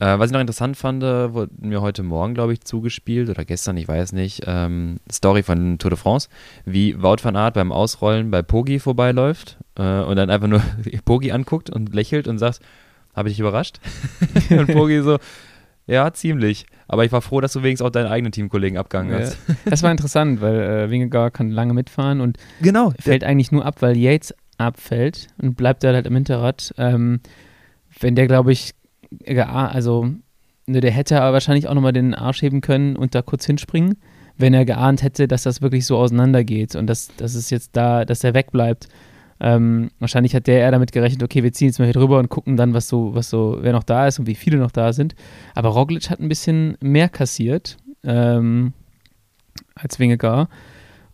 Äh, 0.01 0.19
was 0.19 0.31
ich 0.31 0.33
noch 0.33 0.41
interessant 0.41 0.77
fand, 0.77 1.03
wurde 1.03 1.51
mir 1.61 1.81
heute 1.81 2.03
Morgen, 2.03 2.35
glaube 2.35 2.53
ich, 2.53 2.63
zugespielt 2.63 3.31
oder 3.31 3.45
gestern, 3.45 3.77
ich 3.77 3.87
weiß 3.87 4.13
nicht, 4.13 4.43
ähm, 4.47 4.99
Story 5.11 5.43
von 5.43 5.79
Tour 5.79 5.91
de 5.91 5.99
France, 5.99 6.29
wie 6.65 7.01
Wout 7.01 7.19
van 7.23 7.37
Aert 7.37 7.55
beim 7.55 7.71
Ausrollen 7.71 8.31
bei 8.31 8.43
Pogi 8.43 8.81
vorbeiläuft 8.81 9.57
äh, 9.77 10.01
und 10.01 10.17
dann 10.17 10.31
einfach 10.31 10.49
nur 10.49 10.63
Pogi 11.05 11.31
anguckt 11.31 11.71
und 11.71 11.95
lächelt 11.95 12.27
und 12.27 12.39
sagt, 12.39 12.61
habe 13.15 13.29
ich 13.29 13.35
dich 13.35 13.41
überrascht? 13.41 13.79
und 14.51 14.67
Pogi 14.73 15.01
so, 15.03 15.19
ja, 15.87 16.13
ziemlich. 16.13 16.67
Aber 16.89 17.05
ich 17.05 17.13
war 17.13 17.21
froh, 17.21 17.41
dass 17.41 17.53
du 17.53 17.63
wenigstens 17.63 17.87
auch 17.87 17.91
deinen 17.91 18.07
eigenen 18.07 18.33
Teamkollegen 18.33 18.79
abgegangen 18.79 19.13
ja. 19.13 19.21
hast. 19.21 19.39
Das 19.65 19.83
war 19.83 19.91
interessant, 19.91 20.41
weil 20.41 20.61
äh, 20.61 20.91
Wingegaard 20.91 21.35
kann 21.35 21.51
lange 21.51 21.75
mitfahren 21.75 22.21
und 22.21 22.39
genau, 22.61 22.93
fällt 22.99 23.25
eigentlich 23.25 23.53
nur 23.53 23.65
ab, 23.65 23.77
weil 23.81 23.97
Yates 23.97 24.35
abfällt 24.59 25.29
und 25.41 25.57
bleibt 25.57 25.83
da 25.85 25.93
halt 25.93 26.07
im 26.07 26.15
Hinterrad. 26.15 26.75
Ähm, 26.79 27.21
wenn 28.01 28.15
der, 28.15 28.27
glaube 28.27 28.53
ich, 28.53 28.73
also 29.27 30.11
ne, 30.67 30.81
der 30.81 30.91
hätte 30.91 31.21
aber 31.21 31.35
wahrscheinlich 31.35 31.69
auch 31.69 31.75
nochmal 31.75 31.93
den 31.93 32.15
Arsch 32.15 32.43
heben 32.43 32.61
können 32.61 32.97
und 32.97 33.15
da 33.15 33.23
kurz 33.23 33.45
hinspringen, 33.47 33.97
wenn 34.37 34.55
er 34.55 34.65
geahnt 34.65 35.03
hätte, 35.03 35.29
dass 35.29 35.45
das 35.45 35.63
wirklich 35.63 35.87
so 35.87 35.97
auseinandergeht 35.97 36.75
und 36.75 36.87
dass, 36.87 37.09
dass 37.17 37.35
es 37.35 37.51
jetzt 37.51 37.77
da, 37.77 38.05
dass 38.05 38.25
er 38.25 38.35
wegbleibt. 38.35 38.89
Ähm, 39.41 39.91
wahrscheinlich 39.99 40.35
hat 40.35 40.47
der 40.47 40.61
eher 40.61 40.71
damit 40.71 40.93
gerechnet, 40.93 41.23
okay, 41.23 41.43
wir 41.43 41.53
ziehen 41.53 41.69
jetzt 41.69 41.79
mal 41.79 41.87
hier 41.87 41.95
drüber 41.95 42.19
und 42.19 42.29
gucken 42.29 42.57
dann, 42.57 42.75
was 42.75 42.89
so, 42.89 43.15
was 43.15 43.31
so, 43.31 43.59
wer 43.61 43.73
noch 43.73 43.83
da 43.83 44.07
ist 44.07 44.19
und 44.19 44.27
wie 44.27 44.35
viele 44.35 44.59
noch 44.59 44.71
da 44.71 44.93
sind. 44.93 45.15
Aber 45.55 45.71
Roglic 45.71 46.11
hat 46.11 46.21
ein 46.21 46.29
bisschen 46.29 46.77
mehr 46.81 47.09
kassiert 47.09 47.77
ähm, 48.05 48.73
als 49.75 49.99
Wingegar. 49.99 50.49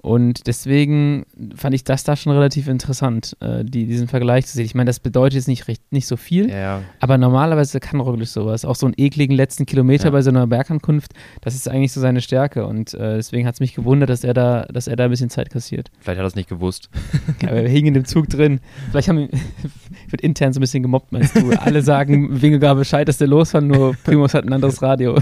Und 0.02 0.46
deswegen 0.46 1.26
fand 1.54 1.74
ich 1.74 1.84
das 1.84 2.04
da 2.04 2.16
schon 2.16 2.32
relativ 2.32 2.68
interessant, 2.68 3.36
äh, 3.40 3.64
die, 3.64 3.86
diesen 3.86 4.08
Vergleich 4.08 4.46
zu 4.46 4.54
sehen. 4.54 4.64
Ich 4.64 4.74
meine, 4.74 4.88
das 4.88 4.98
bedeutet 4.98 5.34
jetzt 5.34 5.48
nicht, 5.48 5.68
recht, 5.68 5.82
nicht 5.92 6.06
so 6.06 6.16
viel, 6.16 6.50
ja. 6.50 6.82
aber 7.00 7.18
normalerweise 7.18 7.80
kann 7.80 8.00
Roglic 8.00 8.28
sowas. 8.28 8.64
Auch 8.64 8.76
so 8.76 8.86
einen 8.86 8.94
ekligen 8.96 9.36
letzten 9.36 9.66
Kilometer 9.66 10.06
ja. 10.06 10.10
bei 10.10 10.22
so 10.22 10.30
einer 10.30 10.46
Bergankunft, 10.46 11.12
das 11.42 11.54
ist 11.54 11.68
eigentlich 11.68 11.92
so 11.92 12.00
seine 12.00 12.22
Stärke. 12.22 12.66
Und 12.66 12.94
äh, 12.94 13.16
deswegen 13.16 13.46
hat 13.46 13.54
es 13.54 13.60
mich 13.60 13.74
gewundert, 13.74 14.08
dass 14.08 14.24
er, 14.24 14.32
da, 14.32 14.62
dass 14.72 14.86
er 14.86 14.96
da 14.96 15.04
ein 15.04 15.10
bisschen 15.10 15.28
Zeit 15.28 15.50
kassiert. 15.50 15.90
Vielleicht 16.00 16.18
hat 16.18 16.24
er 16.24 16.28
es 16.28 16.36
nicht 16.36 16.48
gewusst. 16.48 16.88
Ja, 17.42 17.54
wir 17.54 17.68
hingen 17.68 17.88
in 17.88 17.94
dem 17.94 18.04
Zug 18.04 18.28
drin. 18.28 18.60
Vielleicht 18.90 19.08
haben, 19.08 19.28
wird 20.10 20.20
intern 20.20 20.52
so 20.52 20.58
ein 20.58 20.62
bisschen 20.62 20.82
gemobbt, 20.82 21.10
meinst 21.10 21.36
du. 21.36 21.50
Alle 21.58 21.80
sagen 21.80 22.42
Wingegar 22.42 22.74
Bescheid, 22.74 23.08
dass 23.08 23.16
der 23.16 23.28
losfahren, 23.28 23.66
nur 23.66 23.94
Primus 24.04 24.34
hat 24.34 24.44
ein 24.44 24.52
anderes 24.52 24.82
Radio. 24.82 25.18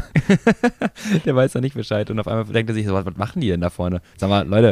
der 1.25 1.37
weiß 1.37 1.55
ja 1.55 1.61
nicht 1.61 1.75
Bescheid. 1.75 2.11
Und 2.11 2.19
auf 2.19 2.27
einmal 2.27 2.45
denkt 2.47 2.71
er 2.71 2.75
sich 2.75 2.87
so, 2.87 2.95
was, 2.95 3.07
was 3.07 3.17
machen 3.17 3.41
die 3.41 3.49
denn 3.49 3.61
da 3.61 3.71
vorne? 3.71 4.01
Sag 4.17 4.31
mal, 4.31 4.47
Leute, 4.47 4.68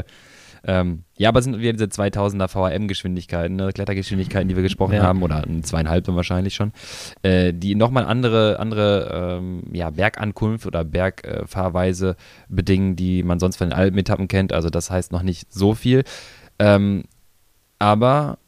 ähm, 0.69 1.05
ja, 1.17 1.29
aber 1.29 1.41
sind 1.43 1.59
wieder 1.59 1.73
diese 1.73 1.85
2000er 1.85 2.49
VRM-Geschwindigkeiten, 2.49 3.55
ne, 3.55 3.73
Klettergeschwindigkeiten, 3.73 4.49
die 4.49 4.57
wir 4.57 4.65
gesprochen 4.65 4.95
ja. 4.95 5.03
haben, 5.03 5.23
oder 5.23 5.45
ein 5.45 5.63
zweieinhalb 5.63 6.05
dann 6.05 6.17
wahrscheinlich 6.17 6.55
schon, 6.55 6.73
äh, 7.23 7.53
die 7.55 7.77
nochmal 7.77 8.05
andere, 8.05 8.59
andere 8.59 9.39
ähm, 9.39 9.63
ja, 9.73 9.91
Bergankunft 9.91 10.67
oder 10.67 10.85
Bergfahrweise 10.85 12.17
bedingen, 12.49 12.97
die 12.97 13.23
man 13.23 13.39
sonst 13.39 13.57
von 13.57 13.69
den 13.69 13.79
Alpenetappen 13.79 14.27
kennt. 14.27 14.53
Also 14.53 14.69
das 14.69 14.91
heißt 14.91 15.13
noch 15.13 15.23
nicht 15.23 15.53
so 15.53 15.75
viel. 15.75 16.03
Ähm, 16.59 17.05
aber 17.79 18.39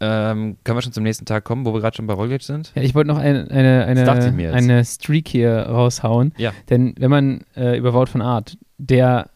ähm, 0.00 0.56
können 0.64 0.76
wir 0.76 0.82
schon 0.82 0.92
zum 0.92 1.04
nächsten 1.04 1.24
Tag 1.24 1.44
kommen, 1.44 1.64
wo 1.64 1.72
wir 1.72 1.80
gerade 1.80 1.96
schon 1.96 2.08
bei 2.08 2.14
Roglic 2.14 2.42
sind? 2.42 2.72
Ja, 2.74 2.82
ich 2.82 2.96
wollte 2.96 3.08
noch 3.08 3.18
eine, 3.18 3.48
eine, 3.50 3.84
eine, 3.86 4.52
eine 4.52 4.84
Streak 4.84 5.28
hier 5.28 5.56
raushauen. 5.56 6.34
Ja. 6.36 6.52
Denn 6.68 6.94
wenn 6.98 7.10
man 7.10 7.44
äh, 7.56 7.78
über 7.78 7.94
Wout 7.94 8.06
von 8.06 8.22
Art, 8.22 8.58
der 8.76 9.30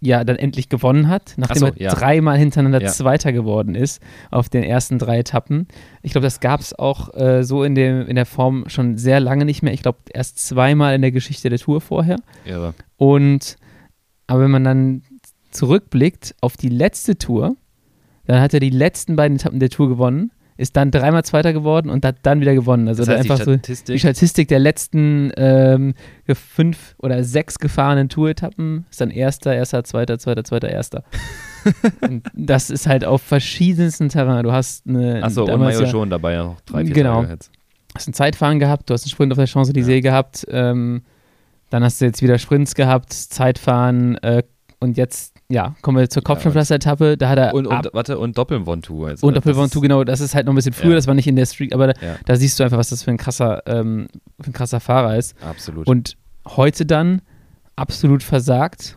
ja 0.00 0.22
dann 0.24 0.36
endlich 0.36 0.68
gewonnen 0.68 1.08
hat, 1.08 1.34
nachdem 1.36 1.58
so, 1.58 1.66
er 1.66 1.80
ja. 1.80 1.94
dreimal 1.94 2.38
hintereinander 2.38 2.80
ja. 2.80 2.88
Zweiter 2.88 3.32
geworden 3.32 3.74
ist 3.74 4.00
auf 4.30 4.48
den 4.48 4.62
ersten 4.62 4.98
drei 4.98 5.18
Etappen. 5.18 5.66
Ich 6.02 6.12
glaube, 6.12 6.26
das 6.26 6.40
gab 6.40 6.60
es 6.60 6.78
auch 6.78 7.14
äh, 7.14 7.42
so 7.42 7.64
in, 7.64 7.74
dem, 7.74 8.06
in 8.06 8.14
der 8.14 8.26
Form 8.26 8.64
schon 8.68 8.96
sehr 8.96 9.20
lange 9.20 9.44
nicht 9.44 9.62
mehr. 9.62 9.72
Ich 9.72 9.82
glaube, 9.82 9.98
erst 10.12 10.38
zweimal 10.46 10.94
in 10.94 11.02
der 11.02 11.12
Geschichte 11.12 11.50
der 11.50 11.58
Tour 11.58 11.80
vorher. 11.80 12.16
Ja. 12.44 12.74
Und 12.96 13.56
aber 14.28 14.42
wenn 14.42 14.50
man 14.50 14.64
dann 14.64 15.02
zurückblickt 15.50 16.36
auf 16.40 16.56
die 16.56 16.68
letzte 16.68 17.16
Tour, 17.16 17.56
dann 18.26 18.40
hat 18.40 18.54
er 18.54 18.60
die 18.60 18.70
letzten 18.70 19.16
beiden 19.16 19.38
Etappen 19.38 19.58
der 19.58 19.70
Tour 19.70 19.88
gewonnen 19.88 20.30
ist 20.58 20.76
dann 20.76 20.90
dreimal 20.90 21.24
Zweiter 21.24 21.52
geworden 21.52 21.88
und 21.88 22.04
hat 22.04 22.16
dann 22.24 22.40
wieder 22.40 22.52
gewonnen. 22.52 22.88
Also 22.88 23.04
das 23.04 23.14
heißt, 23.14 23.30
einfach 23.30 23.60
die 23.60 23.74
so 23.74 23.84
die 23.86 23.98
Statistik 23.98 24.48
der 24.48 24.58
letzten 24.58 25.30
ähm, 25.36 25.94
fünf 26.26 26.96
oder 26.98 27.22
sechs 27.22 27.60
gefahrenen 27.60 28.08
Tour-Etappen 28.08 28.84
ist 28.90 29.00
dann 29.00 29.10
Erster, 29.10 29.54
Erster, 29.54 29.84
Zweiter, 29.84 30.18
Zweiter, 30.18 30.42
Zweiter, 30.42 30.68
Erster. 30.68 31.04
das 32.34 32.70
ist 32.70 32.88
halt 32.88 33.04
auf 33.04 33.22
verschiedensten 33.22 34.08
Terrain. 34.08 34.42
Du 34.42 34.50
hast 34.50 34.84
eine. 34.88 35.22
Achso, 35.22 35.44
und 35.44 35.60
Mayo 35.60 35.80
ja, 35.80 35.86
schon 35.86 36.10
dabei 36.10 36.32
ja 36.32 36.44
noch 36.44 36.60
drei, 36.62 36.84
vier 36.84 36.92
genau. 36.92 37.22
Tage 37.22 37.34
jetzt. 37.34 37.52
hast 37.94 38.08
ein 38.08 38.12
Zeitfahren 38.14 38.58
gehabt, 38.58 38.90
du 38.90 38.94
hast 38.94 39.04
einen 39.04 39.10
Sprint 39.10 39.32
auf 39.32 39.38
der 39.38 39.46
Champs-Élysées 39.46 39.94
ja. 39.94 40.00
gehabt, 40.00 40.44
ähm, 40.50 41.02
dann 41.70 41.84
hast 41.84 42.00
du 42.00 42.04
jetzt 42.04 42.20
wieder 42.20 42.36
Sprints 42.38 42.74
gehabt, 42.74 43.12
Zeitfahren 43.12 44.16
äh, 44.24 44.42
und 44.80 44.96
jetzt, 44.96 45.34
ja, 45.48 45.74
kommen 45.82 45.98
wir 45.98 46.08
zur 46.08 46.22
Kopfsteinpflaster-Etappe. 46.22 47.16
Da 47.16 47.28
hat 47.28 47.38
er. 47.38 47.54
Und, 47.54 47.66
und 47.66 47.88
warte, 47.92 48.18
und 48.18 48.38
Doppelvontour. 48.38 49.08
Also 49.08 49.26
und 49.26 49.34
Doppelvontour, 49.34 49.82
genau. 49.82 50.04
Das 50.04 50.20
ist 50.20 50.34
halt 50.34 50.46
noch 50.46 50.52
ein 50.52 50.56
bisschen 50.56 50.72
früher, 50.72 50.90
ja. 50.90 50.96
das 50.96 51.06
war 51.06 51.14
nicht 51.14 51.26
in 51.26 51.36
der 51.36 51.46
Street, 51.46 51.72
aber 51.72 51.88
da, 51.88 52.00
ja. 52.00 52.16
da, 52.24 52.36
siehst 52.36 52.58
du 52.58 52.64
einfach, 52.64 52.78
was 52.78 52.90
das 52.90 53.02
für 53.02 53.10
ein 53.10 53.16
krasser, 53.16 53.62
ähm, 53.66 54.08
für 54.40 54.50
ein 54.50 54.52
krasser 54.52 54.78
Fahrer 54.78 55.16
ist. 55.16 55.34
Absolut. 55.42 55.86
Und 55.88 56.16
heute 56.46 56.86
dann 56.86 57.22
absolut 57.74 58.22
versagt. 58.22 58.96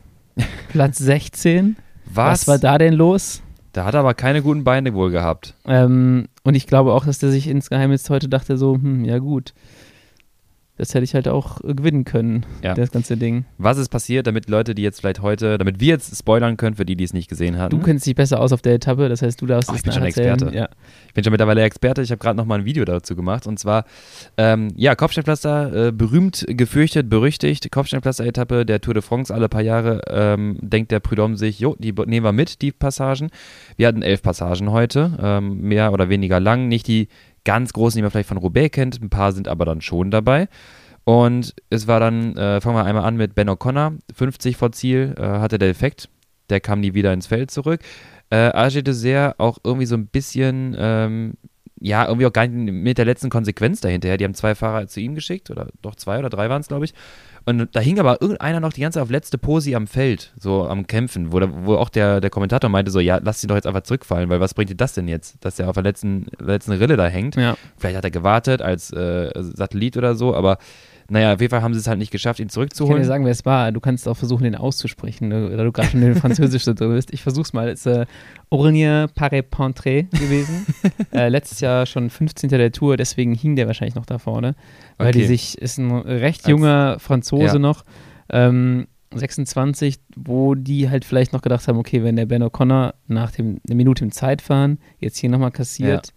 Platz 0.70 0.98
16. 1.00 1.78
Was? 2.06 2.42
was 2.42 2.48
war 2.48 2.60
da 2.60 2.78
denn 2.78 2.94
los? 2.94 3.42
Da 3.74 3.86
hat 3.86 3.94
er 3.94 4.02
aber 4.02 4.14
keine 4.14 4.42
guten 4.42 4.64
Beine 4.64 4.94
wohl 4.94 5.12
gehabt. 5.12 5.56
Ähm, 5.66 6.28
und 6.44 6.56
ich 6.56 6.68
glaube 6.68 6.94
auch, 6.94 7.06
dass 7.06 7.20
der 7.20 7.32
sich 7.32 7.48
insgeheim 7.48 7.92
jetzt 7.92 8.10
heute 8.10 8.28
dachte, 8.30 8.58
so, 8.58 8.76
hm, 8.76 9.06
ja 9.06 9.20
gut 9.20 9.54
das 10.78 10.94
hätte 10.94 11.04
ich 11.04 11.14
halt 11.14 11.28
auch 11.28 11.62
äh, 11.64 11.74
gewinnen 11.74 12.06
können, 12.06 12.46
ja. 12.64 12.74
das 12.74 12.92
ganze 12.92 13.18
Ding. 13.18 13.46
Was 13.58 13.78
ist 13.78 13.90
passiert, 13.90 14.28
damit 14.28 14.50
Leute, 14.50 14.74
die 14.74 14.82
jetzt 14.82 15.00
vielleicht 15.00 15.22
heute, 15.22 15.58
damit 15.58 15.80
wir 15.80 15.90
jetzt 15.90 16.18
spoilern 16.18 16.58
können, 16.58 16.76
für 16.76 16.86
die, 16.86 16.96
die 16.96 17.04
es 17.04 17.14
nicht 17.14 17.30
gesehen 17.30 17.58
haben? 17.58 17.70
Du 17.70 17.80
kennst 17.80 18.06
dich 18.06 18.16
besser 18.16 18.40
aus 18.40 18.52
auf 18.52 18.62
der 18.62 18.76
Etappe, 18.76 19.10
das 19.10 19.22
heißt, 19.22 19.42
du 19.42 19.46
darfst 19.46 19.70
oh, 19.70 19.74
es 19.74 19.80
Ich 19.80 19.84
bin 19.84 19.94
schon 19.94 20.04
Experte. 20.04 20.52
Ja. 20.54 20.70
Ich 21.08 21.14
bin 21.14 21.24
schon 21.24 21.32
mittlerweile 21.32 21.62
Experte. 21.62 22.02
Ich 22.02 22.12
habe 22.12 22.20
gerade 22.20 22.38
noch 22.38 22.46
mal 22.46 22.60
ein 22.60 22.66
Video 22.66 22.86
dazu 22.86 23.16
gemacht 23.16 23.48
und 23.48 23.60
zwar, 23.60 23.86
ähm, 24.38 24.70
ja, 24.76 24.96
Kopfsteinpflaster, 24.96 25.88
äh, 25.88 25.92
berühmt, 25.92 26.46
gefürchtet, 26.48 27.10
berüchtigt, 27.10 27.72
Kopfsteinpflaster-Etappe 27.72 28.66
der 28.66 28.82
Tour 28.82 28.94
de 28.94 29.04
France 29.04 29.34
alle 29.34 29.50
paar 29.50 29.62
Jahre, 29.62 30.02
ähm, 30.10 30.58
denkt 30.62 30.92
der 30.92 31.00
Prudhomme 31.00 31.38
sich, 31.38 31.60
jo, 31.60 31.76
die 31.78 31.94
nehmen 32.06 32.26
wir 32.26 32.32
mit, 32.32 32.62
die 32.62 32.72
Passagen. 32.72 33.30
Wir 33.76 33.88
hatten 33.88 34.02
elf 34.02 34.22
Passagen 34.22 34.72
heute, 34.72 35.18
ähm, 35.22 35.62
mehr 35.62 35.94
oder 35.94 36.10
weniger 36.10 36.40
lang, 36.40 36.68
nicht 36.68 36.88
die 36.88 37.08
ganz 37.44 37.74
großen, 37.74 37.98
die 37.98 38.02
man 38.02 38.12
vielleicht 38.12 38.30
von 38.30 38.38
Roubaix 38.38 38.74
kennt. 38.74 39.02
Ein 39.02 39.10
paar 39.10 39.32
sind 39.32 39.48
aber 39.48 39.66
dann 39.66 39.82
schon 39.82 40.12
dabei. 40.12 40.48
Und 41.04 41.56
es 41.70 41.88
war 41.88 42.00
dann, 42.00 42.36
äh, 42.38 42.62
fangen 42.62 42.76
wir 42.76 42.86
einmal 42.86 43.06
an 43.06 43.18
mit 43.18 43.34
Ben 43.34 43.50
O'Connor, 43.50 43.98
50 44.14 44.56
vor 44.58 44.72
Ziel, 44.72 45.16
äh, 45.18 45.24
hatte 45.24 45.58
der 45.58 45.70
Effekt. 45.70 46.10
Der 46.50 46.60
kam 46.60 46.80
nie 46.80 46.94
wieder 46.94 47.12
ins 47.14 47.28
Feld 47.28 47.50
zurück. 47.50 47.82
Äh, 48.30 48.52
Age 48.54 48.84
Dessert 48.84 49.40
auch 49.40 49.58
irgendwie 49.64 49.88
so 49.88 49.96
ein 49.96 50.08
bisschen, 50.08 50.76
ähm, 50.78 51.34
ja, 51.80 52.06
irgendwie 52.06 52.28
auch 52.28 52.34
gar 52.34 52.46
nicht 52.48 52.72
mit 52.72 52.98
der 52.98 53.06
letzten 53.06 53.30
Konsequenz 53.30 53.82
dahinter. 53.82 54.16
Die 54.16 54.24
haben 54.24 54.36
zwei 54.36 54.54
Fahrer 54.54 54.88
zu 54.88 55.00
ihm 55.00 55.16
geschickt, 55.16 55.50
oder 55.50 55.70
doch 55.82 55.96
zwei 55.96 56.20
oder 56.20 56.30
drei 56.30 56.50
waren 56.50 56.62
es, 56.62 56.68
glaube 56.68 56.86
ich. 56.86 56.94
Und 57.46 57.76
da 57.76 57.80
hing 57.80 58.00
aber 58.00 58.22
irgendeiner 58.22 58.60
noch 58.60 58.74
die 58.74 58.82
ganze 58.82 58.98
Zeit 58.98 59.04
auf 59.04 59.10
letzte 59.10 59.38
Posi 59.38 59.76
am 59.76 59.88
Feld, 59.88 60.32
so 60.40 60.68
am 60.68 60.86
Kämpfen, 60.86 61.32
wo, 61.32 61.40
wo 61.66 61.76
auch 61.76 61.90
der, 61.90 62.22
der 62.22 62.30
Kommentator 62.30 62.70
meinte, 62.70 62.92
so, 62.92 63.00
ja, 63.00 63.20
lass 63.22 63.44
ihn 63.44 63.48
doch 63.48 63.56
jetzt 63.56 63.66
einfach 63.66 63.82
zurückfallen, 63.82 64.30
weil 64.30 64.40
was 64.40 64.54
bringt 64.54 64.70
dir 64.70 64.76
das 64.76 64.94
denn 64.94 65.08
jetzt, 65.08 65.44
dass 65.44 65.56
der 65.56 65.68
auf 65.68 65.74
der 65.74 65.84
letzten, 65.84 66.28
letzten 66.40 66.74
Rille 66.74 66.98
da 66.98 67.08
hängt? 67.08 67.36
Ja. 67.36 67.58
Vielleicht 67.78 67.98
hat 67.98 68.04
er 68.04 68.12
gewartet 68.12 68.62
als 68.62 68.92
äh, 68.94 69.32
Satellit 69.36 69.98
oder 69.98 70.16
so, 70.16 70.36
aber 70.36 70.60
naja, 71.12 71.34
auf 71.34 71.42
jeden 71.42 71.52
Fall 71.52 71.62
haben 71.62 71.74
sie 71.74 71.80
es 71.82 71.88
halt 71.88 72.00
nicht 72.00 72.10
geschafft, 72.10 72.40
ihn 72.40 72.48
zurückzuholen. 72.48 72.94
Ich 72.94 72.96
kann 72.96 73.02
dir 73.02 73.08
sagen, 73.08 73.26
wer 73.26 73.34
es 73.34 73.46
war. 73.46 73.74
Du 73.74 73.82
kannst 73.82 74.08
auch 74.08 74.16
versuchen, 74.16 74.46
den 74.46 74.56
auszusprechen, 74.56 75.28
ne, 75.28 75.50
da 75.50 75.64
du 75.66 75.74
gerade 75.74 75.90
schon 75.90 76.02
in 76.02 76.16
Französisch 76.16 76.64
so 76.64 76.74
drin 76.74 76.94
bist. 76.94 77.14
Ich 77.14 77.22
versuch's 77.22 77.52
mal. 77.52 77.68
Es 77.68 77.86
ist 77.86 77.98
äh, 77.98 78.06
Aurélien 78.50 79.08
Paré-Pentré 79.08 80.10
gewesen. 80.18 80.66
äh, 81.14 81.28
letztes 81.28 81.60
Jahr 81.60 81.86
schon 81.86 82.10
15. 82.10 82.50
der 82.50 82.72
Tour, 82.72 82.96
deswegen 82.96 83.36
hing 83.36 83.58
der 83.58 83.68
wahrscheinlich 83.68 83.96
noch 83.96 84.06
da 84.06 84.20
vorne. 84.20 84.56
Weil 84.98 85.10
okay. 85.10 85.20
die 85.20 85.26
sich, 85.26 85.58
ist 85.58 85.80
ein 85.80 85.92
recht 85.92 86.48
junger 86.48 86.94
Als, 86.94 87.04
Franzose 87.04 87.46
ja. 87.46 87.60
noch. 87.60 87.84
Ähm, 88.30 88.88
26, 89.14 90.00
wo 90.16 90.56
die 90.56 90.90
halt 90.90 91.04
vielleicht 91.04 91.34
noch 91.34 91.42
gedacht 91.42 91.68
haben, 91.68 91.78
okay, 91.78 92.06
wenn 92.06 92.16
der 92.16 92.26
Ben 92.26 92.42
O'Connor 92.42 92.94
nach 93.08 93.32
dem, 93.32 93.60
eine 93.68 93.76
Minute 93.76 94.06
im 94.06 94.14
Zeitfahren 94.14 94.80
jetzt 95.00 95.18
hier 95.18 95.30
nochmal 95.30 95.52
kassiert, 95.52 96.08
ja 96.08 96.14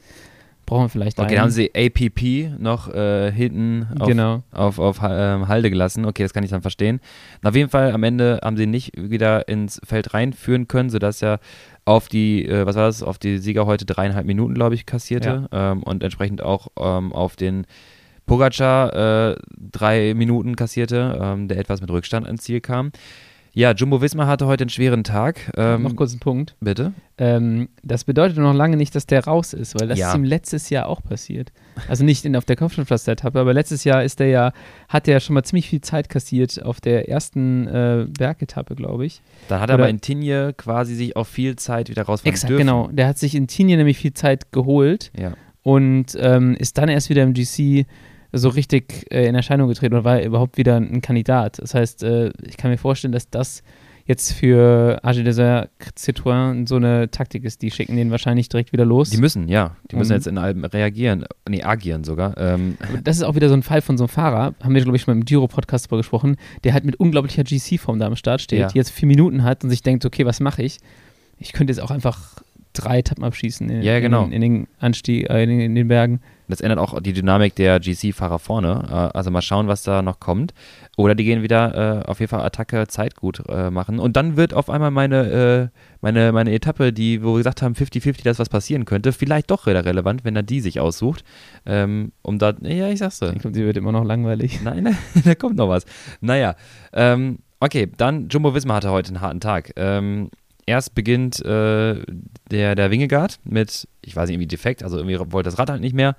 brauchen 0.65 0.85
wir 0.85 0.89
vielleicht 0.89 1.19
Okay, 1.19 1.35
dann 1.35 1.45
haben 1.45 1.51
sie 1.51 1.71
APP 1.75 2.59
noch 2.59 2.93
äh, 2.93 3.31
hinten 3.33 3.87
auf, 3.99 4.09
genau. 4.09 4.43
auf, 4.53 4.79
auf, 4.79 5.03
auf 5.03 5.11
ähm, 5.11 5.49
Halde 5.49 5.71
gelassen. 5.71 6.05
Okay, 6.05 6.23
das 6.23 6.33
kann 6.33 6.45
ich 6.45 6.51
dann 6.51 6.63
verstehen. 6.63 7.01
Und 7.43 7.49
auf 7.49 7.55
jeden 7.55 7.71
Fall, 7.71 7.93
am 7.93 8.03
Ende 8.03 8.41
haben 8.43 8.57
sie 8.57 8.67
nicht 8.67 8.93
wieder 8.97 9.49
ins 9.49 9.81
Feld 9.85 10.15
reinführen 10.15 10.69
können, 10.69 10.91
sodass 10.91 11.23
er 11.23 11.41
auf 11.85 12.09
die, 12.09 12.47
äh, 12.47 12.67
was 12.67 12.77
war 12.77 12.87
das, 12.87 13.03
auf 13.03 13.19
die 13.19 13.39
Sieger 13.39 13.67
heute 13.67 13.85
dreieinhalb 13.85 14.27
Minuten, 14.27 14.55
glaube 14.55 14.75
ich, 14.75 14.87
kassierte. 14.87 15.49
Ja. 15.53 15.73
Ähm, 15.73 15.83
und 15.83 16.03
entsprechend 16.03 16.43
auch 16.43 16.69
ähm, 16.79 17.13
auf 17.13 17.37
den 17.37 17.67
Pogacar 18.27 19.33
äh, 19.33 19.37
drei 19.51 20.15
Minuten 20.15 20.57
kassierte, 20.57 21.19
ähm, 21.21 21.49
der 21.49 21.59
etwas 21.59 21.81
mit 21.81 21.91
Rückstand 21.91 22.27
ins 22.27 22.43
Ziel 22.43 22.61
kam. 22.61 22.91
Ja, 23.57 23.73
Jumbo 23.73 24.03
Wismar 24.03 24.27
hatte 24.27 24.49
heute 24.49 24.65
einen 24.65 24.71
schweren 24.71 25.05
Tag. 25.05 25.53
Ähm, 25.57 25.85
noch 25.85 25.95
kurz 25.95 26.11
einen 26.11 26.19
Punkt. 26.19 26.57
Bitte. 26.59 26.93
Ähm, 27.19 27.69
das 27.85 28.03
bedeutet 28.03 28.37
noch 28.37 28.53
lange 28.53 28.77
nicht, 28.77 28.97
dass 28.97 29.07
der 29.07 29.25
raus 29.25 29.53
ist, 29.53 29.79
weil 29.79 29.87
das 29.87 29.97
ja. 29.97 30.09
ist 30.09 30.17
ihm 30.17 30.25
letztes 30.25 30.71
Jahr 30.71 30.89
auch 30.89 31.01
passiert. 31.01 31.53
Also 31.87 32.05
nicht 32.05 32.25
in, 32.25 32.35
auf 32.35 32.45
der 32.45 32.57
Kopfsteinpflaster-Etappe, 32.57 33.39
aber 33.39 33.55
letztes 33.55 33.85
Jahr 33.85 34.03
ist 34.03 34.19
der 34.19 34.27
ja, 34.27 34.53
hat 34.89 35.07
der 35.07 35.15
ja 35.15 35.21
schon 35.21 35.35
mal 35.35 35.45
ziemlich 35.45 35.69
viel 35.69 35.81
Zeit 35.81 36.09
kassiert 36.09 36.65
auf 36.65 36.81
der 36.81 37.09
ersten 37.09 37.69
äh, 37.69 38.07
Bergetappe, 38.09 38.75
glaube 38.75 39.07
ich. 39.07 39.23
Dann 39.47 39.61
hat 39.61 39.71
er 39.71 39.75
aber 39.75 39.89
in 39.89 40.01
Tinje 40.01 40.53
quasi 40.55 40.97
sich 40.97 41.17
auch 41.17 41.27
viel 41.27 41.55
Zeit 41.55 41.89
wieder 41.89 42.03
rausfahren 42.03 42.33
Exakt, 42.33 42.51
dürfen. 42.51 42.67
genau. 42.67 42.89
Der 42.91 43.07
hat 43.07 43.19
sich 43.19 43.37
in 43.37 43.47
Tinje 43.47 43.77
nämlich 43.77 43.99
viel 43.99 44.15
Zeit 44.15 44.51
geholt 44.51 45.13
ja. 45.17 45.35
und 45.63 46.19
ähm, 46.19 46.57
ist 46.57 46.77
dann 46.77 46.89
erst 46.89 47.09
wieder 47.09 47.23
im 47.23 47.35
GC 47.35 47.87
so 48.35 48.49
richtig 48.49 49.07
äh, 49.11 49.27
in 49.27 49.35
Erscheinung 49.35 49.69
getreten 49.69 49.95
und 49.95 50.05
war 50.05 50.21
überhaupt 50.23 50.57
wieder 50.57 50.77
ein 50.77 51.01
Kandidat. 51.01 51.59
Das 51.59 51.75
heißt, 51.75 52.03
äh, 52.03 52.31
ich 52.43 52.57
kann 52.57 52.71
mir 52.71 52.79
vorstellen, 52.79 53.13
dass 53.13 53.31
das 53.31 53.63
jetzt 54.07 54.33
für 54.33 55.01
AG 55.03 55.23
Desert 55.23 55.71
Citroën 55.97 56.69
so 56.69 56.77
eine 56.77 57.11
Taktik 57.11 57.45
ist. 57.45 57.63
Die 57.63 57.71
schicken 57.71 57.97
den 57.97 58.11
wahrscheinlich 58.11 58.49
direkt 58.49 58.73
wieder 58.73 58.85
los. 58.85 59.11
Die 59.11 59.17
müssen, 59.17 59.49
ja. 59.49 59.77
Die 59.91 59.97
müssen 59.97 60.13
mhm. 60.13 60.17
jetzt 60.17 60.27
in 60.27 60.39
Alben 60.39 60.65
reagieren. 60.65 61.25
Nee, 61.49 61.63
agieren 61.63 62.05
sogar. 62.05 62.37
Ähm. 62.37 62.77
Das 63.03 63.17
ist 63.17 63.23
auch 63.23 63.35
wieder 63.35 63.49
so 63.49 63.55
ein 63.55 63.63
Fall 63.63 63.81
von 63.81 63.97
so 63.97 64.05
einem 64.05 64.09
Fahrer, 64.11 64.55
haben 64.63 64.75
wir, 64.75 64.83
glaube 64.83 64.97
ich, 64.97 65.03
schon 65.03 65.15
mal 65.15 65.21
im 65.21 65.25
Giro-Podcast 65.25 65.87
darüber 65.87 65.99
gesprochen, 65.99 66.37
der 66.65 66.75
halt 66.75 66.85
mit 66.85 66.97
unglaublicher 66.97 67.45
GC-Form 67.45 67.99
da 67.99 68.07
am 68.07 68.17
Start 68.17 68.43
steht, 68.43 68.61
ja. 68.61 68.69
jetzt 68.75 68.91
vier 68.91 69.09
Minuten 69.09 69.43
hat 69.43 69.65
und 69.65 69.71
sich 69.71 69.83
denkt, 69.83 70.05
okay, 70.05 70.27
was 70.27 70.41
mache 70.41 70.63
ich? 70.63 70.79
Ich 71.39 71.53
könnte 71.53 71.73
jetzt 71.73 71.81
auch 71.81 71.91
einfach 71.91 72.43
drei 72.75 72.99
Etappen 72.99 73.25
abschießen 73.25 73.69
in, 73.71 73.83
ja, 73.83 74.01
genau. 74.01 74.25
in, 74.25 74.33
in 74.33 74.41
den 74.41 74.67
Anstieg, 74.79 75.31
äh, 75.31 75.45
in, 75.45 75.61
in, 75.61 75.75
den 75.75 75.89
Bergen. 75.89 76.21
Das 76.49 76.61
ändert 76.61 76.79
auch 76.79 77.01
die 77.01 77.13
Dynamik 77.13 77.55
der 77.55 77.81
GC-Fahrer 77.81 78.39
vorne. 78.39 78.83
Äh, 78.89 79.17
also 79.17 79.31
mal 79.31 79.43
schauen, 79.43 79.69
was 79.69 79.83
da 79.83 80.03
noch 80.03 80.21
kommt. 80.21 80.55
Oder 80.97 81.15
die 81.15 81.25
gehen 81.25 81.43
wieder 81.43 82.03
äh, 82.05 82.07
auf 82.07 82.21
jeden 82.21 82.31
Fall 82.31 82.43
Attacke 82.43 82.87
Zeit 82.87 83.17
gut 83.17 83.43
äh, 83.49 83.71
machen. 83.71 83.99
Und 83.99 84.17
dann 84.17 84.37
wird 84.37 84.55
auf 84.55 84.71
einmal 84.71 84.91
meine, 84.91 85.71
äh, 85.73 85.79
meine, 86.01 86.33
meine 86.33 86.53
Etappe, 86.53 86.93
die, 86.93 87.23
wo 87.23 87.33
wir 87.33 87.39
gesagt 87.39 87.63
haben, 87.63 87.75
50-50, 87.75 88.25
dass 88.25 88.39
was 88.39 88.49
passieren 88.49 88.85
könnte, 88.85 89.13
vielleicht 89.13 89.51
doch 89.51 89.67
wieder 89.67 89.85
relevant, 89.85 90.25
wenn 90.25 90.37
er 90.37 90.43
die 90.43 90.61
sich 90.61 90.81
aussucht. 90.81 91.25
Ähm, 91.67 92.13
um 92.23 92.39
da, 92.39 92.55
ja, 92.61 92.89
ich 92.89 92.99
sag's 92.99 93.19
dir. 93.19 93.33
Ich 93.33 93.41
glaube, 93.41 93.57
die 93.57 93.65
wird 93.65 93.77
immer 93.77 93.93
noch 93.93 94.05
langweilig. 94.05 94.61
Nein, 94.65 94.97
da 95.25 95.35
kommt 95.35 95.57
noch 95.57 95.69
was. 95.69 95.85
Naja, 96.21 96.57
ähm, 96.93 97.39
okay, 97.61 97.91
dann 97.97 98.29
Jumbo 98.29 98.55
Wismar 98.55 98.77
hatte 98.77 98.91
heute 98.91 99.09
einen 99.09 99.21
harten 99.21 99.41
Tag. 99.41 99.73
Ähm, 99.77 100.31
erst 100.67 100.95
beginnt 100.95 101.45
äh, 101.45 102.03
der, 102.51 102.75
der 102.75 102.91
Wingegaard 102.91 103.39
mit, 103.45 103.89
ich 104.03 104.17
weiß 104.17 104.29
nicht, 104.29 104.35
irgendwie 104.35 104.49
defekt, 104.49 104.83
also 104.83 104.99
irgendwie 104.99 105.19
wollte 105.33 105.49
das 105.49 105.59
Rad 105.59 105.71
halt 105.71 105.81
nicht 105.81 105.95
mehr, 105.95 106.17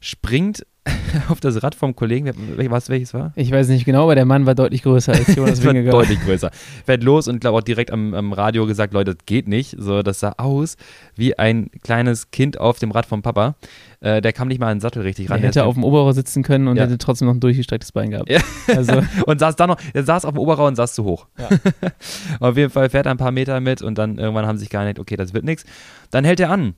springt 0.00 0.66
auf 1.28 1.40
das 1.40 1.62
Rad 1.62 1.74
vom 1.74 1.94
Kollegen, 1.94 2.32
was 2.70 2.88
welches 2.88 3.12
war? 3.12 3.32
Ich 3.36 3.50
weiß 3.50 3.68
nicht 3.68 3.84
genau, 3.84 4.04
aber 4.04 4.14
der 4.14 4.24
Mann 4.24 4.46
war 4.46 4.54
deutlich 4.54 4.82
größer 4.82 5.12
als 5.12 5.34
Jonas 5.34 5.62
Wingegaard. 5.64 5.94
deutlich 5.94 6.20
größer. 6.20 6.50
Fährt 6.86 7.02
los 7.02 7.28
und 7.28 7.40
glaube 7.40 7.58
auch 7.58 7.62
direkt 7.62 7.90
am, 7.90 8.14
am, 8.14 8.32
Radio 8.32 8.66
gesagt, 8.66 8.94
Leute, 8.94 9.14
das 9.14 9.26
geht 9.26 9.46
nicht. 9.46 9.76
So, 9.78 10.02
das 10.02 10.20
sah 10.20 10.34
aus 10.38 10.76
wie 11.16 11.38
ein 11.38 11.70
kleines 11.82 12.30
Kind 12.30 12.58
auf 12.58 12.78
dem 12.78 12.92
Rad 12.92 13.06
vom 13.06 13.22
Papa. 13.22 13.56
Äh, 14.00 14.22
der 14.22 14.32
kam 14.32 14.48
nicht 14.48 14.60
mal 14.60 14.68
an 14.68 14.76
den 14.76 14.80
Sattel 14.80 15.02
richtig 15.02 15.28
ran. 15.28 15.40
Er 15.42 15.48
hätte 15.48 15.64
auf 15.64 15.74
dem 15.74 15.84
Oberrohr 15.84 16.14
sitzen 16.14 16.42
können 16.42 16.68
und 16.68 16.76
ja. 16.76 16.84
hätte 16.84 16.96
trotzdem 16.96 17.28
noch 17.28 17.34
ein 17.34 17.40
durchgestrecktes 17.40 17.92
Bein 17.92 18.10
gehabt. 18.10 18.30
Ja. 18.30 18.40
Also. 18.70 19.02
und 19.26 19.40
saß 19.40 19.56
da 19.56 19.66
noch, 19.66 19.78
er 19.92 20.04
saß 20.04 20.24
auf 20.24 20.32
dem 20.32 20.38
Oberrohr 20.38 20.68
und 20.68 20.76
saß 20.76 20.94
zu 20.94 21.04
hoch. 21.04 21.26
Ja. 21.38 21.48
auf 22.40 22.56
jeden 22.56 22.70
Fall 22.70 22.88
fährt 22.88 23.06
er 23.06 23.10
ein 23.10 23.18
paar 23.18 23.32
Meter 23.32 23.60
mit 23.60 23.82
und 23.82 23.98
dann 23.98 24.16
irgendwann 24.16 24.46
haben 24.46 24.56
sie 24.56 24.62
sich 24.62 24.70
geeinigt, 24.70 24.98
okay, 24.98 25.16
das 25.16 25.34
wird 25.34 25.44
nichts. 25.44 25.64
Dann 26.10 26.24
hält 26.24 26.40
er 26.40 26.50
an 26.50 26.74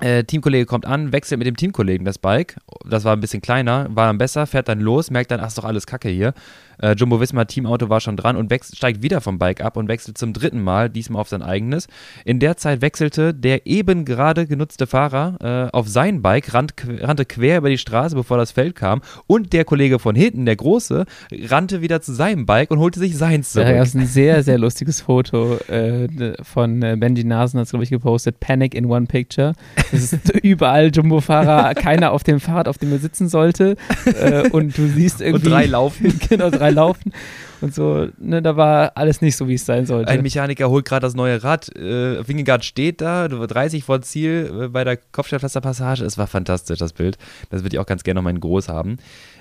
äh, 0.00 0.24
Teamkollege 0.24 0.66
kommt 0.66 0.86
an, 0.86 1.12
wechselt 1.12 1.38
mit 1.38 1.46
dem 1.46 1.56
Teamkollegen 1.56 2.04
das 2.04 2.18
Bike. 2.18 2.56
Das 2.84 3.04
war 3.04 3.14
ein 3.14 3.20
bisschen 3.20 3.42
kleiner, 3.42 3.86
war 3.90 4.06
dann 4.06 4.18
besser, 4.18 4.46
fährt 4.46 4.68
dann 4.68 4.80
los, 4.80 5.10
merkt 5.10 5.30
dann, 5.30 5.40
ach, 5.40 5.48
ist 5.48 5.58
doch 5.58 5.64
alles 5.64 5.86
Kacke 5.86 6.08
hier. 6.08 6.34
Äh, 6.78 6.94
Jumbo 6.94 7.20
Visma 7.20 7.44
Teamauto 7.44 7.88
war 7.88 8.00
schon 8.00 8.16
dran 8.16 8.36
und 8.36 8.50
wechselt, 8.50 8.76
steigt 8.76 9.02
wieder 9.02 9.20
vom 9.20 9.38
Bike 9.38 9.60
ab 9.62 9.76
und 9.76 9.88
wechselt 9.88 10.18
zum 10.18 10.32
dritten 10.32 10.62
Mal, 10.62 10.90
diesmal 10.90 11.20
auf 11.20 11.28
sein 11.28 11.42
eigenes. 11.42 11.88
In 12.24 12.40
der 12.40 12.56
Zeit 12.56 12.82
wechselte 12.82 13.34
der 13.34 13.66
eben 13.66 14.04
gerade 14.04 14.46
genutzte 14.46 14.86
Fahrer 14.86 15.70
äh, 15.70 15.76
auf 15.76 15.88
sein 15.88 16.22
Bike, 16.22 16.54
rannte, 16.54 16.74
rannte 17.02 17.24
quer 17.24 17.58
über 17.58 17.68
die 17.68 17.78
Straße, 17.78 18.14
bevor 18.14 18.36
das 18.36 18.52
Feld 18.52 18.74
kam. 18.74 19.02
Und 19.26 19.52
der 19.52 19.64
Kollege 19.64 19.98
von 19.98 20.14
hinten, 20.14 20.46
der 20.46 20.56
Große, 20.56 21.04
rannte 21.32 21.82
wieder 21.82 22.00
zu 22.00 22.12
seinem 22.12 22.46
Bike 22.46 22.70
und 22.70 22.78
holte 22.78 23.00
sich 23.00 23.16
seins 23.16 23.52
zurück. 23.52 23.68
Ja, 23.68 23.74
das 23.74 23.88
ist 23.88 23.94
ein 23.96 24.06
sehr, 24.06 24.42
sehr 24.42 24.58
lustiges 24.58 25.00
Foto 25.00 25.56
äh, 25.68 26.08
von 26.42 26.82
äh, 26.82 26.96
Benji 26.98 27.24
Nasen, 27.24 27.58
hat 27.58 27.66
es, 27.66 27.70
glaube 27.70 27.84
ich, 27.84 27.90
gepostet. 27.90 28.40
Panic 28.40 28.74
in 28.74 28.86
one 28.86 29.06
picture. 29.06 29.52
Es 29.92 30.12
ist 30.12 30.30
überall 30.42 30.90
Jumbo-Fahrer, 30.92 31.74
keiner 31.74 32.12
auf 32.12 32.24
dem 32.24 32.40
Fahrrad, 32.40 32.68
auf 32.68 32.78
dem 32.78 32.92
er 32.92 32.98
sitzen 32.98 33.28
sollte. 33.28 33.76
Äh, 34.06 34.48
und 34.50 34.76
du 34.76 34.86
siehst 34.88 35.20
irgendwie. 35.20 35.46
Und 35.46 35.52
drei 35.52 35.66
laufen. 35.66 36.18
genau, 36.28 36.50
drei 36.50 36.63
laufen. 36.70 37.12
und 37.60 37.74
so, 37.74 38.08
ne, 38.18 38.42
da 38.42 38.56
war 38.56 38.92
alles 38.96 39.20
nicht 39.20 39.36
so, 39.36 39.48
wie 39.48 39.54
es 39.54 39.66
sein 39.66 39.86
sollte. 39.86 40.10
Ein 40.10 40.22
Mechaniker 40.22 40.70
holt 40.70 40.84
gerade 40.84 41.04
das 41.04 41.14
neue 41.14 41.42
Rad, 41.42 41.74
äh, 41.76 42.26
Wingegaard 42.26 42.64
steht 42.64 43.00
da, 43.00 43.28
30 43.28 43.84
vor 43.84 44.02
Ziel 44.02 44.50
äh, 44.62 44.68
bei 44.68 44.84
der 44.84 44.96
Kopfsteinpflasterpassage. 44.96 46.04
Es 46.04 46.18
war 46.18 46.26
fantastisch, 46.26 46.78
das 46.78 46.92
Bild. 46.92 47.18
Das 47.50 47.62
würde 47.62 47.76
ich 47.76 47.80
auch 47.80 47.86
ganz 47.86 48.04
gerne 48.04 48.18
noch 48.18 48.24
mal 48.24 48.30
in 48.30 48.40
groß 48.40 48.68
haben. 48.68 48.98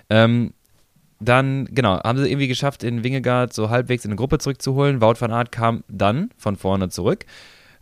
Ähm, 0.10 0.54
dann, 1.20 1.66
genau, 1.72 2.02
haben 2.04 2.18
sie 2.18 2.30
irgendwie 2.30 2.48
geschafft, 2.48 2.84
in 2.84 3.04
Wingegaard 3.04 3.54
so 3.54 3.70
halbwegs 3.70 4.04
in 4.04 4.12
eine 4.12 4.18
Gruppe 4.18 4.40
zurückzuholen. 4.40 5.02
Wout 5.02 5.16
van 5.20 5.32
Aert 5.32 5.52
kam 5.52 5.84
dann 5.88 6.32
von 6.38 6.56
vorne 6.56 6.90
zurück 6.90 7.26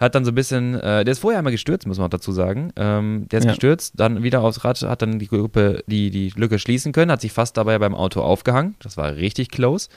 hat 0.02 0.16
dann 0.16 0.26
so 0.26 0.32
ein 0.32 0.36
bisschen, 0.36 0.74
äh, 0.76 1.06
der 1.06 1.12
ist 1.12 1.20
vorher 1.20 1.38
einmal 1.38 1.52
gestürzt, 1.52 1.86
muss 1.86 1.97
man 1.97 2.08
auch 2.08 2.12
dazu 2.12 2.32
sagen. 2.32 2.74
Ähm, 2.76 3.28
der 3.30 3.39
ist 3.39 3.45
ja. 3.45 3.52
gestürzt, 3.52 3.93
dann 3.97 4.24
wieder 4.24 4.41
aufs 4.41 4.64
Rad, 4.66 4.82
hat 4.82 5.02
dann 5.04 5.20
die 5.20 5.28
Gruppe, 5.28 5.84
die, 5.86 6.10
die 6.10 6.34
Lücke 6.36 6.58
schließen 6.58 6.91
können, 6.91 7.12
hat 7.12 7.22
sich 7.22 7.32
fast 7.32 7.56
dabei 7.56 7.78
beim 7.78 7.93
Auto 7.93 8.22
aufgehangen. 8.22 8.76
Das 8.80 8.97
war 8.97 9.16
richtig 9.16 9.49
close. 9.49 9.89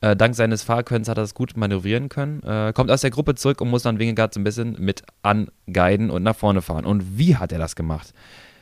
Äh, 0.00 0.14
dank 0.16 0.34
seines 0.34 0.62
Fahrkönns 0.62 1.08
hat 1.08 1.16
er 1.16 1.22
das 1.22 1.34
gut 1.34 1.56
manövrieren 1.56 2.10
können. 2.10 2.42
Äh, 2.42 2.72
kommt 2.74 2.90
aus 2.90 3.00
der 3.00 3.10
Gruppe 3.10 3.34
zurück 3.34 3.60
und 3.62 3.70
muss 3.70 3.82
dann 3.82 3.98
Wingegaard 3.98 4.34
so 4.34 4.40
ein 4.40 4.44
bisschen 4.44 4.76
mit 4.78 5.02
anguiden 5.22 6.10
und 6.10 6.22
nach 6.22 6.36
vorne 6.36 6.60
fahren. 6.60 6.84
Und 6.84 7.18
wie 7.18 7.36
hat 7.36 7.50
er 7.50 7.58
das 7.58 7.74
gemacht? 7.74 8.12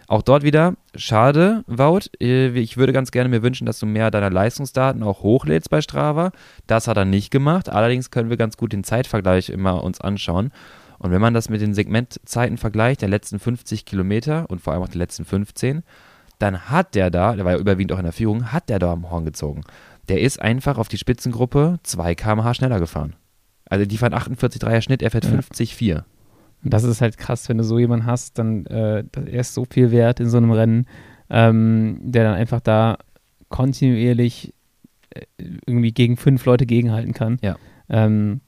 Auch 0.09 0.22
dort 0.22 0.44
wieder, 0.44 0.74
schade, 0.94 1.64
Wout. 1.66 2.11
Äh, 2.20 2.48
ich 2.59 2.76
würde 2.76 2.92
ganz 2.92 3.11
gerne 3.11 3.28
mir 3.28 3.42
wünschen, 3.42 3.66
dass 3.66 3.80
du 3.80 3.86
mehr 3.86 4.11
deiner 4.11 4.30
Leistungsdaten 4.30 5.02
auch 5.02 5.22
hochlädst 5.22 5.68
bei 5.68 5.80
Strava. 5.80 6.30
Das 6.66 6.86
hat 6.86 6.96
er 6.96 7.04
nicht 7.04 7.30
gemacht. 7.30 7.68
Allerdings 7.68 8.11
können 8.11 8.30
wir 8.30 8.36
ganz 8.36 8.57
gut 8.57 8.72
den 8.72 8.84
Zeitvergleich 8.84 9.48
immer 9.48 9.82
uns 9.82 10.00
anschauen. 10.00 10.52
Und 10.98 11.11
wenn 11.11 11.20
man 11.20 11.34
das 11.34 11.48
mit 11.48 11.61
den 11.61 11.74
Segmentzeiten 11.74 12.57
vergleicht, 12.57 13.02
der 13.02 13.09
letzten 13.09 13.38
50 13.38 13.84
Kilometer 13.84 14.48
und 14.48 14.61
vor 14.61 14.72
allem 14.72 14.82
auch 14.82 14.88
die 14.88 14.98
letzten 14.98 15.24
15, 15.24 15.82
dann 16.38 16.70
hat 16.70 16.94
der 16.94 17.11
da, 17.11 17.34
der 17.34 17.44
war 17.44 17.52
ja 17.52 17.59
überwiegend 17.59 17.92
auch 17.92 17.98
in 17.98 18.04
der 18.04 18.12
Führung, 18.12 18.52
hat 18.52 18.68
der 18.68 18.78
da 18.78 18.92
am 18.92 19.11
Horn 19.11 19.24
gezogen. 19.24 19.62
Der 20.09 20.20
ist 20.20 20.40
einfach 20.40 20.78
auf 20.78 20.88
die 20.88 20.98
Spitzengruppe 20.98 21.78
2 21.82 22.14
km/h 22.14 22.54
schneller 22.54 22.78
gefahren. 22.78 23.16
Also 23.68 23.84
die 23.84 23.98
fahren 23.98 24.14
48,3er 24.14 24.80
Schnitt, 24.80 25.02
er 25.02 25.11
fährt 25.11 25.24
ja. 25.24 25.32
50,4. 25.32 26.04
Und 26.66 26.72
das 26.72 26.82
ist 26.82 27.00
halt 27.00 27.16
krass, 27.16 27.48
wenn 27.48 27.58
du 27.58 27.62
so 27.62 27.78
jemanden 27.78 28.06
hast, 28.06 28.40
dann 28.40 28.66
äh, 28.66 29.04
er 29.14 29.40
ist 29.40 29.54
so 29.54 29.64
viel 29.70 29.92
wert 29.92 30.18
in 30.18 30.28
so 30.28 30.36
einem 30.36 30.50
Rennen, 30.50 30.86
ähm, 31.30 32.00
der 32.02 32.24
dann 32.24 32.34
einfach 32.34 32.58
da 32.58 32.98
kontinuierlich 33.50 34.52
äh, 35.10 35.20
irgendwie 35.64 35.92
gegen 35.92 36.16
fünf 36.16 36.44
Leute 36.44 36.66
gegenhalten 36.66 37.12
kann. 37.12 37.38
Ja. 37.40 37.54
Ähm, 37.88 38.40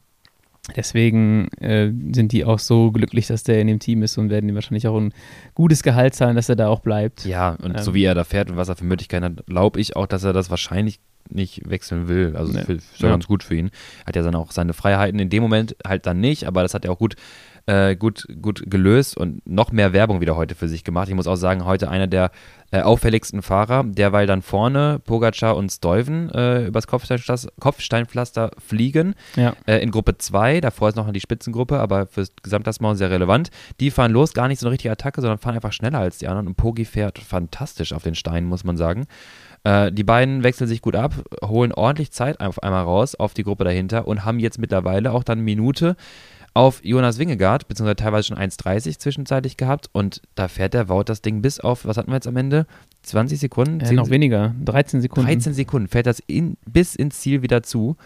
deswegen 0.74 1.46
äh, 1.60 1.92
sind 2.12 2.32
die 2.32 2.44
auch 2.44 2.58
so 2.58 2.90
glücklich, 2.90 3.28
dass 3.28 3.44
der 3.44 3.60
in 3.60 3.68
dem 3.68 3.78
Team 3.78 4.02
ist 4.02 4.18
und 4.18 4.30
werden 4.30 4.48
ihm 4.48 4.56
wahrscheinlich 4.56 4.88
auch 4.88 4.98
ein 4.98 5.14
gutes 5.54 5.84
Gehalt 5.84 6.16
zahlen, 6.16 6.34
dass 6.34 6.48
er 6.48 6.56
da 6.56 6.66
auch 6.66 6.80
bleibt. 6.80 7.24
Ja, 7.24 7.50
und 7.62 7.76
ähm, 7.76 7.82
so 7.84 7.94
wie 7.94 8.02
er 8.02 8.16
da 8.16 8.24
fährt 8.24 8.50
und 8.50 8.56
was 8.56 8.68
er 8.68 8.74
für 8.74 8.84
Möglichkeiten 8.84 9.26
hat, 9.26 9.46
glaube 9.46 9.78
ich 9.78 9.94
auch, 9.94 10.08
dass 10.08 10.24
er 10.24 10.32
das 10.32 10.50
wahrscheinlich 10.50 10.98
nicht 11.30 11.70
wechseln 11.70 12.08
will. 12.08 12.34
Also 12.34 12.52
nee. 12.52 12.74
ist 12.74 13.00
ja 13.00 13.10
ganz 13.10 13.28
gut 13.28 13.44
für 13.44 13.54
ihn. 13.54 13.70
Hat 14.04 14.16
ja 14.16 14.22
dann 14.22 14.34
auch 14.34 14.50
seine 14.50 14.72
Freiheiten 14.72 15.20
in 15.20 15.30
dem 15.30 15.42
Moment 15.44 15.76
halt 15.86 16.06
dann 16.06 16.18
nicht, 16.18 16.48
aber 16.48 16.62
das 16.62 16.74
hat 16.74 16.84
er 16.84 16.90
auch 16.90 16.98
gut 16.98 17.14
äh, 17.68 17.96
gut, 17.96 18.26
gut 18.40 18.62
gelöst 18.66 19.16
und 19.16 19.46
noch 19.46 19.72
mehr 19.72 19.92
Werbung 19.92 20.22
wieder 20.22 20.36
heute 20.36 20.54
für 20.54 20.68
sich 20.68 20.84
gemacht. 20.84 21.08
Ich 21.08 21.14
muss 21.14 21.26
auch 21.26 21.36
sagen, 21.36 21.66
heute 21.66 21.90
einer 21.90 22.06
der 22.06 22.30
äh, 22.70 22.80
auffälligsten 22.80 23.42
Fahrer, 23.42 23.84
der 23.84 24.12
weil 24.12 24.26
dann 24.26 24.40
vorne 24.40 25.00
Pogacar 25.04 25.54
und 25.54 25.70
Stuyven 25.70 26.30
äh, 26.30 26.66
übers 26.66 26.86
Kopfsteinpflaster 26.86 28.52
fliegen. 28.58 29.14
Ja. 29.36 29.54
Äh, 29.66 29.82
in 29.82 29.90
Gruppe 29.90 30.16
2, 30.16 30.62
davor 30.62 30.88
ist 30.88 30.94
noch 30.96 31.10
die 31.12 31.20
Spitzengruppe, 31.20 31.78
aber 31.78 32.06
fürs 32.06 32.32
Gesamtklassement 32.42 32.96
sehr 32.96 33.10
relevant. 33.10 33.50
Die 33.80 33.90
fahren 33.90 34.12
los, 34.12 34.32
gar 34.32 34.48
nicht 34.48 34.60
so 34.60 34.66
eine 34.66 34.72
richtige 34.72 34.92
Attacke, 34.92 35.20
sondern 35.20 35.38
fahren 35.38 35.54
einfach 35.54 35.72
schneller 35.72 35.98
als 35.98 36.18
die 36.18 36.28
anderen. 36.28 36.46
Und 36.46 36.56
Pogi 36.56 36.86
fährt 36.86 37.18
fantastisch 37.18 37.92
auf 37.92 38.02
den 38.02 38.14
Steinen, 38.14 38.48
muss 38.48 38.64
man 38.64 38.78
sagen. 38.78 39.06
Äh, 39.64 39.92
die 39.92 40.04
beiden 40.04 40.42
wechseln 40.42 40.68
sich 40.68 40.80
gut 40.80 40.96
ab, 40.96 41.14
holen 41.44 41.72
ordentlich 41.72 42.12
Zeit 42.12 42.40
auf 42.40 42.62
einmal 42.62 42.84
raus 42.84 43.14
auf 43.14 43.34
die 43.34 43.44
Gruppe 43.44 43.64
dahinter 43.64 44.08
und 44.08 44.24
haben 44.24 44.38
jetzt 44.38 44.58
mittlerweile 44.58 45.12
auch 45.12 45.24
dann 45.24 45.40
Minute 45.40 45.96
auf 46.58 46.84
Jonas 46.84 47.20
Wingegaard, 47.20 47.68
beziehungsweise 47.68 47.94
teilweise 47.94 48.26
schon 48.26 48.36
1,30 48.36 48.98
zwischenzeitlich 48.98 49.56
gehabt 49.56 49.90
und 49.92 50.22
da 50.34 50.48
fährt 50.48 50.74
der 50.74 50.88
Wout 50.88 51.04
das 51.04 51.22
Ding 51.22 51.40
bis 51.40 51.60
auf, 51.60 51.84
was 51.84 51.96
hatten 51.96 52.10
wir 52.10 52.16
jetzt 52.16 52.26
am 52.26 52.36
Ende? 52.36 52.66
20 53.04 53.38
Sekunden? 53.38 53.78
Ja, 53.78 53.92
noch 53.92 54.10
weniger, 54.10 54.56
13 54.64 55.00
Sekunden. 55.00 55.28
13 55.28 55.54
Sekunden 55.54 55.86
fährt 55.86 56.06
das 56.06 56.18
in, 56.26 56.56
bis 56.66 56.96
ins 56.96 57.20
Ziel 57.20 57.42
wieder 57.42 57.62
zu. 57.62 57.96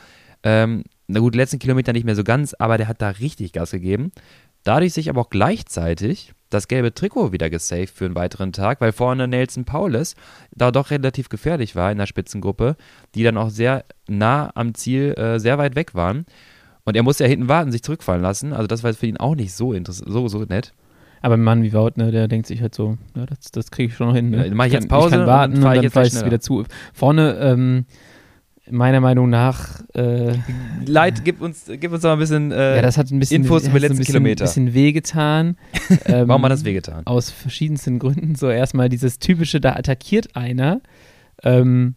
Ähm, 0.43 0.85
na 1.07 1.21
gut, 1.21 1.35
letzten 1.35 1.61
Kilometer 1.61 1.95
nicht 1.95 2.05
mehr 2.05 2.15
so 2.15 2.25
ganz, 2.25 2.53
aber 2.59 2.77
der 2.77 2.89
hat 2.89 3.01
da 3.01 3.09
richtig 3.09 3.55
Gas 3.55 3.71
gegeben. 3.71 4.13
Dadurch 4.65 4.93
sich 4.93 5.09
aber 5.09 5.23
auch 5.23 5.31
gleichzeitig 5.31 6.35
das 6.51 6.69
gelbe 6.69 6.93
Trikot 6.93 7.33
wieder 7.33 7.49
gesaved 7.49 7.97
für 7.97 8.05
einen 8.05 8.15
weiteren 8.17 8.53
Tag, 8.53 8.83
weil 8.83 8.93
vorne 8.93 9.29
Nelson 9.29 9.65
Paulus 9.65 10.15
da 10.55 10.71
doch 10.71 10.91
relativ 10.91 11.31
gefährlich 11.31 11.75
war 11.75 11.91
in 11.91 11.97
der 11.97 12.07
Spitzengruppe, 12.07 12.77
die 13.15 13.23
dann 13.23 13.39
auch 13.39 13.49
sehr 13.49 13.87
nah 14.09 14.51
am 14.55 14.75
Ziel, 14.75 15.15
äh, 15.15 15.41
sehr 15.41 15.57
weit 15.57 15.75
weg 15.75 15.95
waren. 15.95 16.27
Und 16.85 16.97
er 16.97 17.03
musste 17.03 17.25
ja 17.25 17.31
hinten 17.31 17.49
warten, 17.49 17.71
sich 17.71 17.83
zurückfallen 17.83 18.23
lassen. 18.23 18.53
Also 18.53 18.67
das 18.67 18.83
war 18.83 18.93
für 18.95 19.07
ihn 19.07 19.17
auch 19.17 19.35
nicht 19.35 19.53
so 19.53 19.75
so, 19.85 20.29
so 20.29 20.39
nett. 20.45 20.73
Aber 21.21 21.35
ein 21.35 21.43
Mann 21.43 21.63
wie 21.63 21.73
Wout, 21.73 21.93
ne, 21.97 22.11
der 22.11 22.27
denkt 22.27 22.49
sich 22.49 22.61
halt 22.61 22.75
so, 22.75 22.99
ja, 23.15 23.27
das, 23.27 23.53
das 23.53 23.71
kriege 23.71 23.91
ich 23.91 23.97
schon 23.97 24.09
noch 24.09 24.17
hin. 24.17 24.31
Ne? 24.31 24.49
Ja, 24.49 24.55
mach 24.55 24.67
ich 24.67 24.73
jetzt 24.73 24.89
Pause 24.89 25.07
ich 25.07 25.13
kann 25.13 25.27
warten 25.27 25.53
und, 25.53 25.59
und 25.59 25.65
dann 25.65 25.91
fahre 25.91 26.07
ich 26.07 26.13
es 26.13 26.25
wieder 26.25 26.41
zu. 26.41 26.65
Vorne, 26.93 27.37
ähm, 27.41 27.85
meiner 28.71 29.01
Meinung 29.01 29.31
nach. 29.31 29.83
Äh, 29.95 30.35
Leid, 30.87 31.25
gib 31.25 31.41
uns, 31.41 31.67
gib 31.67 31.93
uns 31.93 32.03
noch 32.03 32.13
ein 32.13 32.19
bisschen, 32.19 32.51
äh, 32.51 32.77
ja, 32.77 32.83
das 32.83 32.97
hat 32.97 33.11
ein 33.11 33.19
bisschen 33.19 33.43
Infos 33.43 33.67
über 33.67 33.79
letzten 33.79 33.99
bisschen, 33.99 34.15
Kilometer. 34.15 34.45
Ein 34.45 34.49
bisschen 34.49 34.75
wehgetan. 34.75 35.57
ähm, 36.07 36.29
Warum 36.29 36.43
hat 36.45 36.53
das 36.53 36.65
wehgetan? 36.65 37.07
Aus 37.07 37.31
verschiedensten 37.31 37.99
Gründen. 37.99 38.35
So 38.35 38.51
erstmal 38.51 38.89
dieses 38.89 39.19
typische, 39.19 39.61
da 39.61 39.75
attackiert 39.75 40.35
einer. 40.35 40.81
Ähm, 41.45 41.95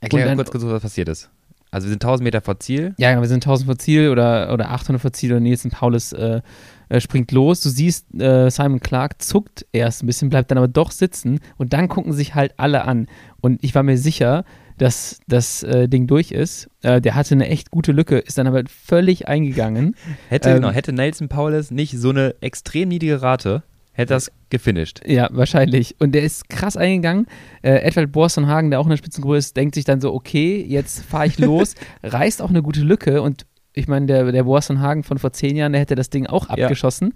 Erklär 0.00 0.34
kurz, 0.34 0.50
kurz, 0.50 0.64
was 0.64 0.82
passiert 0.82 1.08
ist. 1.08 1.30
Also 1.74 1.88
wir 1.88 1.90
sind 1.90 2.04
1000 2.04 2.22
Meter 2.22 2.40
vor 2.40 2.60
Ziel. 2.60 2.94
Ja, 2.98 3.20
wir 3.20 3.26
sind 3.26 3.44
1000 3.44 3.66
vor 3.66 3.78
Ziel 3.78 4.08
oder, 4.08 4.52
oder 4.52 4.70
800 4.70 5.02
vor 5.02 5.12
Ziel 5.12 5.32
und 5.32 5.42
Nielsen 5.42 5.72
Paulus 5.72 6.12
äh, 6.12 6.40
äh, 6.88 7.00
springt 7.00 7.32
los. 7.32 7.60
Du 7.62 7.68
siehst, 7.68 8.14
äh, 8.14 8.48
Simon 8.48 8.78
Clark 8.78 9.20
zuckt 9.20 9.66
erst 9.72 10.02
ein 10.02 10.06
bisschen, 10.06 10.30
bleibt 10.30 10.52
dann 10.52 10.58
aber 10.58 10.68
doch 10.68 10.92
sitzen 10.92 11.40
und 11.56 11.72
dann 11.72 11.88
gucken 11.88 12.12
sich 12.12 12.36
halt 12.36 12.54
alle 12.58 12.84
an. 12.84 13.08
Und 13.40 13.64
ich 13.64 13.74
war 13.74 13.82
mir 13.82 13.98
sicher, 13.98 14.44
dass 14.78 15.18
das 15.26 15.64
äh, 15.64 15.88
Ding 15.88 16.06
durch 16.06 16.30
ist. 16.30 16.68
Äh, 16.82 17.00
der 17.00 17.16
hatte 17.16 17.34
eine 17.34 17.48
echt 17.48 17.72
gute 17.72 17.90
Lücke, 17.90 18.18
ist 18.18 18.38
dann 18.38 18.46
aber 18.46 18.62
völlig 18.68 19.26
eingegangen. 19.26 19.96
Hätte, 20.28 20.50
ähm, 20.50 20.56
genau, 20.56 20.70
hätte 20.70 20.92
Nelson 20.92 21.28
Paulus 21.28 21.72
nicht 21.72 21.98
so 21.98 22.10
eine 22.10 22.36
extrem 22.40 22.88
niedrige 22.88 23.20
Rate, 23.20 23.64
hätte 23.92 24.14
das 24.14 24.30
gefinisht. 24.54 25.00
Ja, 25.04 25.28
wahrscheinlich. 25.32 25.96
Und 25.98 26.12
der 26.12 26.22
ist 26.22 26.48
krass 26.48 26.76
eingegangen. 26.76 27.26
Äh, 27.62 27.80
Edward 27.82 28.12
Borstenhagen, 28.12 28.70
der 28.70 28.78
auch 28.78 28.84
in 28.84 28.90
der 28.90 28.96
Spitzengruppe 28.96 29.36
ist, 29.36 29.56
denkt 29.56 29.74
sich 29.74 29.84
dann 29.84 30.00
so, 30.00 30.14
okay, 30.14 30.64
jetzt 30.66 31.02
fahre 31.04 31.26
ich 31.26 31.40
los, 31.40 31.74
reißt 32.04 32.40
auch 32.40 32.50
eine 32.50 32.62
gute 32.62 32.80
Lücke 32.80 33.20
und 33.20 33.46
ich 33.76 33.88
meine, 33.88 34.06
der, 34.06 34.30
der 34.30 34.44
Borstenhagen 34.44 35.02
von 35.02 35.18
vor 35.18 35.32
zehn 35.32 35.56
Jahren, 35.56 35.72
der 35.72 35.80
hätte 35.80 35.96
das 35.96 36.08
Ding 36.08 36.28
auch 36.28 36.48
abgeschossen. 36.48 37.12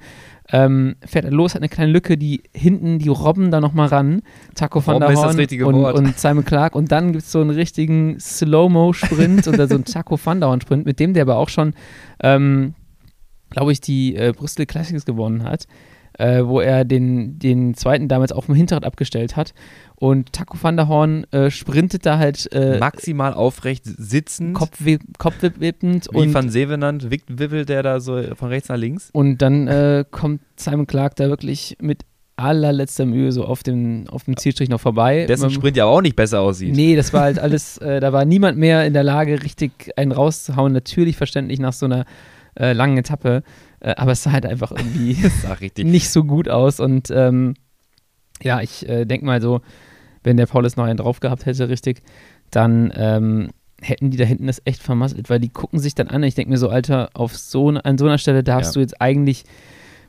Ja. 0.50 0.64
Ähm, 0.64 0.96
fährt 1.06 1.24
er 1.24 1.30
los, 1.30 1.54
hat 1.54 1.60
eine 1.60 1.68
kleine 1.68 1.92
Lücke, 1.92 2.18
die 2.18 2.42
hinten, 2.52 2.98
die 2.98 3.08
robben 3.08 3.52
da 3.52 3.60
nochmal 3.60 3.86
ran. 3.86 4.22
Taco 4.56 4.84
van 4.84 4.98
der 4.98 5.14
Horn 5.14 5.38
und, 5.38 5.84
und, 5.84 6.18
Simon 6.18 6.44
Clark. 6.44 6.74
Und 6.74 6.90
dann 6.90 7.12
gibt 7.12 7.22
es 7.22 7.30
so 7.30 7.40
einen 7.40 7.50
richtigen 7.50 8.18
Slow-Mo-Sprint 8.18 9.46
oder 9.46 9.68
so 9.68 9.76
einen 9.76 9.84
Taco 9.84 10.18
van 10.20 10.40
der 10.40 10.48
Horn-Sprint, 10.48 10.84
mit 10.84 10.98
dem 10.98 11.14
der 11.14 11.22
aber 11.22 11.36
auch 11.36 11.48
schon, 11.48 11.74
ähm, 12.20 12.74
glaube 13.50 13.70
ich, 13.70 13.80
die 13.80 14.16
äh, 14.16 14.32
Bristol 14.36 14.66
Classics 14.66 15.04
gewonnen 15.04 15.44
hat 15.44 15.68
äh, 16.18 16.44
wo 16.44 16.60
er 16.60 16.84
den, 16.84 17.38
den 17.38 17.74
zweiten 17.74 18.08
damals 18.08 18.32
auf 18.32 18.46
dem 18.46 18.54
Hinterrad 18.54 18.84
abgestellt 18.84 19.36
hat. 19.36 19.54
Und 19.96 20.32
Taco 20.32 20.56
van 20.60 20.76
der 20.76 20.88
Horn 20.88 21.24
äh, 21.32 21.50
sprintet 21.50 22.06
da 22.06 22.18
halt 22.18 22.52
äh, 22.52 22.78
maximal 22.78 23.34
aufrecht 23.34 23.84
sitzend, 23.84 24.54
kopfwippend. 24.54 26.08
Wie 26.12 26.16
und, 26.16 26.34
Van 26.34 26.50
Sevenand 26.50 27.10
wippelt 27.10 27.68
der 27.68 27.82
da 27.82 27.98
so 27.98 28.22
von 28.34 28.48
rechts 28.48 28.68
nach 28.68 28.76
links. 28.76 29.10
Und 29.12 29.38
dann 29.38 29.66
äh, 29.66 30.04
kommt 30.08 30.40
Simon 30.56 30.86
Clark 30.86 31.16
da 31.16 31.28
wirklich 31.28 31.76
mit 31.80 32.04
allerletzter 32.36 33.04
Mühe 33.04 33.32
so 33.32 33.44
auf 33.44 33.64
dem, 33.64 34.04
auf 34.08 34.24
dem 34.24 34.36
Zielstrich 34.36 34.68
noch 34.68 34.80
vorbei. 34.80 35.26
Dessen 35.26 35.50
Sprint 35.50 35.76
ja 35.76 35.86
auch 35.86 36.00
nicht 36.00 36.14
besser 36.14 36.40
aussieht. 36.40 36.74
Nee, 36.74 36.94
das 36.94 37.12
war 37.12 37.22
halt 37.22 37.38
alles, 37.40 37.78
äh, 37.78 37.98
da 37.98 38.12
war 38.12 38.24
niemand 38.24 38.56
mehr 38.58 38.86
in 38.86 38.92
der 38.92 39.02
Lage, 39.02 39.42
richtig 39.42 39.90
einen 39.96 40.12
rauszuhauen. 40.12 40.72
Natürlich 40.72 41.16
verständlich 41.16 41.58
nach 41.58 41.72
so 41.72 41.86
einer 41.86 42.04
äh, 42.54 42.72
langen 42.72 42.98
Etappe. 42.98 43.42
Äh, 43.80 43.94
aber 43.96 44.12
es 44.12 44.22
sah 44.22 44.32
halt 44.32 44.46
einfach 44.46 44.72
irgendwie 44.72 45.16
nicht 45.84 46.10
so 46.10 46.24
gut 46.24 46.48
aus. 46.48 46.80
Und 46.80 47.10
ähm, 47.10 47.54
ja, 48.42 48.60
ich 48.60 48.88
äh, 48.88 49.04
denke 49.04 49.26
mal 49.26 49.40
so, 49.40 49.60
wenn 50.22 50.36
der 50.36 50.46
Paulus 50.46 50.76
noch 50.76 50.84
einen 50.84 50.98
drauf 50.98 51.20
gehabt 51.20 51.46
hätte, 51.46 51.68
richtig, 51.68 52.02
dann 52.50 52.92
ähm, 52.96 53.50
hätten 53.80 54.10
die 54.10 54.16
da 54.16 54.24
hinten 54.24 54.46
das 54.46 54.60
echt 54.64 54.82
vermasselt, 54.82 55.30
weil 55.30 55.40
die 55.40 55.48
gucken 55.48 55.78
sich 55.78 55.94
dann 55.94 56.08
an. 56.08 56.22
Ich 56.22 56.34
denke 56.34 56.50
mir 56.50 56.58
so, 56.58 56.68
Alter, 56.68 57.10
auf 57.14 57.36
so, 57.36 57.68
an 57.68 57.98
so 57.98 58.06
einer 58.06 58.18
Stelle 58.18 58.42
darfst 58.42 58.70
ja. 58.70 58.74
du 58.74 58.80
jetzt 58.80 59.00
eigentlich 59.00 59.44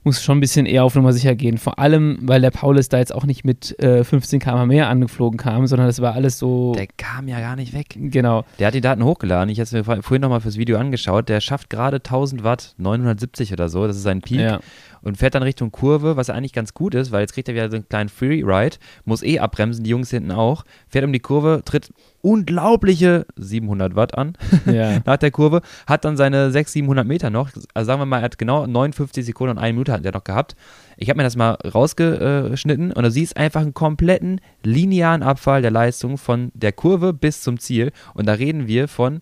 muss 0.03 0.21
schon 0.21 0.37
ein 0.37 0.41
bisschen 0.41 0.65
eher 0.65 0.83
auf 0.83 0.95
Nummer 0.95 1.13
sicher 1.13 1.35
gehen. 1.35 1.57
Vor 1.57 1.79
allem, 1.79 2.19
weil 2.21 2.41
der 2.41 2.51
Paulus 2.51 2.89
da 2.89 2.97
jetzt 2.97 3.13
auch 3.13 3.25
nicht 3.25 3.45
mit 3.45 3.77
äh, 3.79 4.03
15 4.03 4.39
km 4.39 4.67
mehr 4.67 4.89
angeflogen 4.89 5.37
kam, 5.37 5.67
sondern 5.67 5.87
das 5.87 6.01
war 6.01 6.13
alles 6.13 6.39
so. 6.39 6.73
Der 6.73 6.87
kam 6.87 7.27
ja 7.27 7.39
gar 7.39 7.55
nicht 7.55 7.73
weg. 7.73 7.95
Genau. 7.95 8.45
Der 8.59 8.67
hat 8.67 8.73
die 8.73 8.81
Daten 8.81 9.03
hochgeladen. 9.03 9.49
Ich 9.49 9.59
habe 9.59 9.63
es 9.63 9.71
mir 9.71 9.83
vorhin 9.83 10.21
nochmal 10.21 10.41
fürs 10.41 10.57
Video 10.57 10.77
angeschaut. 10.77 11.29
Der 11.29 11.41
schafft 11.41 11.69
gerade 11.69 11.97
1000 11.97 12.43
Watt, 12.43 12.73
970 12.77 13.53
oder 13.53 13.69
so. 13.69 13.87
Das 13.87 13.97
ist 13.97 14.03
sein 14.03 14.21
Peak. 14.21 14.39
Ja. 14.39 14.59
Und 15.01 15.17
fährt 15.17 15.35
dann 15.35 15.43
Richtung 15.43 15.71
Kurve, 15.71 16.17
was 16.17 16.29
eigentlich 16.29 16.53
ganz 16.53 16.73
gut 16.73 16.95
ist, 16.95 17.11
weil 17.11 17.21
jetzt 17.21 17.33
kriegt 17.33 17.47
er 17.47 17.55
wieder 17.55 17.69
so 17.69 17.75
einen 17.75 17.87
kleinen 17.87 18.09
Freeride, 18.09 18.77
muss 19.05 19.23
eh 19.23 19.39
abbremsen, 19.39 19.83
die 19.83 19.89
Jungs 19.89 20.09
hinten 20.09 20.31
auch. 20.31 20.63
Fährt 20.87 21.05
um 21.05 21.13
die 21.13 21.19
Kurve, 21.19 21.61
tritt 21.63 21.91
unglaubliche 22.21 23.25
700 23.37 23.95
Watt 23.95 24.17
an 24.17 24.33
ja. 24.65 24.99
nach 25.05 25.17
der 25.17 25.31
Kurve, 25.31 25.61
hat 25.87 26.05
dann 26.05 26.17
seine 26.17 26.51
600, 26.51 26.69
700 26.69 27.07
Meter 27.07 27.29
noch. 27.29 27.49
Also 27.73 27.87
sagen 27.87 28.01
wir 28.01 28.05
mal, 28.05 28.17
er 28.17 28.23
hat 28.23 28.37
genau 28.37 28.65
59 28.65 29.25
Sekunden 29.25 29.51
und 29.51 29.57
eine 29.57 29.73
Minute 29.73 29.93
hat 29.93 30.05
er 30.05 30.11
noch 30.11 30.23
gehabt. 30.23 30.55
Ich 30.97 31.09
habe 31.09 31.17
mir 31.17 31.23
das 31.23 31.35
mal 31.35 31.53
rausgeschnitten 31.53 32.91
und 32.91 33.03
du 33.03 33.11
siehst 33.11 33.37
einfach 33.37 33.61
einen 33.61 33.73
kompletten 33.73 34.41
linearen 34.63 35.23
Abfall 35.23 35.61
der 35.61 35.71
Leistung 35.71 36.17
von 36.17 36.51
der 36.53 36.73
Kurve 36.73 37.13
bis 37.13 37.41
zum 37.41 37.59
Ziel. 37.59 37.91
Und 38.13 38.25
da 38.25 38.33
reden 38.33 38.67
wir 38.67 38.87
von 38.87 39.21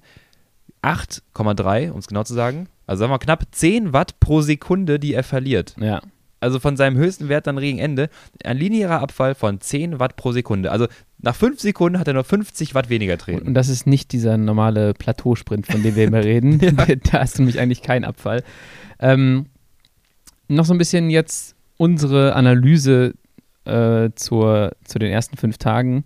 8,3, 0.82 1.92
um 1.92 2.00
es 2.00 2.08
genau 2.08 2.24
zu 2.24 2.34
sagen. 2.34 2.68
Also 2.88 3.02
sagen 3.02 3.12
wir 3.12 3.20
knapp 3.20 3.44
10 3.52 3.94
Watt 3.94 4.20
pro 4.20 4.42
Sekunde, 4.42 5.00
die 5.00 5.14
er 5.14 5.24
verliert. 5.24 5.76
Ja 5.80 6.02
also 6.40 6.60
von 6.60 6.78
seinem 6.78 6.98
höchsten 6.98 7.30
Wert 7.30 7.48
dann 7.48 7.58
gegen 7.58 7.80
Ende, 7.80 8.10
ein 8.44 8.58
linearer 8.58 9.02
Abfall 9.02 9.36
von 9.36 9.60
10 9.60 10.00
Watt 10.00 10.16
pro 10.16 10.32
Sekunde. 10.32 10.72
Also 10.72 10.88
nach 11.20 11.36
5 11.36 11.60
Sekunden 11.60 12.00
hat 12.00 12.08
er 12.08 12.14
nur 12.14 12.24
50 12.24 12.76
Watt 12.76 12.90
weniger 12.90 13.18
treten. 13.18 13.48
Und 13.48 13.54
das 13.54 13.70
ist 13.70 13.88
nicht 13.88 14.12
dieser 14.12 14.38
normale 14.38 14.94
Plateausprint, 14.94 15.66
von 15.68 15.82
dem 15.82 15.96
wir 15.96 16.06
immer 16.06 16.24
reden. 16.24 16.60
ja. 16.60 16.72
Da 16.72 17.20
hast 17.20 17.38
du 17.38 17.42
nämlich 17.42 17.60
eigentlich 17.60 17.82
keinen 17.82 18.06
Abfall. 18.06 18.44
Ähm, 19.00 19.48
noch 20.48 20.66
so 20.66 20.74
ein 20.74 20.78
bisschen 20.78 21.10
jetzt 21.10 21.56
unsere 21.78 22.36
Analyse 22.36 23.14
äh, 23.66 24.10
zur, 24.16 24.72
zu 24.84 25.00
den 25.00 25.12
ersten 25.12 25.38
fünf 25.38 25.58
Tagen. 25.58 26.06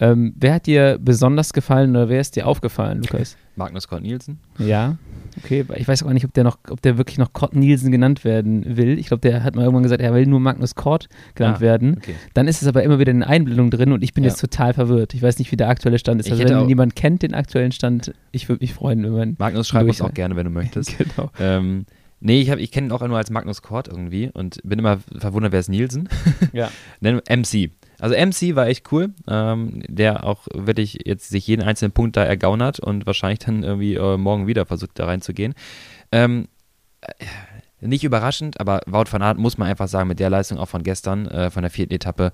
Ähm, 0.00 0.32
wer 0.36 0.54
hat 0.54 0.66
dir 0.66 0.98
besonders 1.00 1.52
gefallen 1.52 1.90
oder 1.90 2.08
wer 2.08 2.20
ist 2.20 2.36
dir 2.36 2.46
aufgefallen, 2.46 3.02
Lukas? 3.02 3.36
Magnus 3.56 3.88
Kort 3.88 4.02
Nielsen. 4.02 4.38
Ja, 4.58 4.96
okay. 5.36 5.64
Ich 5.74 5.88
weiß 5.88 6.04
auch 6.04 6.12
nicht, 6.12 6.24
ob 6.24 6.32
der 6.32 6.44
noch, 6.44 6.58
ob 6.70 6.80
der 6.82 6.96
wirklich 6.96 7.18
noch 7.18 7.32
Kort 7.32 7.56
Nielsen 7.56 7.90
genannt 7.90 8.22
werden 8.22 8.76
will. 8.76 8.98
Ich 8.98 9.08
glaube, 9.08 9.20
der 9.20 9.42
hat 9.42 9.56
mal 9.56 9.62
irgendwann 9.62 9.82
gesagt, 9.82 10.00
er 10.00 10.14
will 10.14 10.26
nur 10.26 10.38
Magnus 10.38 10.76
Kort 10.76 11.08
genannt 11.34 11.56
ah, 11.58 11.60
werden. 11.60 11.96
Okay. 11.98 12.14
Dann 12.34 12.46
ist 12.46 12.62
es 12.62 12.68
aber 12.68 12.84
immer 12.84 13.00
wieder 13.00 13.10
eine 13.10 13.26
Einblendung 13.26 13.70
drin 13.70 13.90
und 13.90 14.04
ich 14.04 14.14
bin 14.14 14.22
ja. 14.22 14.30
jetzt 14.30 14.40
total 14.40 14.74
verwirrt. 14.74 15.14
Ich 15.14 15.22
weiß 15.22 15.40
nicht, 15.40 15.50
wie 15.50 15.56
der 15.56 15.68
aktuelle 15.68 15.98
Stand 15.98 16.20
ist. 16.20 16.30
Also 16.30 16.44
wenn 16.44 16.68
jemand 16.68 16.94
kennt 16.94 17.22
den 17.22 17.34
aktuellen 17.34 17.72
Stand, 17.72 18.14
ich 18.30 18.48
würde 18.48 18.62
mich 18.62 18.74
freuen, 18.74 19.02
wenn 19.02 19.12
man. 19.12 19.36
Magnus 19.38 19.66
schreibt 19.66 19.88
uns 19.88 20.00
auch 20.00 20.14
gerne, 20.14 20.36
wenn 20.36 20.44
du 20.44 20.50
möchtest. 20.50 20.96
genau. 20.98 21.30
Ähm, 21.40 21.84
Nee, 22.20 22.40
ich, 22.40 22.48
ich 22.48 22.72
kenne 22.72 22.88
ihn 22.88 22.92
auch 22.92 23.06
nur 23.06 23.16
als 23.16 23.30
Magnus 23.30 23.62
Kort 23.62 23.86
irgendwie 23.86 24.30
und 24.34 24.58
bin 24.64 24.78
immer 24.78 24.98
verwundert, 25.18 25.52
wer 25.52 25.60
ist 25.60 25.68
Nielsen? 25.68 26.08
Ja. 26.52 26.70
Nennen 27.00 27.20
MC. 27.28 27.70
Also 28.00 28.14
MC 28.14 28.54
war 28.54 28.68
echt 28.68 28.90
cool, 28.92 29.12
ähm, 29.26 29.82
der 29.88 30.24
auch 30.24 30.46
wirklich 30.54 31.00
jetzt 31.04 31.30
sich 31.30 31.46
jeden 31.46 31.62
einzelnen 31.62 31.92
Punkt 31.92 32.16
da 32.16 32.24
ergaunert 32.24 32.78
und 32.78 33.06
wahrscheinlich 33.06 33.40
dann 33.40 33.64
irgendwie 33.64 33.94
äh, 33.94 34.16
morgen 34.16 34.46
wieder 34.46 34.66
versucht 34.66 34.98
da 34.98 35.06
reinzugehen. 35.06 35.54
Ähm, 36.12 36.48
äh, 37.00 37.24
nicht 37.80 38.04
überraschend, 38.04 38.60
aber 38.60 38.80
Wout 38.86 39.06
van 39.10 39.22
Aert 39.22 39.38
muss 39.38 39.58
man 39.58 39.68
einfach 39.68 39.88
sagen, 39.88 40.08
mit 40.08 40.20
der 40.20 40.30
Leistung 40.30 40.58
auch 40.58 40.68
von 40.68 40.82
gestern, 40.82 41.26
äh, 41.26 41.50
von 41.50 41.62
der 41.62 41.70
vierten 41.70 41.94
Etappe, 41.94 42.32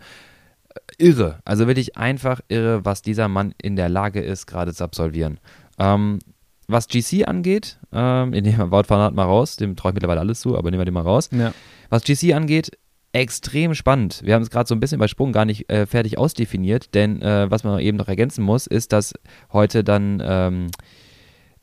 äh, 0.68 1.04
irre. 1.04 1.40
Also 1.44 1.66
wirklich 1.66 1.96
einfach 1.96 2.40
irre, 2.48 2.84
was 2.84 3.02
dieser 3.02 3.28
Mann 3.28 3.54
in 3.62 3.76
der 3.76 3.88
Lage 3.88 4.20
ist, 4.20 4.46
gerade 4.46 4.72
zu 4.72 4.84
absolvieren. 4.84 5.40
Ähm, 5.78 6.18
was 6.66 6.88
GC 6.88 7.26
angeht, 7.26 7.78
ähm, 7.92 8.30
nehmen 8.30 8.58
wir 8.58 8.70
Wout 8.70 8.88
van 8.88 9.00
Aert 9.00 9.14
mal 9.14 9.24
raus, 9.24 9.56
dem 9.56 9.76
traue 9.76 9.90
ich 9.90 9.94
mittlerweile 9.94 10.20
alles 10.20 10.40
zu, 10.40 10.58
aber 10.58 10.70
nehmen 10.70 10.80
wir 10.80 10.86
den 10.86 10.94
mal 10.94 11.00
raus. 11.00 11.30
Ja. 11.32 11.52
Was 11.88 12.04
GC 12.04 12.34
angeht, 12.34 12.78
extrem 13.14 13.74
spannend. 13.74 14.20
Wir 14.24 14.34
haben 14.34 14.42
es 14.42 14.50
gerade 14.50 14.66
so 14.66 14.74
ein 14.74 14.80
bisschen 14.80 14.98
übersprungen, 14.98 15.32
gar 15.32 15.44
nicht 15.44 15.70
äh, 15.70 15.86
fertig 15.86 16.18
ausdefiniert, 16.18 16.94
denn 16.94 17.22
äh, 17.22 17.48
was 17.48 17.62
man 17.62 17.78
eben 17.78 17.96
noch 17.96 18.08
ergänzen 18.08 18.44
muss, 18.44 18.66
ist, 18.66 18.92
dass 18.92 19.14
heute 19.52 19.84
dann 19.84 20.20
ähm, 20.24 20.66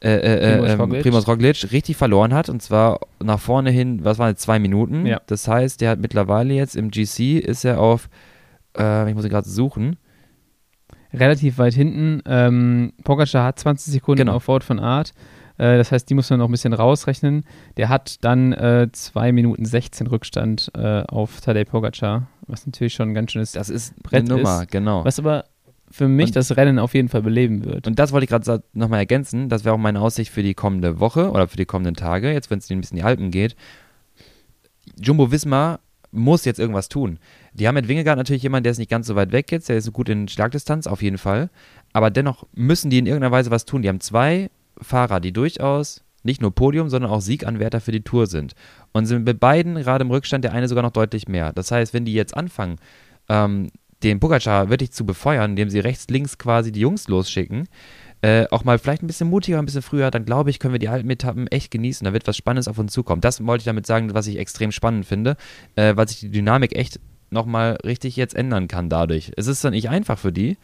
äh, 0.01 0.13
äh, 0.13 0.57
Primoz, 1.01 1.27
ähm, 1.27 1.29
Roglic. 1.29 1.71
Richtig 1.73 1.97
verloren 1.97 2.33
hat 2.33 2.47
und 2.47 2.61
zwar 2.61 3.01
nach 3.21 3.39
vorne 3.39 3.69
hin, 3.69 4.03
was 4.03 4.17
waren 4.17 4.29
jetzt 4.29 4.41
zwei 4.41 4.59
Minuten? 4.59 5.05
Ja. 5.05 5.21
Das 5.27 5.45
heißt, 5.47 5.81
der 5.81 5.89
hat 5.89 5.99
mittlerweile 5.99 6.53
jetzt 6.53 6.77
im 6.77 6.89
GC 6.89 7.39
ist 7.39 7.65
er 7.65 7.81
auf, 7.81 8.09
äh, 8.77 9.09
ich 9.09 9.15
muss 9.15 9.25
ihn 9.25 9.29
gerade 9.29 9.49
suchen, 9.49 9.97
relativ 11.13 11.57
weit 11.57 11.73
hinten. 11.73 12.21
Ähm, 12.25 12.93
Pogacar 13.03 13.43
hat 13.43 13.59
20 13.59 13.91
Sekunden 13.91 14.19
genau. 14.19 14.35
auf 14.35 14.47
Wort 14.47 14.63
von 14.63 14.79
Art. 14.79 15.11
Äh, 15.61 15.77
das 15.77 15.91
heißt, 15.91 16.09
die 16.09 16.15
muss 16.15 16.29
man 16.31 16.39
noch 16.39 16.47
ein 16.47 16.51
bisschen 16.51 16.73
rausrechnen. 16.73 17.43
Der 17.77 17.87
hat 17.87 18.23
dann 18.23 18.51
äh, 18.51 18.87
2 18.91 19.31
Minuten 19.31 19.63
16 19.63 20.07
Rückstand 20.07 20.71
äh, 20.75 21.03
auf 21.03 21.39
Tadej 21.39 21.65
Pogacar, 21.65 22.27
was 22.47 22.65
natürlich 22.65 22.95
schon 22.95 23.09
ein 23.09 23.13
ganz 23.13 23.31
schönes 23.31 23.51
das 23.51 23.69
ist 23.69 23.95
Brett 24.01 24.21
eine 24.21 24.37
Nummer, 24.37 24.63
ist, 24.63 24.71
genau. 24.71 25.05
Was 25.05 25.19
aber 25.19 25.45
für 25.91 26.07
mich 26.07 26.27
und, 26.27 26.35
das 26.35 26.57
Rennen 26.57 26.79
auf 26.79 26.95
jeden 26.95 27.09
Fall 27.09 27.21
beleben 27.21 27.63
wird. 27.63 27.85
Und 27.85 27.99
das 27.99 28.11
wollte 28.11 28.23
ich 28.23 28.29
gerade 28.29 28.63
nochmal 28.73 28.99
ergänzen. 28.99 29.49
Das 29.49 29.63
wäre 29.63 29.75
auch 29.75 29.79
meine 29.79 30.01
Aussicht 30.01 30.31
für 30.31 30.41
die 30.41 30.55
kommende 30.55 30.99
Woche 30.99 31.29
oder 31.29 31.47
für 31.47 31.57
die 31.57 31.65
kommenden 31.65 31.95
Tage, 31.95 32.31
jetzt 32.31 32.49
wenn 32.49 32.57
es 32.57 32.69
ein 32.71 32.81
bisschen 32.81 32.97
in 32.97 33.03
die 33.03 33.07
Alpen 33.07 33.29
geht. 33.29 33.55
Jumbo 34.99 35.31
Wismar 35.31 35.79
muss 36.11 36.43
jetzt 36.43 36.59
irgendwas 36.59 36.89
tun. 36.89 37.19
Die 37.53 37.67
haben 37.67 37.75
mit 37.75 37.87
Wingegaard 37.87 38.17
natürlich 38.17 38.41
jemanden, 38.41 38.63
der 38.63 38.71
ist 38.71 38.79
nicht 38.79 38.89
ganz 38.89 39.05
so 39.05 39.15
weit 39.15 39.31
weg 39.31 39.51
jetzt, 39.51 39.69
der 39.69 39.77
ist 39.77 39.85
so 39.85 39.91
gut 39.91 40.09
in 40.09 40.27
Schlagdistanz, 40.27 40.87
auf 40.87 41.03
jeden 41.03 41.19
Fall. 41.19 41.51
Aber 41.93 42.09
dennoch 42.09 42.47
müssen 42.53 42.89
die 42.89 42.97
in 42.97 43.05
irgendeiner 43.05 43.31
Weise 43.31 43.51
was 43.51 43.65
tun. 43.65 43.83
Die 43.83 43.89
haben 43.89 43.99
zwei 43.99 44.49
Fahrer, 44.81 45.19
die 45.19 45.33
durchaus 45.33 46.03
nicht 46.23 46.41
nur 46.41 46.53
Podium, 46.53 46.89
sondern 46.89 47.11
auch 47.11 47.21
Sieganwärter 47.21 47.81
für 47.81 47.91
die 47.91 48.01
Tour 48.01 48.27
sind. 48.27 48.53
Und 48.91 49.05
sind 49.05 49.25
mit 49.25 49.39
beiden 49.39 49.75
gerade 49.75 50.03
im 50.03 50.11
Rückstand, 50.11 50.43
der 50.43 50.53
eine 50.53 50.67
sogar 50.67 50.83
noch 50.83 50.91
deutlich 50.91 51.27
mehr. 51.27 51.51
Das 51.53 51.71
heißt, 51.71 51.93
wenn 51.93 52.05
die 52.05 52.13
jetzt 52.13 52.35
anfangen, 52.37 52.77
ähm, 53.27 53.71
den 54.03 54.19
Pogacar 54.19 54.69
wirklich 54.69 54.91
zu 54.91 55.05
befeuern, 55.05 55.51
indem 55.51 55.69
sie 55.69 55.79
rechts, 55.79 56.07
links 56.09 56.37
quasi 56.37 56.71
die 56.71 56.79
Jungs 56.79 57.07
losschicken, 57.07 57.67
äh, 58.23 58.45
auch 58.51 58.63
mal 58.63 58.77
vielleicht 58.77 59.03
ein 59.03 59.07
bisschen 59.07 59.29
mutiger, 59.29 59.59
ein 59.59 59.65
bisschen 59.65 59.81
früher, 59.81 60.11
dann 60.11 60.25
glaube 60.25 60.49
ich, 60.49 60.59
können 60.59 60.73
wir 60.73 60.79
die 60.79 60.89
alten 60.89 61.09
Etappen 61.09 61.47
echt 61.47 61.71
genießen. 61.71 62.05
Da 62.05 62.13
wird 62.13 62.27
was 62.27 62.37
Spannendes 62.37 62.67
auf 62.67 62.77
uns 62.77 62.93
zukommen. 62.93 63.21
Das 63.21 63.43
wollte 63.45 63.61
ich 63.61 63.65
damit 63.65 63.87
sagen, 63.87 64.13
was 64.13 64.27
ich 64.27 64.37
extrem 64.37 64.71
spannend 64.71 65.05
finde, 65.05 65.37
äh, 65.75 65.95
weil 65.95 66.07
sich 66.07 66.19
die 66.19 66.29
Dynamik 66.29 66.75
echt 66.75 66.99
nochmal 67.31 67.77
richtig 67.83 68.15
jetzt 68.15 68.35
ändern 68.35 68.67
kann 68.67 68.89
dadurch. 68.89 69.31
Es 69.37 69.47
ist 69.47 69.63
dann 69.63 69.71
nicht 69.71 69.89
einfach 69.89 70.19
für 70.19 70.31
die, 70.31 70.57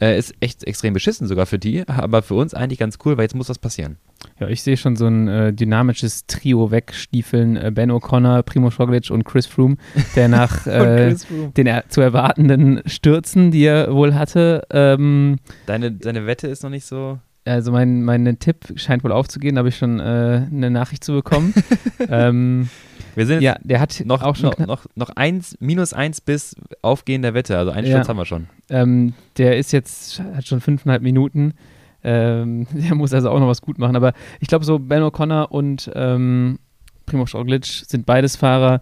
äh, 0.00 0.18
ist 0.18 0.34
echt 0.40 0.64
extrem 0.64 0.94
beschissen 0.94 1.26
sogar 1.26 1.46
für 1.46 1.58
die, 1.58 1.86
aber 1.88 2.22
für 2.22 2.34
uns 2.34 2.54
eigentlich 2.54 2.78
ganz 2.78 2.98
cool, 3.04 3.16
weil 3.16 3.24
jetzt 3.24 3.34
muss 3.34 3.48
was 3.48 3.58
passieren. 3.58 3.98
Ja, 4.40 4.48
ich 4.48 4.62
sehe 4.62 4.76
schon 4.76 4.96
so 4.96 5.06
ein 5.06 5.28
äh, 5.28 5.52
dynamisches 5.52 6.26
Trio 6.26 6.70
wegstiefeln. 6.70 7.56
Äh, 7.56 7.70
ben 7.74 7.90
O'Connor, 7.90 8.42
Primo 8.42 8.68
Roglic 8.68 9.10
und 9.10 9.24
Chris 9.24 9.46
Froome, 9.46 9.76
der 10.16 10.28
nach 10.28 10.66
äh, 10.66 11.14
den 11.56 11.66
er 11.66 11.88
zu 11.88 12.00
erwartenden 12.00 12.82
Stürzen, 12.86 13.50
die 13.50 13.64
er 13.64 13.94
wohl 13.94 14.14
hatte. 14.14 14.62
Ähm, 14.70 15.36
deine, 15.66 15.92
deine 15.92 16.26
Wette 16.26 16.48
ist 16.48 16.62
noch 16.62 16.70
nicht 16.70 16.86
so. 16.86 17.18
Also 17.46 17.72
mein, 17.72 18.02
mein 18.04 18.38
Tipp 18.38 18.72
scheint 18.76 19.04
wohl 19.04 19.12
aufzugehen, 19.12 19.56
da 19.56 19.60
habe 19.60 19.68
ich 19.68 19.76
schon 19.76 20.00
äh, 20.00 20.46
eine 20.50 20.70
Nachricht 20.70 21.04
zu 21.04 21.12
bekommen. 21.12 21.52
ähm, 22.08 22.70
wir 23.14 23.26
sind 23.26 23.42
ja, 23.42 23.56
der 23.62 23.80
hat 23.80 24.02
noch, 24.06 24.22
auch 24.22 24.34
schon 24.34 24.50
noch, 24.50 24.66
noch, 24.66 24.86
noch 24.94 25.10
eins, 25.10 25.56
minus 25.60 25.92
eins 25.92 26.20
bis 26.20 26.56
aufgehen 26.82 27.22
der 27.22 27.34
Wette. 27.34 27.58
Also 27.58 27.70
einen 27.70 27.86
ja, 27.86 27.96
Sturz 27.96 28.08
haben 28.08 28.16
wir 28.16 28.24
schon. 28.24 28.46
Ähm, 28.70 29.14
der 29.36 29.58
ist 29.58 29.72
jetzt, 29.72 30.20
hat 30.34 30.46
schon 30.46 30.60
fünfeinhalb 30.60 31.02
Minuten. 31.02 31.54
Ähm, 32.02 32.66
der 32.72 32.94
muss 32.94 33.12
also 33.12 33.30
auch 33.30 33.38
noch 33.38 33.48
was 33.48 33.60
gut 33.62 33.78
machen. 33.78 33.96
Aber 33.96 34.14
ich 34.40 34.48
glaube, 34.48 34.64
so 34.64 34.78
Ben 34.78 35.02
O'Connor 35.02 35.48
und 35.50 35.90
ähm, 35.94 36.58
Primoz 37.06 37.34
Roglic 37.34 37.66
sind 37.66 38.06
beides 38.06 38.36
Fahrer, 38.36 38.80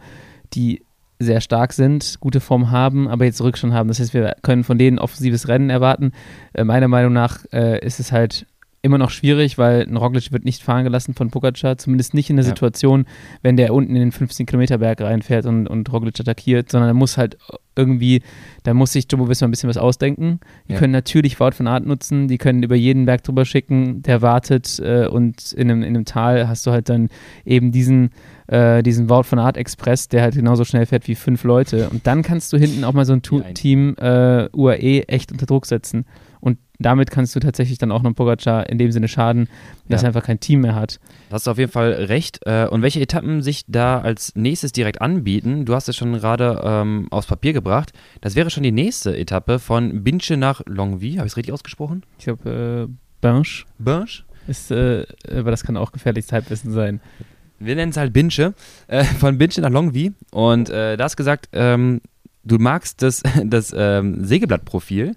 die 0.55 0.85
sehr 1.19 1.41
stark 1.41 1.73
sind, 1.73 2.17
gute 2.21 2.41
Form 2.41 2.71
haben, 2.71 3.09
aber 3.09 3.25
jetzt 3.25 3.41
Rückstand 3.41 3.73
haben. 3.73 3.89
Das 3.89 4.01
heißt, 4.01 4.13
wir 4.15 4.35
können 4.43 4.65
von 4.65 4.79
denen 4.79 4.99
offensives 4.99 5.49
Rennen 5.49 5.71
erwarten. 5.71 6.13
Äh, 6.53 6.65
meiner 6.65 6.89
Meinung 6.89 7.13
nach 7.13 7.45
äh, 7.53 7.85
ist 7.85 8.01
es 8.01 8.13
halt 8.13 8.47
immer 8.83 8.99
noch 8.99 9.11
schwierig, 9.11 9.59
weil 9.59 9.83
ein 9.83 9.97
Roglic 9.97 10.33
wird 10.33 10.45
nicht 10.45 10.63
fahren 10.63 10.83
gelassen 10.83 11.15
von 11.15 11.31
Pogacar, 11.31 11.79
zumindest 11.79 12.15
nicht 12.15 12.31
in 12.31 12.37
der 12.37 12.45
ja. 12.45 12.49
Situation, 12.49 13.07
wenn 13.41 13.57
der 13.57 13.73
unten 13.73 13.95
in 13.95 14.11
den 14.11 14.13
15-Kilometer-Berg 14.13 15.01
reinfährt 15.01 15.47
und, 15.47 15.69
und 15.69 15.91
Roglic 15.93 16.19
attackiert, 16.19 16.71
sondern 16.71 16.91
er 16.91 16.95
muss 16.95 17.17
halt 17.17 17.39
irgendwie, 17.77 18.23
da 18.65 18.75
muss 18.75 18.93
sich 18.93 19.07
Jumbo 19.11 19.29
Visma 19.29 19.47
ein 19.47 19.53
bisschen 19.53 19.71
was 19.71 19.77
ausdenken. 19.77 20.41
Die 20.69 20.73
ja. 20.73 20.79
können 20.81 20.93
natürlich 20.93 21.39
Wout 21.39 21.53
von 21.53 21.69
Art 21.69 21.87
nutzen, 21.87 22.27
die 22.27 22.39
können 22.39 22.65
über 22.65 22.75
jeden 22.75 23.07
Berg 23.07 23.23
drüber 23.23 23.45
schicken, 23.45 24.03
der 24.03 24.21
wartet 24.21 24.81
äh, 24.81 25.07
und 25.07 25.53
in 25.53 25.71
einem, 25.71 25.83
in 25.83 25.95
einem 25.95 26.05
Tal 26.05 26.49
hast 26.49 26.67
du 26.67 26.73
halt 26.73 26.89
dann 26.89 27.09
eben 27.45 27.71
diesen, 27.71 28.11
äh, 28.49 28.83
diesen 28.83 29.09
Wout 29.09 29.23
von 29.23 29.39
Art 29.39 29.57
Express, 29.57 30.09
der 30.09 30.23
halt 30.23 30.35
genauso 30.35 30.65
schnell 30.65 30.87
fährt 30.87 31.07
wie 31.07 31.15
fünf 31.15 31.45
Leute 31.45 31.89
und 31.89 32.05
dann 32.07 32.23
kannst 32.23 32.53
du 32.53 32.57
hinten 32.57 32.83
auch 32.83 32.93
mal 32.95 33.05
so 33.05 33.13
ein 33.13 33.23
Team 33.55 33.95
äh, 33.99 34.49
UAE 34.53 35.05
echt 35.07 35.31
unter 35.31 35.47
Druck 35.47 35.67
setzen 35.67 36.05
und 36.43 36.59
damit 36.81 37.13
kannst 37.13 37.37
du 37.37 37.41
tatsächlich 37.41 37.79
dann 37.79 37.93
auch 37.93 38.01
einem 38.01 38.17
Pogacar 38.17 38.69
in 38.69 38.77
dem 38.77 38.91
Sinne 38.91 39.07
schaden, 39.07 39.49
dass 39.89 40.03
ja. 40.03 40.07
er 40.07 40.09
einfach 40.09 40.25
kein 40.25 40.41
Team 40.41 40.63
mehr 40.63 40.75
hat. 40.75 40.99
Da 41.31 41.35
hast 41.35 41.47
du 41.47 41.53
auf 41.53 41.59
jeden 41.59 41.71
Fall 41.71 41.93
recht. 41.93 42.41
Äh, 42.45 42.67
und 42.67 42.83
welche 42.83 43.01
Etappen 43.01 43.43
sich 43.43 43.65
da 43.69 44.01
als 44.01 44.35
nächstes 44.35 44.73
direkt 44.73 45.01
anbieten, 45.01 45.65
du 45.67 45.75
hast 45.77 45.89
es 45.89 45.97
schon 45.97 46.13
gerade 46.15 46.61
ähm, 46.65 47.07
aufs 47.13 47.29
Papier 47.29 47.53
gebracht, 47.53 47.93
das 48.23 48.35
wäre 48.35 48.51
schon 48.51 48.65
die 48.65 48.73
nächste 48.73 49.17
Etappe 49.17 49.61
von 49.61 50.03
Binche 50.03 50.37
nach 50.37 50.63
Longwy. 50.67 51.13
Habe 51.13 51.29
ich 51.29 51.35
es 51.35 51.37
richtig 51.37 51.53
ausgesprochen? 51.53 52.03
Ich 52.19 52.25
glaube, 52.25 52.89
äh, 52.91 52.93
Binche. 53.21 53.65
Binche? 53.79 54.25
Ist, 54.49 54.73
äh, 54.73 55.07
aber 55.31 55.53
das 55.53 55.63
kann 55.63 55.77
auch 55.77 55.93
gefährliches 55.93 56.33
Halbwissen 56.33 56.73
sein. 56.73 57.01
Wir 57.61 57.77
nennen 57.77 57.93
es 57.93 57.97
halt 57.97 58.13
Binche. 58.13 58.55
Äh, 58.89 59.05
von 59.05 59.39
Binche 59.39 59.61
nach 59.61 59.71
Longwy. 59.71 60.13
Und 60.33 60.71
äh, 60.71 60.97
da 60.97 61.05
hast 61.05 61.17
gesagt, 61.17 61.51
ähm, 61.53 62.01
du 62.43 62.59
magst 62.59 63.01
das, 63.01 63.23
das 63.45 63.73
ähm, 63.77 64.25
Sägeblattprofil. 64.25 65.15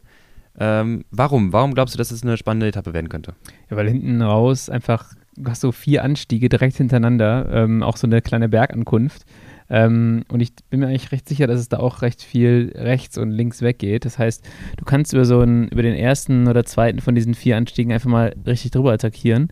Ähm, 0.59 1.03
warum? 1.11 1.53
Warum 1.53 1.73
glaubst 1.73 1.95
du, 1.95 1.97
dass 1.97 2.11
es 2.11 2.23
eine 2.23 2.37
spannende 2.37 2.67
Etappe 2.67 2.93
werden 2.93 3.09
könnte? 3.09 3.33
Ja, 3.69 3.77
weil 3.77 3.89
hinten 3.89 4.21
raus 4.21 4.69
einfach, 4.69 5.13
du 5.35 5.49
hast 5.49 5.61
so 5.61 5.71
vier 5.71 6.03
Anstiege 6.03 6.49
direkt 6.49 6.77
hintereinander, 6.77 7.49
ähm, 7.51 7.83
auch 7.83 7.97
so 7.97 8.07
eine 8.07 8.21
kleine 8.21 8.49
Bergankunft. 8.49 9.25
Ähm, 9.69 10.23
und 10.29 10.41
ich 10.41 10.53
bin 10.69 10.79
mir 10.79 10.87
eigentlich 10.87 11.11
recht 11.11 11.27
sicher, 11.27 11.47
dass 11.47 11.59
es 11.59 11.69
da 11.69 11.77
auch 11.77 12.01
recht 12.01 12.21
viel 12.21 12.71
rechts 12.75 13.17
und 13.17 13.31
links 13.31 13.61
weggeht. 13.61 14.05
Das 14.05 14.19
heißt, 14.19 14.47
du 14.77 14.85
kannst 14.85 15.13
über 15.13 15.25
so 15.25 15.39
einen, 15.39 15.67
über 15.69 15.81
den 15.81 15.95
ersten 15.95 16.47
oder 16.47 16.63
zweiten 16.65 16.99
von 16.99 17.15
diesen 17.15 17.33
vier 17.33 17.57
Anstiegen 17.57 17.91
einfach 17.91 18.09
mal 18.09 18.35
richtig 18.45 18.71
drüber 18.71 18.93
attackieren 18.93 19.49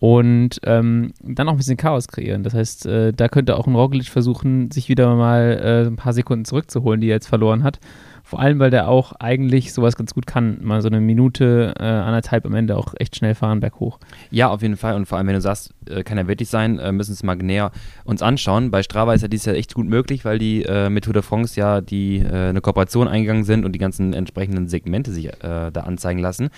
und 0.00 0.58
ähm, 0.64 1.12
dann 1.22 1.48
auch 1.48 1.52
ein 1.52 1.58
bisschen 1.58 1.76
Chaos 1.76 2.08
kreieren. 2.08 2.42
Das 2.42 2.54
heißt, 2.54 2.86
äh, 2.86 3.12
da 3.12 3.28
könnte 3.28 3.56
auch 3.56 3.68
ein 3.68 3.76
Roglic 3.76 4.08
versuchen, 4.08 4.68
sich 4.72 4.88
wieder 4.88 5.14
mal 5.14 5.60
äh, 5.62 5.86
ein 5.86 5.96
paar 5.96 6.12
Sekunden 6.12 6.44
zurückzuholen, 6.44 7.00
die 7.00 7.06
er 7.06 7.14
jetzt 7.14 7.28
verloren 7.28 7.62
hat. 7.62 7.78
Vor 8.22 8.40
allem, 8.40 8.58
weil 8.58 8.70
der 8.70 8.88
auch 8.88 9.12
eigentlich 9.18 9.72
sowas 9.72 9.96
ganz 9.96 10.14
gut 10.14 10.26
kann. 10.26 10.58
Mal 10.62 10.80
so 10.80 10.88
eine 10.88 11.00
Minute, 11.00 11.74
äh, 11.78 11.84
anderthalb 11.84 12.46
am 12.46 12.54
Ende 12.54 12.76
auch 12.76 12.94
echt 12.98 13.16
schnell 13.16 13.34
fahren, 13.34 13.60
berghoch. 13.60 13.98
Ja, 14.30 14.48
auf 14.48 14.62
jeden 14.62 14.76
Fall. 14.76 14.94
Und 14.94 15.06
vor 15.06 15.18
allem, 15.18 15.26
wenn 15.26 15.34
du 15.34 15.40
sagst, 15.40 15.74
äh, 15.88 16.02
kann 16.02 16.18
er 16.18 16.28
wirklich 16.28 16.48
sein, 16.48 16.78
äh, 16.78 16.92
müssen 16.92 17.12
es 17.12 17.22
mal 17.22 17.36
näher 17.36 17.72
uns 18.04 18.22
anschauen. 18.22 18.70
Bei 18.70 18.82
Strava 18.82 19.12
ist 19.14 19.22
ja 19.22 19.28
dies 19.28 19.44
ja 19.44 19.52
echt 19.52 19.74
gut 19.74 19.86
möglich, 19.86 20.24
weil 20.24 20.38
die 20.38 20.62
äh, 20.62 20.88
mit 20.88 21.04
Tour 21.04 21.14
de 21.14 21.22
France 21.22 21.58
ja 21.58 21.80
die, 21.80 22.18
äh, 22.18 22.48
eine 22.48 22.60
Kooperation 22.60 23.08
eingegangen 23.08 23.44
sind 23.44 23.64
und 23.64 23.72
die 23.72 23.78
ganzen 23.78 24.12
entsprechenden 24.12 24.68
Segmente 24.68 25.10
sich 25.10 25.26
äh, 25.26 25.70
da 25.72 25.80
anzeigen 25.82 26.20
lassen. 26.20 26.50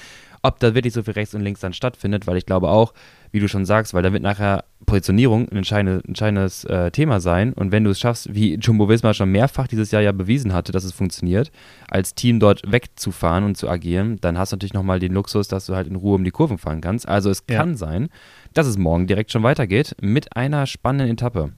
Ob 0.43 0.61
da 0.61 0.75
wirklich 0.75 0.93
so 0.93 1.03
viel 1.03 1.15
rechts 1.15 1.35
und 1.35 1.41
links 1.41 1.61
dann 1.61 1.73
stattfindet, 1.73 2.27
weil 2.27 2.37
ich 2.37 2.45
glaube 2.45 2.69
auch, 2.69 2.93
wie 3.35 3.41
du 3.41 3.49
schon 3.49 3.65
sagst, 3.65 3.93
weil 3.95 4.05
da 4.05 4.13
wird 4.13 4.23
nachher 4.23 4.63
Positionierung 4.87 5.49
ein 5.49 5.57
entscheidendes, 5.57 6.05
entscheidendes 6.05 6.65
äh, 6.67 6.93
Thema 6.93 7.19
sein. 7.19 7.53
Und 7.53 7.73
wenn 7.73 7.83
du 7.83 7.91
es 7.91 7.99
schaffst, 7.99 8.33
wie 8.33 8.55
Jumbo 8.55 8.89
Visma 8.89 9.13
schon 9.13 9.33
mehrfach 9.33 9.67
dieses 9.67 9.91
Jahr 9.91 10.03
ja 10.03 10.13
bewiesen 10.13 10.53
hatte, 10.53 10.71
dass 10.71 10.85
es 10.85 10.93
funktioniert, 10.93 11.51
als 11.91 12.15
Team 12.15 12.39
dort 12.39 12.63
wegzufahren 12.71 13.43
und 13.43 13.57
zu 13.57 13.69
agieren, 13.69 14.19
dann 14.21 14.39
hast 14.39 14.53
du 14.53 14.55
natürlich 14.55 14.73
nochmal 14.73 15.01
den 15.01 15.13
Luxus, 15.13 15.49
dass 15.49 15.67
du 15.67 15.75
halt 15.75 15.89
in 15.89 15.97
Ruhe 15.97 16.15
um 16.15 16.23
die 16.23 16.31
Kurven 16.31 16.59
fahren 16.59 16.81
kannst. 16.81 17.09
Also 17.09 17.29
es 17.29 17.45
kann 17.45 17.71
ja. 17.71 17.77
sein, 17.77 18.09
dass 18.53 18.69
es 18.69 18.79
morgen 18.79 19.09
direkt 19.09 19.33
schon 19.33 19.43
weitergeht 19.43 19.97
mit 20.01 20.37
einer 20.37 20.65
spannenden 20.67 21.15
Etappe. 21.15 21.51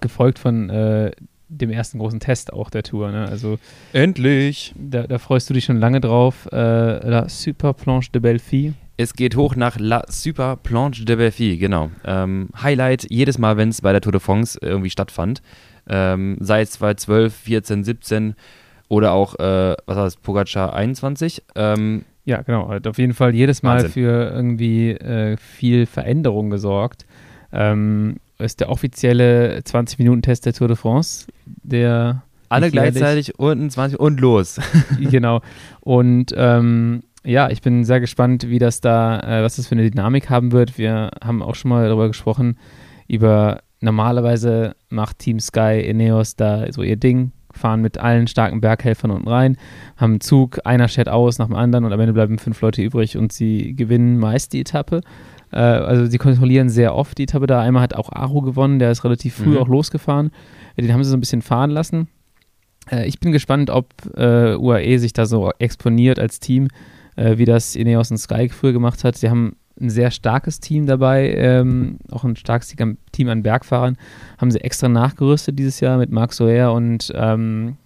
Gefolgt 0.00 0.38
von 0.38 0.68
äh, 0.68 1.12
dem 1.50 1.70
ersten 1.70 1.98
großen 1.98 2.20
Test 2.20 2.52
auch 2.52 2.70
der 2.70 2.82
Tour. 2.82 3.10
Ne? 3.10 3.26
Also 3.28 3.58
endlich. 3.92 4.72
Da, 4.78 5.06
da, 5.06 5.18
freust 5.18 5.50
du 5.50 5.54
dich 5.54 5.64
schon 5.64 5.78
lange 5.78 6.00
drauf. 6.00 6.48
Äh, 6.52 6.56
La 7.08 7.28
Super 7.28 7.74
Planche 7.74 8.10
de 8.12 8.20
Belfi. 8.20 8.72
Es 8.96 9.14
geht 9.14 9.36
hoch 9.36 9.56
nach 9.56 9.78
La 9.78 10.04
Super 10.08 10.56
Planche 10.56 11.04
de 11.04 11.16
Belfi, 11.16 11.56
genau. 11.56 11.90
Ähm, 12.04 12.50
Highlight 12.62 13.06
jedes 13.10 13.38
Mal, 13.38 13.56
wenn 13.56 13.70
es 13.70 13.80
bei 13.80 13.92
der 13.92 14.00
Tour 14.00 14.12
de 14.12 14.20
France 14.20 14.58
irgendwie 14.62 14.90
stattfand. 14.90 15.42
Ähm, 15.88 16.36
sei 16.40 16.62
es 16.62 16.72
2012, 16.72 17.34
14, 17.34 17.84
17 17.84 18.34
oder 18.88 19.12
auch, 19.12 19.34
äh, 19.36 19.76
was 19.86 19.96
war 19.96 20.04
das, 20.04 20.16
Pogacar 20.16 20.74
21. 20.74 21.42
Ähm, 21.56 22.04
ja, 22.24 22.42
genau. 22.42 22.68
Hat 22.68 22.86
auf 22.86 22.98
jeden 22.98 23.14
Fall 23.14 23.34
jedes 23.34 23.62
Mal 23.62 23.76
Wahnsinn. 23.76 23.90
für 23.90 24.30
irgendwie 24.30 24.90
äh, 24.90 25.36
viel 25.36 25.86
Veränderung 25.86 26.50
gesorgt. 26.50 27.06
Ähm, 27.52 28.16
ist 28.38 28.60
der 28.60 28.70
offizielle 28.70 29.60
20-Minuten-Test 29.60 30.46
der 30.46 30.52
Tour 30.52 30.68
de 30.68 30.76
France, 30.76 31.26
der 31.62 32.22
alle 32.48 32.70
gleichzeitig 32.70 33.38
unten 33.38 33.70
20 33.70 33.98
und 33.98 34.20
los. 34.20 34.60
genau. 34.98 35.40
Und 35.80 36.34
ähm, 36.36 37.02
ja, 37.24 37.48
ich 37.50 37.62
bin 37.62 37.84
sehr 37.84 38.00
gespannt, 38.00 38.48
wie 38.48 38.58
das 38.58 38.80
da, 38.80 39.20
äh, 39.20 39.42
was 39.42 39.56
das 39.56 39.68
für 39.68 39.76
eine 39.76 39.88
Dynamik 39.88 40.30
haben 40.30 40.52
wird. 40.52 40.76
Wir 40.76 41.10
haben 41.22 41.42
auch 41.42 41.54
schon 41.54 41.68
mal 41.68 41.86
darüber 41.86 42.08
gesprochen, 42.08 42.58
über 43.06 43.60
normalerweise 43.80 44.74
macht 44.88 45.20
Team 45.20 45.38
Sky 45.38 45.80
Ineos 45.80 46.36
da 46.36 46.70
so 46.72 46.82
ihr 46.82 46.96
Ding, 46.96 47.32
fahren 47.52 47.80
mit 47.82 47.98
allen 47.98 48.26
starken 48.26 48.60
Berghelfern 48.60 49.10
unten 49.10 49.28
rein, 49.28 49.56
haben 49.96 50.12
einen 50.12 50.20
Zug, 50.20 50.58
einer 50.64 50.88
schert 50.88 51.08
aus 51.08 51.38
nach 51.38 51.46
dem 51.46 51.56
anderen 51.56 51.84
und 51.84 51.92
am 51.92 52.00
Ende 52.00 52.12
bleiben 52.12 52.38
fünf 52.38 52.60
Leute 52.60 52.82
übrig 52.82 53.16
und 53.16 53.32
sie 53.32 53.74
gewinnen 53.74 54.18
meist 54.18 54.52
die 54.52 54.60
Etappe. 54.60 55.02
Äh, 55.52 55.58
also 55.58 56.06
sie 56.06 56.18
kontrollieren 56.18 56.68
sehr 56.68 56.94
oft 56.94 57.18
die 57.18 57.24
Etappe 57.24 57.46
da. 57.46 57.60
Einmal 57.60 57.82
hat 57.82 57.94
auch 57.94 58.10
Aro 58.12 58.40
gewonnen, 58.42 58.78
der 58.78 58.90
ist 58.90 59.04
relativ 59.04 59.34
früh 59.34 59.50
mhm. 59.50 59.58
auch 59.58 59.68
losgefahren. 59.68 60.30
Den 60.80 60.92
haben 60.92 61.04
sie 61.04 61.10
so 61.10 61.16
ein 61.16 61.20
bisschen 61.20 61.42
fahren 61.42 61.70
lassen. 61.70 62.08
Äh, 62.90 63.06
ich 63.06 63.20
bin 63.20 63.32
gespannt, 63.32 63.70
ob 63.70 63.92
äh, 64.16 64.54
UAE 64.56 64.98
sich 64.98 65.12
da 65.12 65.26
so 65.26 65.50
exponiert 65.58 66.18
als 66.18 66.40
Team 66.40 66.68
äh, 67.16 67.38
wie 67.38 67.44
das 67.44 67.76
Ineos 67.76 68.10
und 68.10 68.18
Sky 68.18 68.48
früher 68.48 68.72
gemacht 68.72 69.04
hat. 69.04 69.16
Sie 69.16 69.28
haben 69.28 69.56
ein 69.80 69.90
sehr 69.90 70.10
starkes 70.10 70.60
Team 70.60 70.86
dabei, 70.86 71.32
ähm, 71.34 71.98
auch 72.10 72.24
ein 72.24 72.36
starkes 72.36 72.74
Team 73.12 73.28
an 73.28 73.42
Bergfahrern. 73.42 73.96
Haben 74.38 74.50
sie 74.50 74.60
extra 74.60 74.88
nachgerüstet 74.88 75.58
dieses 75.58 75.80
Jahr 75.80 75.98
mit 75.98 76.10
Marc 76.10 76.32
Soer 76.32 76.72
und, 76.72 77.12
ähm, 77.14 77.76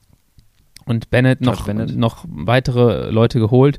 und 0.87 1.11
Bennett 1.11 1.41
noch, 1.41 1.67
Bennett 1.67 1.97
noch 1.97 2.25
weitere 2.29 3.11
Leute 3.11 3.39
geholt, 3.39 3.79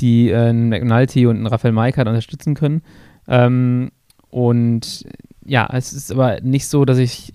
die 0.00 0.30
äh, 0.30 0.36
einen 0.36 0.68
McNulty 0.68 1.26
und 1.26 1.36
einen 1.36 1.46
Raphael 1.46 1.72
Maikert 1.72 2.06
unterstützen 2.06 2.54
können. 2.54 2.82
Ähm, 3.28 3.90
und 4.28 5.04
ja, 5.44 5.68
es 5.72 5.92
ist 5.92 6.12
aber 6.12 6.40
nicht 6.40 6.66
so, 6.66 6.84
dass 6.84 6.98
ich 6.98 7.32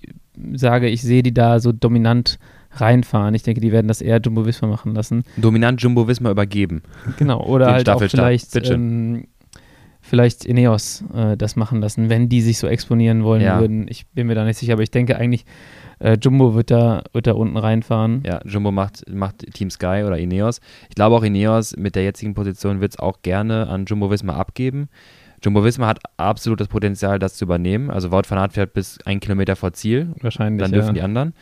sage, 0.54 0.88
ich 0.88 1.02
sehe 1.02 1.22
die 1.22 1.34
da 1.34 1.60
so 1.60 1.72
dominant 1.72 2.38
reinfahren. 2.72 3.34
Ich 3.34 3.42
denke, 3.42 3.60
die 3.60 3.72
werden 3.72 3.88
das 3.88 4.00
eher 4.00 4.20
Jumbo 4.20 4.46
Visma 4.46 4.68
machen 4.68 4.94
lassen. 4.94 5.24
Dominant 5.36 5.82
Jumbo 5.82 6.06
Visma 6.06 6.30
übergeben. 6.30 6.82
Genau, 7.18 7.42
oder 7.44 7.66
halt 7.72 7.88
auch 7.88 8.02
vielleicht, 8.02 8.54
ähm, 8.70 9.26
vielleicht 10.00 10.44
Ineos 10.44 11.04
äh, 11.14 11.36
das 11.36 11.56
machen 11.56 11.80
lassen, 11.80 12.10
wenn 12.10 12.28
die 12.28 12.40
sich 12.40 12.58
so 12.58 12.68
exponieren 12.68 13.24
wollen 13.24 13.42
ja. 13.42 13.60
würden. 13.60 13.86
Ich 13.88 14.06
bin 14.08 14.26
mir 14.28 14.34
da 14.34 14.44
nicht 14.44 14.58
sicher, 14.58 14.74
aber 14.74 14.82
ich 14.82 14.90
denke 14.90 15.16
eigentlich, 15.16 15.44
äh, 15.98 16.16
Jumbo 16.20 16.54
wird 16.54 16.70
da, 16.70 17.02
wird 17.12 17.26
da 17.26 17.32
unten 17.32 17.56
reinfahren. 17.56 18.22
Ja, 18.24 18.40
Jumbo 18.44 18.70
macht, 18.70 19.04
macht 19.12 19.52
Team 19.52 19.70
Sky 19.70 20.04
oder 20.06 20.18
Ineos. 20.18 20.60
Ich 20.88 20.94
glaube 20.94 21.16
auch 21.16 21.22
Ineos 21.22 21.76
mit 21.76 21.96
der 21.96 22.04
jetzigen 22.04 22.34
Position 22.34 22.80
wird 22.80 22.92
es 22.92 22.98
auch 22.98 23.22
gerne 23.22 23.68
an 23.68 23.84
Jumbo 23.84 24.10
Visma 24.10 24.34
abgeben. 24.34 24.88
Jumbo 25.42 25.64
Visma 25.64 25.86
hat 25.86 25.98
absolut 26.16 26.60
das 26.60 26.68
Potenzial, 26.68 27.18
das 27.18 27.34
zu 27.34 27.44
übernehmen. 27.44 27.90
Also 27.90 28.12
Wout 28.12 28.22
van 28.28 28.38
Aert 28.38 28.52
fährt 28.52 28.74
bis 28.74 28.98
ein 29.04 29.20
Kilometer 29.20 29.56
vor 29.56 29.72
Ziel. 29.72 30.08
Wahrscheinlich. 30.20 30.62
Dann 30.62 30.72
dürfen 30.72 30.88
ja. 30.88 30.92
die 30.94 31.02
anderen 31.02 31.34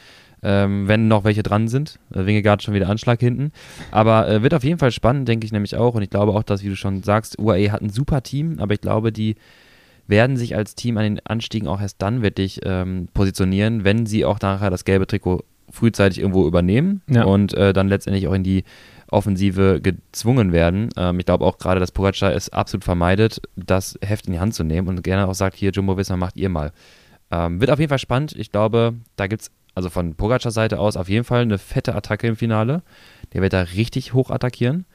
ähm, 0.43 0.87
wenn 0.87 1.09
noch 1.09 1.25
welche 1.25 1.43
dran 1.43 1.69
sind. 1.69 1.99
Äh, 2.13 2.27
Wingegaard 2.27 2.63
schon 2.63 2.75
wieder 2.75 2.89
Anschlag 2.89 3.21
hinten. 3.21 3.53
Aber 3.91 4.29
äh, 4.29 4.43
wird 4.43 4.55
auf 4.55 4.65
jeden 4.65 4.79
Fall 4.79 4.93
spannend, 4.93 5.29
denke 5.29 5.45
ich 5.45 5.53
nämlich 5.53 5.77
auch. 5.77 5.95
Und 5.95 6.03
ich 6.03 6.11
glaube 6.11 6.33
auch, 6.33 6.43
dass, 6.43 6.63
wie 6.63 6.69
du 6.69 6.77
schon 6.77 7.03
sagst, 7.03 7.39
UAE 7.39 7.71
hat 7.71 7.83
ein 7.83 7.91
super 7.91 8.23
Team, 8.23 8.59
aber 8.61 8.75
ich 8.75 8.81
glaube, 8.81 9.13
die 9.13 9.37
werden 10.07 10.37
sich 10.37 10.57
als 10.57 10.75
Team 10.75 10.97
an 10.97 11.05
den 11.05 11.27
Anstiegen 11.27 11.69
auch 11.69 11.81
erst 11.81 12.01
dann 12.01 12.23
wirklich 12.23 12.61
ähm, 12.65 13.09
positionieren, 13.13 13.85
wenn 13.85 14.07
sie 14.07 14.25
auch 14.25 14.41
nachher 14.41 14.71
das 14.71 14.85
gelbe 14.85 15.07
Trikot 15.07 15.45
frühzeitig 15.71 16.19
irgendwo 16.19 16.47
übernehmen 16.47 17.03
ja. 17.11 17.25
und 17.25 17.53
äh, 17.53 17.75
dann 17.75 17.89
letztendlich 17.89 18.27
auch 18.27 18.33
in 18.33 18.43
die 18.43 18.65
Offensive 19.11 19.81
gezwungen 19.81 20.53
werden. 20.53 20.91
Ähm, 20.97 21.19
ich 21.19 21.27
glaube 21.27 21.45
auch 21.45 21.59
gerade, 21.59 21.81
dass 21.81 21.93
Pogacar 21.93 22.33
es 22.33 22.51
absolut 22.51 22.85
vermeidet, 22.85 23.41
das 23.57 23.99
Heft 24.03 24.27
in 24.27 24.33
die 24.33 24.41
Hand 24.41 24.55
zu 24.55 24.65
nehmen 24.65 24.89
und 24.89 25.03
gerne 25.03 25.27
auch 25.27 25.35
sagt, 25.35 25.57
hier 25.57 25.71
Jumbo 25.71 25.97
Visma 25.97 26.17
macht 26.17 26.37
ihr 26.37 26.49
mal. 26.49 26.73
Ähm, 27.31 27.61
wird 27.61 27.71
auf 27.71 27.79
jeden 27.79 27.89
Fall 27.89 27.99
spannend. 27.99 28.35
Ich 28.37 28.53
glaube, 28.53 28.95
da 29.17 29.27
gibt 29.27 29.43
es 29.43 29.51
also 29.75 29.91
von 29.91 30.15
Pogacar 30.15 30.51
Seite 30.51 30.81
aus 30.81 30.97
auf 30.97 31.09
jeden 31.09 31.25
Fall 31.25 31.43
eine 31.43 31.59
fette 31.59 31.95
Attacke 31.95 32.27
im 32.27 32.37
Finale. 32.37 32.83
Der 33.33 33.43
wird 33.43 33.53
da 33.53 33.63
richtig 33.63 34.13
hoch 34.13 34.31
attackieren. 34.31 34.87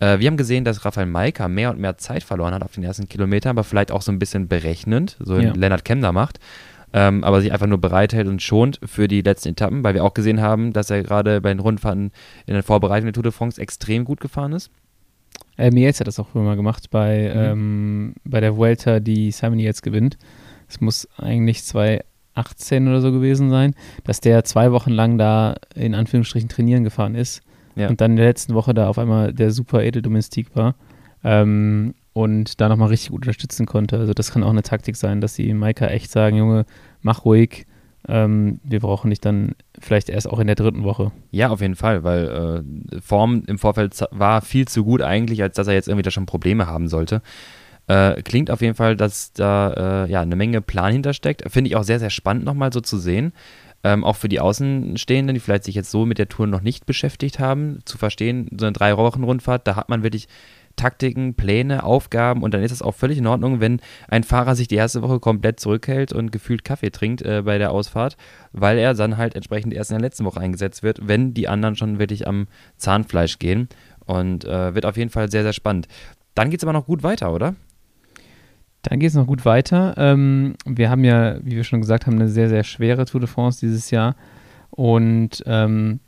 Äh, 0.00 0.18
wir 0.18 0.26
haben 0.26 0.36
gesehen, 0.36 0.64
dass 0.64 0.84
Rafael 0.84 1.06
Maika 1.06 1.48
mehr 1.48 1.70
und 1.70 1.78
mehr 1.78 1.96
Zeit 1.96 2.22
verloren 2.22 2.52
hat 2.52 2.62
auf 2.62 2.72
den 2.72 2.84
ersten 2.84 3.08
Kilometern, 3.08 3.50
aber 3.50 3.64
vielleicht 3.64 3.92
auch 3.92 4.02
so 4.02 4.12
ein 4.12 4.18
bisschen 4.18 4.48
berechnend, 4.48 5.16
so 5.20 5.38
ja. 5.38 5.52
Lennart 5.52 5.84
Kemner 5.84 6.12
macht. 6.12 6.40
Ähm, 6.92 7.24
aber 7.24 7.40
sich 7.40 7.52
einfach 7.52 7.66
nur 7.66 7.80
bereithält 7.80 8.26
und 8.28 8.40
schont 8.42 8.80
für 8.84 9.08
die 9.08 9.20
letzten 9.20 9.50
Etappen, 9.50 9.84
weil 9.84 9.94
wir 9.94 10.04
auch 10.04 10.14
gesehen 10.14 10.40
haben, 10.40 10.72
dass 10.72 10.88
er 10.90 11.02
gerade 11.02 11.40
bei 11.40 11.50
den 11.50 11.58
Rundfahrten 11.58 12.12
in 12.46 12.54
der 12.54 12.62
Vorbereitung 12.62 13.06
der 13.06 13.12
Tour 13.12 13.24
de 13.24 13.32
France 13.32 13.60
extrem 13.60 14.04
gut 14.04 14.20
gefahren 14.20 14.52
ist. 14.52 14.70
Äh, 15.58 15.70
Miels 15.70 16.00
hat 16.00 16.06
das 16.06 16.18
auch 16.18 16.34
immer 16.34 16.56
gemacht 16.56 16.90
bei, 16.90 17.32
mhm. 17.34 17.40
ähm, 17.40 18.14
bei 18.24 18.40
der 18.40 18.56
Vuelta, 18.56 19.00
die 19.00 19.30
Simon 19.30 19.58
jetzt 19.58 19.82
gewinnt. 19.82 20.16
Es 20.68 20.80
muss 20.80 21.08
eigentlich 21.18 21.64
zwei 21.64 22.02
18 22.34 22.86
oder 22.88 23.00
so 23.00 23.12
gewesen 23.12 23.50
sein, 23.50 23.74
dass 24.04 24.20
der 24.20 24.44
zwei 24.44 24.70
Wochen 24.72 24.90
lang 24.90 25.18
da 25.18 25.54
in 25.74 25.94
Anführungsstrichen 25.94 26.48
trainieren 26.48 26.84
gefahren 26.84 27.14
ist 27.14 27.42
ja. 27.74 27.88
und 27.88 28.00
dann 28.00 28.12
in 28.12 28.16
der 28.18 28.26
letzten 28.26 28.54
Woche 28.54 28.74
da 28.74 28.88
auf 28.88 28.98
einmal 28.98 29.32
der 29.32 29.50
super 29.50 29.82
Edeldomestik 29.82 30.54
war 30.54 30.74
ähm, 31.24 31.94
und 32.16 32.62
da 32.62 32.70
nochmal 32.70 32.88
richtig 32.88 33.10
gut 33.10 33.26
unterstützen 33.26 33.66
konnte. 33.66 33.98
Also 33.98 34.14
das 34.14 34.32
kann 34.32 34.42
auch 34.42 34.48
eine 34.48 34.62
Taktik 34.62 34.96
sein, 34.96 35.20
dass 35.20 35.34
sie 35.34 35.52
Maika 35.52 35.88
echt 35.88 36.10
sagen, 36.10 36.38
Junge, 36.38 36.64
mach 37.02 37.26
ruhig, 37.26 37.66
ähm, 38.08 38.58
wir 38.64 38.80
brauchen 38.80 39.10
dich 39.10 39.20
dann 39.20 39.54
vielleicht 39.78 40.08
erst 40.08 40.26
auch 40.26 40.38
in 40.38 40.46
der 40.46 40.56
dritten 40.56 40.82
Woche. 40.82 41.12
Ja, 41.30 41.50
auf 41.50 41.60
jeden 41.60 41.76
Fall, 41.76 42.04
weil 42.04 42.64
äh, 42.94 43.00
Form 43.02 43.42
im 43.46 43.58
Vorfeld 43.58 44.02
war 44.12 44.40
viel 44.40 44.66
zu 44.66 44.82
gut 44.82 45.02
eigentlich, 45.02 45.42
als 45.42 45.56
dass 45.56 45.66
er 45.66 45.74
jetzt 45.74 45.88
irgendwie 45.88 46.04
da 46.04 46.10
schon 46.10 46.24
Probleme 46.24 46.66
haben 46.66 46.88
sollte. 46.88 47.20
Äh, 47.86 48.22
klingt 48.22 48.50
auf 48.50 48.62
jeden 48.62 48.76
Fall, 48.76 48.96
dass 48.96 49.34
da 49.34 50.04
äh, 50.06 50.10
ja, 50.10 50.22
eine 50.22 50.36
Menge 50.36 50.62
Plan 50.62 50.94
hintersteckt. 50.94 51.42
Finde 51.52 51.68
ich 51.68 51.76
auch 51.76 51.84
sehr, 51.84 51.98
sehr 51.98 52.08
spannend 52.08 52.46
nochmal 52.46 52.72
so 52.72 52.80
zu 52.80 52.96
sehen. 52.96 53.34
Ähm, 53.84 54.04
auch 54.04 54.16
für 54.16 54.30
die 54.30 54.40
Außenstehenden, 54.40 55.34
die 55.34 55.40
vielleicht 55.40 55.64
sich 55.64 55.74
jetzt 55.74 55.90
so 55.90 56.06
mit 56.06 56.16
der 56.16 56.30
Tour 56.30 56.46
noch 56.46 56.62
nicht 56.62 56.86
beschäftigt 56.86 57.40
haben, 57.40 57.80
zu 57.84 57.98
verstehen, 57.98 58.48
so 58.58 58.64
eine 58.64 58.72
Drei-Wochen-Rundfahrt, 58.72 59.66
da 59.66 59.76
hat 59.76 59.90
man 59.90 60.02
wirklich 60.02 60.28
Taktiken, 60.76 61.34
Pläne, 61.34 61.82
Aufgaben 61.82 62.42
und 62.42 62.54
dann 62.54 62.62
ist 62.62 62.72
es 62.72 62.82
auch 62.82 62.94
völlig 62.94 63.18
in 63.18 63.26
Ordnung, 63.26 63.60
wenn 63.60 63.80
ein 64.08 64.24
Fahrer 64.24 64.54
sich 64.54 64.68
die 64.68 64.76
erste 64.76 65.02
Woche 65.02 65.20
komplett 65.20 65.58
zurückhält 65.58 66.12
und 66.12 66.30
gefühlt 66.30 66.64
Kaffee 66.64 66.90
trinkt 66.90 67.22
äh, 67.22 67.42
bei 67.44 67.58
der 67.58 67.72
Ausfahrt, 67.72 68.16
weil 68.52 68.78
er 68.78 68.94
dann 68.94 69.16
halt 69.16 69.34
entsprechend 69.34 69.74
erst 69.74 69.90
in 69.90 69.96
der 69.96 70.02
letzten 70.02 70.24
Woche 70.24 70.40
eingesetzt 70.40 70.82
wird, 70.82 71.08
wenn 71.08 71.34
die 71.34 71.48
anderen 71.48 71.76
schon 71.76 71.98
wirklich 71.98 72.28
am 72.28 72.46
Zahnfleisch 72.76 73.38
gehen. 73.38 73.68
Und 74.04 74.44
äh, 74.44 74.72
wird 74.74 74.86
auf 74.86 74.96
jeden 74.96 75.10
Fall 75.10 75.28
sehr, 75.30 75.42
sehr 75.42 75.52
spannend. 75.52 75.88
Dann 76.36 76.50
geht 76.50 76.60
es 76.60 76.64
aber 76.64 76.72
noch 76.72 76.86
gut 76.86 77.02
weiter, 77.02 77.32
oder? 77.32 77.56
Dann 78.82 79.00
geht 79.00 79.08
es 79.08 79.16
noch 79.16 79.26
gut 79.26 79.44
weiter. 79.44 79.94
Ähm, 79.96 80.54
wir 80.64 80.90
haben 80.90 81.02
ja, 81.02 81.38
wie 81.44 81.56
wir 81.56 81.64
schon 81.64 81.80
gesagt 81.80 82.06
haben, 82.06 82.14
eine 82.14 82.28
sehr, 82.28 82.48
sehr 82.48 82.62
schwere 82.62 83.04
Tour 83.04 83.20
de 83.20 83.28
France 83.28 83.58
dieses 83.58 83.90
Jahr. 83.90 84.14
Und 84.70 85.42
ähm, 85.46 85.98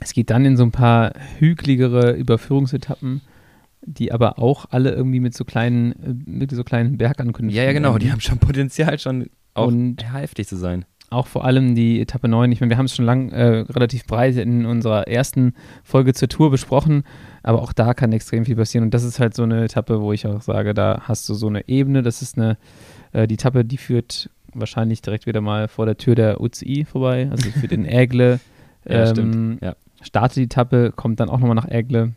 es 0.00 0.12
geht 0.12 0.28
dann 0.28 0.44
in 0.44 0.56
so 0.56 0.64
ein 0.64 0.72
paar 0.72 1.12
hügeligere 1.38 2.12
Überführungsetappen, 2.12 3.22
die 3.84 4.12
aber 4.12 4.38
auch 4.38 4.66
alle 4.70 4.92
irgendwie 4.92 5.20
mit 5.20 5.34
so 5.34 5.44
kleinen, 5.44 5.92
äh, 5.92 6.14
mit 6.30 6.50
so 6.50 6.64
kleinen 6.64 6.98
Bergankündigungen. 6.98 7.56
Ja, 7.56 7.64
ja, 7.64 7.72
genau. 7.72 7.98
Die 7.98 8.10
haben 8.10 8.20
schon 8.20 8.38
Potenzial, 8.38 8.98
schon 8.98 9.28
auch 9.54 9.66
und 9.66 10.02
heftig 10.12 10.48
zu 10.48 10.56
sein. 10.56 10.84
Auch 11.10 11.26
vor 11.26 11.44
allem 11.44 11.74
die 11.74 12.00
Etappe 12.00 12.26
9. 12.26 12.50
Ich 12.52 12.60
meine, 12.60 12.70
wir 12.70 12.78
haben 12.78 12.86
es 12.86 12.96
schon 12.96 13.04
lang 13.04 13.28
äh, 13.30 13.64
relativ 13.70 14.06
breit 14.06 14.36
in 14.36 14.64
unserer 14.64 15.08
ersten 15.08 15.52
Folge 15.84 16.14
zur 16.14 16.28
Tour 16.28 16.50
besprochen, 16.50 17.04
aber 17.42 17.60
auch 17.60 17.74
da 17.74 17.92
kann 17.92 18.12
extrem 18.12 18.46
viel 18.46 18.56
passieren. 18.56 18.84
Und 18.84 18.94
das 18.94 19.04
ist 19.04 19.20
halt 19.20 19.34
so 19.34 19.42
eine 19.42 19.64
Etappe, 19.64 20.00
wo 20.00 20.12
ich 20.14 20.26
auch 20.26 20.40
sage, 20.40 20.72
da 20.72 21.02
hast 21.02 21.28
du 21.28 21.34
so 21.34 21.48
eine 21.48 21.68
Ebene. 21.68 22.02
Das 22.02 22.22
ist 22.22 22.38
eine, 22.38 22.56
äh, 23.12 23.26
die 23.26 23.34
Etappe, 23.34 23.64
die 23.64 23.76
führt 23.76 24.30
wahrscheinlich 24.54 25.02
direkt 25.02 25.26
wieder 25.26 25.42
mal 25.42 25.68
vor 25.68 25.84
der 25.84 25.98
Tür 25.98 26.14
der 26.14 26.40
UCI 26.40 26.86
vorbei, 26.86 27.28
also 27.30 27.50
für 27.50 27.68
den 27.68 27.84
Ägle. 27.86 28.40
ja, 28.88 29.14
ähm, 29.16 29.58
ja. 29.60 29.74
Startet 30.00 30.36
die 30.36 30.42
Etappe, 30.44 30.92
kommt 30.96 31.20
dann 31.20 31.28
auch 31.28 31.38
nochmal 31.38 31.54
nach 31.54 31.68
Ägle. 31.68 32.12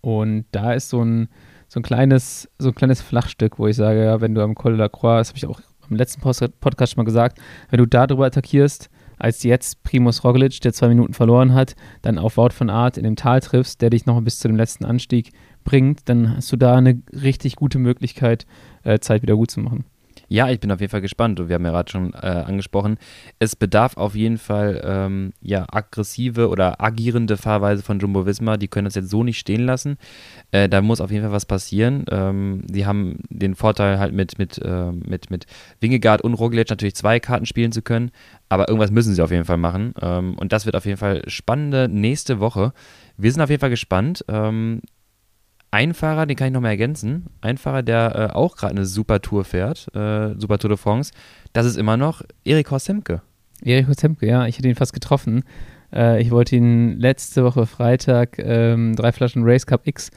Und 0.00 0.46
da 0.52 0.72
ist 0.72 0.88
so 0.88 1.02
ein, 1.04 1.28
so 1.68 1.80
ein 1.80 1.82
kleines, 1.82 2.48
so 2.58 2.68
ein 2.68 2.74
kleines 2.74 3.00
Flachstück, 3.00 3.58
wo 3.58 3.66
ich 3.66 3.76
sage, 3.76 4.04
ja, 4.04 4.20
wenn 4.20 4.34
du 4.34 4.42
am 4.42 4.54
Col 4.54 4.72
de 4.72 4.80
la 4.80 4.88
Croix, 4.88 5.18
das 5.20 5.28
habe 5.28 5.38
ich 5.38 5.46
auch 5.46 5.60
im 5.88 5.96
letzten 5.96 6.20
Podcast 6.20 6.92
schon 6.92 7.00
mal 7.00 7.04
gesagt, 7.04 7.38
wenn 7.68 7.78
du 7.78 7.86
darüber 7.86 8.26
attackierst, 8.26 8.88
als 9.18 9.42
jetzt 9.42 9.82
Primus 9.82 10.24
Roglic, 10.24 10.60
der 10.62 10.72
zwei 10.72 10.88
Minuten 10.88 11.12
verloren 11.12 11.52
hat, 11.52 11.76
dann 12.02 12.18
auf 12.18 12.38
Wout 12.38 12.50
von 12.50 12.70
Art 12.70 12.96
in 12.96 13.04
dem 13.04 13.16
Tal 13.16 13.40
triffst, 13.40 13.82
der 13.82 13.90
dich 13.90 14.06
noch 14.06 14.20
bis 14.22 14.38
zu 14.38 14.48
dem 14.48 14.56
letzten 14.56 14.86
Anstieg 14.86 15.32
bringt, 15.62 16.08
dann 16.08 16.36
hast 16.36 16.50
du 16.50 16.56
da 16.56 16.76
eine 16.76 17.02
richtig 17.12 17.56
gute 17.56 17.78
Möglichkeit, 17.78 18.46
äh, 18.82 18.98
Zeit 18.98 19.22
wieder 19.22 19.36
gut 19.36 19.50
zu 19.50 19.60
machen. 19.60 19.84
Ja, 20.32 20.48
ich 20.48 20.60
bin 20.60 20.70
auf 20.70 20.80
jeden 20.80 20.92
Fall 20.92 21.00
gespannt. 21.00 21.40
Und 21.40 21.48
wir 21.48 21.56
haben 21.56 21.64
ja 21.64 21.72
gerade 21.72 21.90
schon 21.90 22.14
äh, 22.14 22.44
angesprochen, 22.46 22.98
es 23.40 23.56
bedarf 23.56 23.96
auf 23.96 24.14
jeden 24.14 24.38
Fall 24.38 24.80
ähm, 24.84 25.32
ja, 25.40 25.66
aggressive 25.68 26.48
oder 26.48 26.80
agierende 26.80 27.36
Fahrweise 27.36 27.82
von 27.82 27.98
Jumbo 27.98 28.26
Visma. 28.26 28.56
Die 28.56 28.68
können 28.68 28.84
das 28.84 28.94
jetzt 28.94 29.10
so 29.10 29.24
nicht 29.24 29.40
stehen 29.40 29.66
lassen. 29.66 29.98
Äh, 30.52 30.68
da 30.68 30.82
muss 30.82 31.00
auf 31.00 31.10
jeden 31.10 31.24
Fall 31.24 31.32
was 31.32 31.46
passieren. 31.46 32.04
Ähm, 32.12 32.62
sie 32.72 32.86
haben 32.86 33.18
den 33.28 33.56
Vorteil 33.56 33.98
halt 33.98 34.14
mit, 34.14 34.38
mit, 34.38 34.56
äh, 34.58 34.92
mit, 34.92 35.30
mit 35.30 35.46
Wingegaard 35.80 36.22
und 36.22 36.34
Roglic 36.34 36.70
natürlich 36.70 36.94
zwei 36.94 37.18
Karten 37.18 37.44
spielen 37.44 37.72
zu 37.72 37.82
können. 37.82 38.12
Aber 38.48 38.68
irgendwas 38.68 38.92
müssen 38.92 39.14
sie 39.16 39.22
auf 39.22 39.32
jeden 39.32 39.46
Fall 39.46 39.58
machen. 39.58 39.94
Ähm, 40.00 40.36
und 40.38 40.52
das 40.52 40.64
wird 40.64 40.76
auf 40.76 40.86
jeden 40.86 40.98
Fall 40.98 41.28
spannende 41.28 41.88
nächste 41.88 42.38
Woche. 42.38 42.72
Wir 43.16 43.32
sind 43.32 43.42
auf 43.42 43.50
jeden 43.50 43.60
Fall 43.60 43.70
gespannt. 43.70 44.24
Ähm, 44.28 44.80
ein 45.70 45.94
Fahrer, 45.94 46.26
den 46.26 46.36
kann 46.36 46.48
ich 46.48 46.52
noch 46.52 46.60
mal 46.60 46.70
ergänzen. 46.70 47.26
Ein 47.40 47.56
Fahrer, 47.56 47.82
der 47.82 48.30
äh, 48.30 48.34
auch 48.34 48.56
gerade 48.56 48.72
eine 48.72 48.86
super 48.86 49.20
Tour 49.20 49.44
fährt, 49.44 49.88
äh, 49.94 50.34
Super 50.38 50.58
Tour 50.58 50.70
de 50.70 50.76
France, 50.76 51.12
das 51.52 51.66
ist 51.66 51.76
immer 51.76 51.96
noch 51.96 52.22
Erik 52.44 52.70
Horst 52.70 52.86
Semke. 52.86 53.22
Erik 53.62 53.86
Horst 53.86 54.00
Semke, 54.00 54.26
ja, 54.26 54.46
ich 54.46 54.58
hätte 54.58 54.68
ihn 54.68 54.74
fast 54.74 54.92
getroffen. 54.92 55.44
Äh, 55.92 56.22
ich 56.22 56.30
wollte 56.30 56.56
ihn 56.56 56.98
letzte 56.98 57.44
Woche 57.44 57.66
Freitag 57.66 58.38
ähm, 58.38 58.96
drei 58.96 59.12
Flaschen 59.12 59.42
Race 59.44 59.66
Cup 59.66 59.86
X 59.86 60.10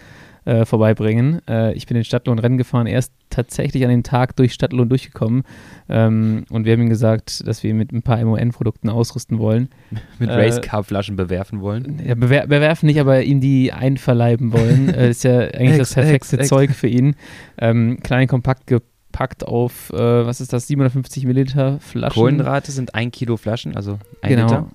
äh, 0.45 0.65
vorbeibringen. 0.65 1.41
Äh, 1.47 1.73
ich 1.73 1.85
bin 1.87 1.97
in 1.97 2.03
Stadtlohn 2.03 2.39
Rennen 2.39 2.57
gefahren, 2.57 2.87
erst 2.87 3.13
tatsächlich 3.29 3.83
an 3.83 3.89
den 3.89 4.03
Tag 4.03 4.35
durch 4.35 4.53
Stadtlohn 4.53 4.89
durchgekommen. 4.89 5.43
Ähm, 5.89 6.45
und 6.49 6.65
wir 6.65 6.73
haben 6.73 6.81
ihm 6.81 6.89
gesagt, 6.89 7.45
dass 7.47 7.63
wir 7.63 7.71
ihn 7.71 7.77
mit 7.77 7.91
ein 7.91 8.01
paar 8.01 8.23
MON-Produkten 8.23 8.89
ausrüsten 8.89 9.39
wollen. 9.39 9.69
mit 10.19 10.29
äh, 10.29 10.33
Race 10.33 10.61
Cup-Flaschen 10.61 11.15
bewerfen 11.15 11.61
wollen? 11.61 12.01
Ja, 12.05 12.15
bewer 12.15 12.47
bewerfen 12.47 12.87
nicht, 12.87 12.99
aber 12.99 13.23
ihm 13.23 13.41
die 13.41 13.71
einverleiben 13.71 14.53
wollen. 14.53 14.89
äh, 14.93 15.09
ist 15.09 15.23
ja 15.23 15.39
eigentlich 15.39 15.77
das 15.77 15.93
perfekte 15.93 16.39
Zeug 16.39 16.71
für 16.71 16.87
ihn. 16.87 17.15
Ähm, 17.57 17.99
klein, 18.03 18.27
kompakt 18.27 18.67
gepackt 18.67 19.45
auf, 19.45 19.91
äh, 19.91 19.97
was 19.97 20.41
ist 20.41 20.53
das, 20.53 20.67
750 20.67 21.25
Milliliter 21.25 21.79
Flaschen. 21.79 22.13
Kohlenrate 22.13 22.71
sind 22.71 22.95
ein 22.95 23.11
Kilo 23.11 23.37
Flaschen, 23.37 23.75
also 23.75 23.99
ein 24.21 24.29
genau. 24.29 24.43
Liter. 24.43 24.67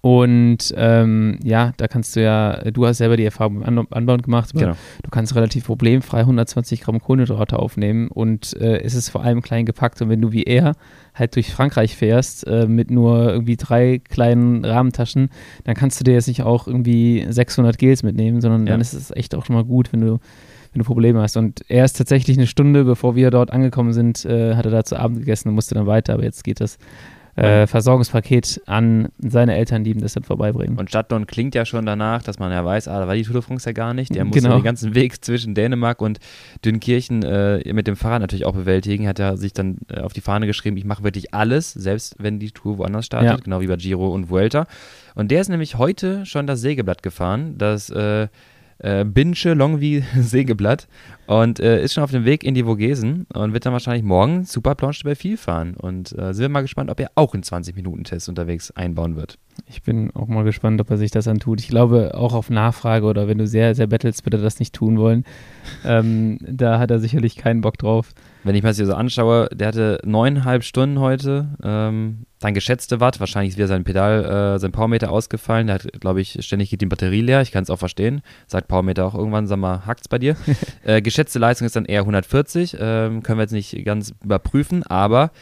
Und 0.00 0.72
ähm, 0.76 1.38
ja, 1.42 1.72
da 1.76 1.88
kannst 1.88 2.14
du 2.14 2.22
ja, 2.22 2.70
du 2.70 2.86
hast 2.86 2.98
selber 2.98 3.16
die 3.16 3.24
Erfahrung 3.24 3.60
beim 3.60 3.86
Anbauen 3.90 4.22
gemacht, 4.22 4.52
genau. 4.52 4.74
du 5.02 5.10
kannst 5.10 5.34
relativ 5.34 5.66
problemfrei 5.66 6.20
120 6.20 6.82
Gramm 6.82 7.00
Kohlenhydrate 7.00 7.58
aufnehmen 7.58 8.06
und 8.08 8.56
äh, 8.60 8.80
es 8.82 8.94
ist 8.94 9.08
vor 9.08 9.24
allem 9.24 9.42
klein 9.42 9.66
gepackt. 9.66 10.00
Und 10.00 10.08
wenn 10.08 10.20
du 10.20 10.30
wie 10.30 10.44
er 10.44 10.74
halt 11.14 11.34
durch 11.34 11.52
Frankreich 11.52 11.96
fährst 11.96 12.46
äh, 12.46 12.66
mit 12.66 12.92
nur 12.92 13.32
irgendwie 13.32 13.56
drei 13.56 14.00
kleinen 14.08 14.64
Rahmentaschen, 14.64 15.30
dann 15.64 15.74
kannst 15.74 15.98
du 15.98 16.04
dir 16.04 16.14
jetzt 16.14 16.28
nicht 16.28 16.42
auch 16.42 16.68
irgendwie 16.68 17.26
600 17.28 17.76
Gels 17.76 18.04
mitnehmen, 18.04 18.40
sondern 18.40 18.66
ja. 18.66 18.74
dann 18.74 18.80
ist 18.80 18.92
es 18.92 19.10
echt 19.10 19.34
auch 19.34 19.44
schon 19.44 19.56
mal 19.56 19.64
gut, 19.64 19.92
wenn 19.92 20.00
du 20.00 20.18
wenn 20.72 20.80
du 20.80 20.84
Probleme 20.84 21.20
hast. 21.22 21.36
Und 21.36 21.62
er 21.68 21.84
ist 21.84 21.96
tatsächlich 21.96 22.36
eine 22.36 22.46
Stunde, 22.46 22.84
bevor 22.84 23.16
wir 23.16 23.30
dort 23.30 23.50
angekommen 23.50 23.92
sind, 23.92 24.24
äh, 24.24 24.54
hat 24.54 24.66
er 24.66 24.70
da 24.70 24.84
zu 24.84 24.96
Abend 24.96 25.18
gegessen 25.18 25.48
und 25.48 25.54
musste 25.54 25.74
dann 25.74 25.86
weiter, 25.86 26.14
aber 26.14 26.24
jetzt 26.24 26.44
geht 26.44 26.60
das 26.60 26.78
äh, 27.38 27.66
Versorgungspaket 27.66 28.62
an 28.66 29.08
seine 29.18 29.56
Eltern, 29.56 29.84
die 29.84 29.90
ihm 29.90 30.00
das 30.00 30.14
dann 30.14 30.24
vorbeibringen. 30.24 30.78
Und 30.78 30.88
Stadtlohn 30.88 31.26
klingt 31.26 31.54
ja 31.54 31.64
schon 31.64 31.86
danach, 31.86 32.22
dass 32.22 32.38
man 32.38 32.50
ja 32.52 32.64
weiß, 32.64 32.88
ah, 32.88 33.00
da 33.00 33.06
war 33.06 33.14
die 33.14 33.22
Tour 33.22 33.34
de 33.34 33.42
France 33.42 33.68
ja 33.68 33.72
gar 33.72 33.94
nicht. 33.94 34.14
Der 34.14 34.24
muss 34.24 34.34
genau. 34.34 34.56
den 34.56 34.64
ganzen 34.64 34.94
Weg 34.94 35.24
zwischen 35.24 35.54
Dänemark 35.54 36.00
und 36.00 36.18
Dünkirchen 36.64 37.22
äh, 37.22 37.72
mit 37.72 37.86
dem 37.86 37.96
Fahrrad 37.96 38.20
natürlich 38.20 38.46
auch 38.46 38.54
bewältigen. 38.54 39.06
Hat 39.06 39.18
ja 39.18 39.36
sich 39.36 39.52
dann 39.52 39.78
äh, 39.88 40.00
auf 40.00 40.12
die 40.12 40.20
Fahne 40.20 40.46
geschrieben, 40.46 40.76
ich 40.76 40.84
mache 40.84 41.04
wirklich 41.04 41.34
alles, 41.34 41.72
selbst 41.72 42.16
wenn 42.18 42.38
die 42.38 42.50
Tour 42.50 42.78
woanders 42.78 43.06
startet, 43.06 43.30
ja. 43.30 43.36
genau 43.36 43.60
wie 43.60 43.66
bei 43.66 43.76
Giro 43.76 44.12
und 44.12 44.30
Vuelta. 44.30 44.66
Und 45.14 45.30
der 45.30 45.40
ist 45.40 45.48
nämlich 45.48 45.76
heute 45.76 46.26
schon 46.26 46.46
das 46.46 46.60
Sägeblatt 46.60 47.02
gefahren, 47.02 47.56
das 47.58 47.90
äh, 48.78 49.04
Binsche 49.04 49.54
Longwy 49.54 50.04
Sägeblatt 50.18 50.88
und 51.26 51.60
äh, 51.60 51.82
ist 51.82 51.94
schon 51.94 52.04
auf 52.04 52.10
dem 52.10 52.24
Weg 52.24 52.44
in 52.44 52.54
die 52.54 52.64
Vogesen 52.64 53.26
und 53.34 53.52
wird 53.52 53.66
dann 53.66 53.72
wahrscheinlich 53.72 54.04
morgen 54.04 54.44
Super 54.44 54.74
Planche 54.74 55.04
bei 55.04 55.14
viel 55.14 55.36
fahren. 55.36 55.74
Und 55.74 56.16
äh, 56.18 56.32
sind 56.32 56.44
wir 56.44 56.48
mal 56.48 56.62
gespannt, 56.62 56.90
ob 56.90 57.00
er 57.00 57.10
auch 57.14 57.34
in 57.34 57.42
20-Minuten-Test 57.42 58.28
unterwegs 58.28 58.70
einbauen 58.70 59.16
wird. 59.16 59.38
Ich 59.66 59.82
bin 59.82 60.10
auch 60.14 60.28
mal 60.28 60.44
gespannt, 60.44 60.80
ob 60.80 60.90
er 60.90 60.96
sich 60.96 61.10
das 61.10 61.28
antut. 61.28 61.60
Ich 61.60 61.68
glaube, 61.68 62.14
auch 62.14 62.34
auf 62.34 62.50
Nachfrage 62.50 63.06
oder 63.06 63.28
wenn 63.28 63.38
du 63.38 63.46
sehr, 63.46 63.74
sehr 63.74 63.86
battlest, 63.86 64.24
wird 64.24 64.34
er 64.34 64.40
das 64.40 64.60
nicht 64.60 64.74
tun 64.74 64.98
wollen. 64.98 65.24
ähm, 65.84 66.38
da 66.40 66.78
hat 66.78 66.90
er 66.90 66.98
sicherlich 66.98 67.36
keinen 67.36 67.60
Bock 67.60 67.78
drauf. 67.78 68.14
Wenn 68.44 68.54
ich 68.54 68.62
mir 68.62 68.70
das 68.70 68.76
hier 68.76 68.86
so 68.86 68.94
anschaue, 68.94 69.48
der 69.52 69.68
hatte 69.68 70.00
neuneinhalb 70.04 70.64
Stunden 70.64 71.00
heute. 71.00 71.48
Ähm, 71.62 72.26
dann 72.40 72.54
geschätzte 72.54 73.00
Watt, 73.00 73.18
wahrscheinlich 73.20 73.50
ist 73.50 73.56
wieder 73.56 73.66
sein 73.66 73.84
Pedal, 73.84 74.54
äh, 74.54 74.58
sein 74.58 74.70
Powermeter 74.70 75.10
ausgefallen. 75.10 75.66
Der 75.66 75.74
hat, 75.74 76.00
glaube 76.00 76.20
ich, 76.20 76.38
ständig 76.40 76.70
geht 76.70 76.80
die 76.80 76.86
Batterie 76.86 77.20
leer. 77.20 77.42
Ich 77.42 77.50
kann 77.50 77.64
es 77.64 77.70
auch 77.70 77.78
verstehen. 77.78 78.22
Sagt 78.46 78.68
Powermeter 78.68 79.06
auch 79.06 79.14
irgendwann, 79.14 79.46
sag 79.46 79.58
mal, 79.58 79.86
hackt's 79.86 80.08
bei 80.08 80.18
dir. 80.18 80.36
äh, 80.84 81.02
geschätzte 81.02 81.38
Leistung 81.38 81.66
ist 81.66 81.74
dann 81.74 81.84
eher 81.84 82.00
140. 82.00 82.76
Ähm, 82.78 83.22
können 83.22 83.38
wir 83.38 83.42
jetzt 83.42 83.52
nicht 83.52 83.84
ganz 83.84 84.14
überprüfen, 84.22 84.84
aber 84.84 85.32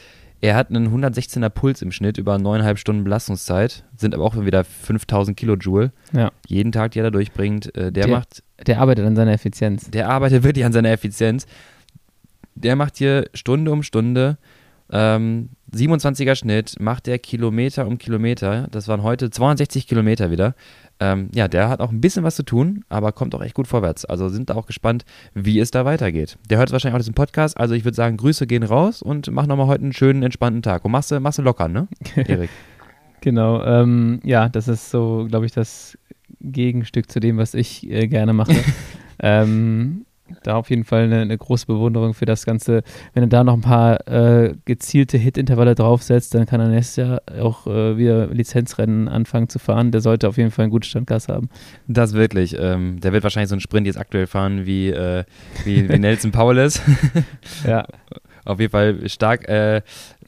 er 0.40 0.54
hat 0.54 0.70
einen 0.70 0.88
116er 0.88 1.48
Puls 1.48 1.82
im 1.82 1.92
Schnitt 1.92 2.18
über 2.18 2.38
neuneinhalb 2.38 2.78
Stunden 2.78 3.04
Belastungszeit, 3.04 3.84
sind 3.96 4.14
aber 4.14 4.24
auch 4.24 4.36
wieder 4.36 4.64
5000 4.64 5.36
Kilojoule. 5.36 5.92
Ja. 6.12 6.30
Jeden 6.46 6.72
Tag, 6.72 6.92
die 6.92 7.00
er 7.00 7.04
da 7.04 7.10
durchbringt. 7.10 7.74
Äh, 7.74 7.90
der, 7.90 8.04
der, 8.04 8.08
macht. 8.08 8.42
Der 8.66 8.80
arbeitet 8.80 9.06
an 9.06 9.16
seiner 9.16 9.32
Effizienz. 9.32 9.90
Der 9.90 10.08
arbeitet 10.08 10.42
wirklich 10.42 10.64
an 10.64 10.72
seiner 10.72 10.90
Effizienz. 10.90 11.46
Der 12.56 12.74
macht 12.74 12.96
hier 12.96 13.28
Stunde 13.34 13.70
um 13.70 13.82
Stunde. 13.82 14.38
Ähm, 14.90 15.50
27er 15.74 16.36
Schnitt, 16.36 16.76
macht 16.80 17.06
der 17.06 17.18
Kilometer 17.18 17.86
um 17.86 17.98
Kilometer. 17.98 18.68
Das 18.70 18.88
waren 18.88 19.02
heute 19.02 19.30
260 19.30 19.86
Kilometer 19.86 20.30
wieder. 20.30 20.54
Ähm, 20.98 21.28
ja, 21.34 21.48
der 21.48 21.68
hat 21.68 21.80
auch 21.80 21.90
ein 21.90 22.00
bisschen 22.00 22.24
was 22.24 22.36
zu 22.36 22.44
tun, 22.44 22.84
aber 22.88 23.12
kommt 23.12 23.34
auch 23.34 23.42
echt 23.42 23.54
gut 23.54 23.66
vorwärts. 23.66 24.04
Also 24.04 24.28
sind 24.28 24.48
da 24.48 24.54
auch 24.54 24.66
gespannt, 24.66 25.04
wie 25.34 25.58
es 25.58 25.70
da 25.70 25.84
weitergeht. 25.84 26.38
Der 26.48 26.58
hört 26.58 26.72
wahrscheinlich 26.72 26.94
auch 26.94 27.00
diesen 27.00 27.14
Podcast. 27.14 27.58
Also 27.58 27.74
ich 27.74 27.84
würde 27.84 27.96
sagen, 27.96 28.16
Grüße 28.16 28.46
gehen 28.46 28.62
raus 28.62 29.02
und 29.02 29.30
mach 29.30 29.46
nochmal 29.46 29.66
heute 29.66 29.82
einen 29.82 29.92
schönen, 29.92 30.22
entspannten 30.22 30.62
Tag. 30.62 30.84
Und 30.84 30.92
machst 30.92 31.10
du, 31.10 31.20
machst 31.20 31.38
du 31.38 31.42
locker, 31.42 31.68
ne, 31.68 31.88
Erik? 32.16 32.50
genau. 33.20 33.62
Ähm, 33.62 34.20
ja, 34.24 34.48
das 34.48 34.68
ist 34.68 34.90
so, 34.90 35.26
glaube 35.28 35.46
ich, 35.46 35.52
das 35.52 35.98
Gegenstück 36.40 37.10
zu 37.10 37.20
dem, 37.20 37.36
was 37.36 37.54
ich 37.54 37.90
äh, 37.90 38.06
gerne 38.06 38.32
mache. 38.32 38.54
ähm, 39.18 40.05
da 40.42 40.56
auf 40.56 40.70
jeden 40.70 40.84
Fall 40.84 41.04
eine, 41.04 41.20
eine, 41.20 41.36
große 41.36 41.66
Bewunderung 41.66 42.14
für 42.14 42.24
das 42.24 42.44
Ganze. 42.44 42.82
Wenn 43.14 43.24
er 43.24 43.28
da 43.28 43.44
noch 43.44 43.54
ein 43.54 43.60
paar 43.60 44.06
äh, 44.08 44.54
gezielte 44.64 45.18
Hit-Intervalle 45.18 45.74
draufsetzt, 45.74 46.34
dann 46.34 46.46
kann 46.46 46.60
er 46.60 46.68
nächstes 46.68 46.96
Jahr 46.96 47.22
auch 47.40 47.66
äh, 47.66 47.96
wieder 47.96 48.28
Lizenzrennen 48.28 49.08
anfangen 49.08 49.48
zu 49.48 49.58
fahren. 49.58 49.90
Der 49.90 50.00
sollte 50.00 50.28
auf 50.28 50.36
jeden 50.36 50.50
Fall 50.50 50.64
einen 50.64 50.72
guten 50.72 50.84
Standgas 50.84 51.28
haben. 51.28 51.48
Das 51.86 52.12
wirklich. 52.12 52.56
Ähm, 52.58 53.00
der 53.00 53.12
wird 53.12 53.22
wahrscheinlich 53.22 53.48
so 53.48 53.54
einen 53.54 53.60
Sprint 53.60 53.86
jetzt 53.86 53.98
aktuell 53.98 54.26
fahren 54.26 54.66
wie, 54.66 54.90
äh, 54.90 55.24
wie, 55.64 55.88
wie 55.88 55.98
Nelson 55.98 56.32
Paulus. 56.32 56.80
ja. 57.66 57.86
Auf 58.44 58.60
jeden 58.60 58.70
Fall 58.70 59.08
stark, 59.08 59.48
äh, 59.48 59.82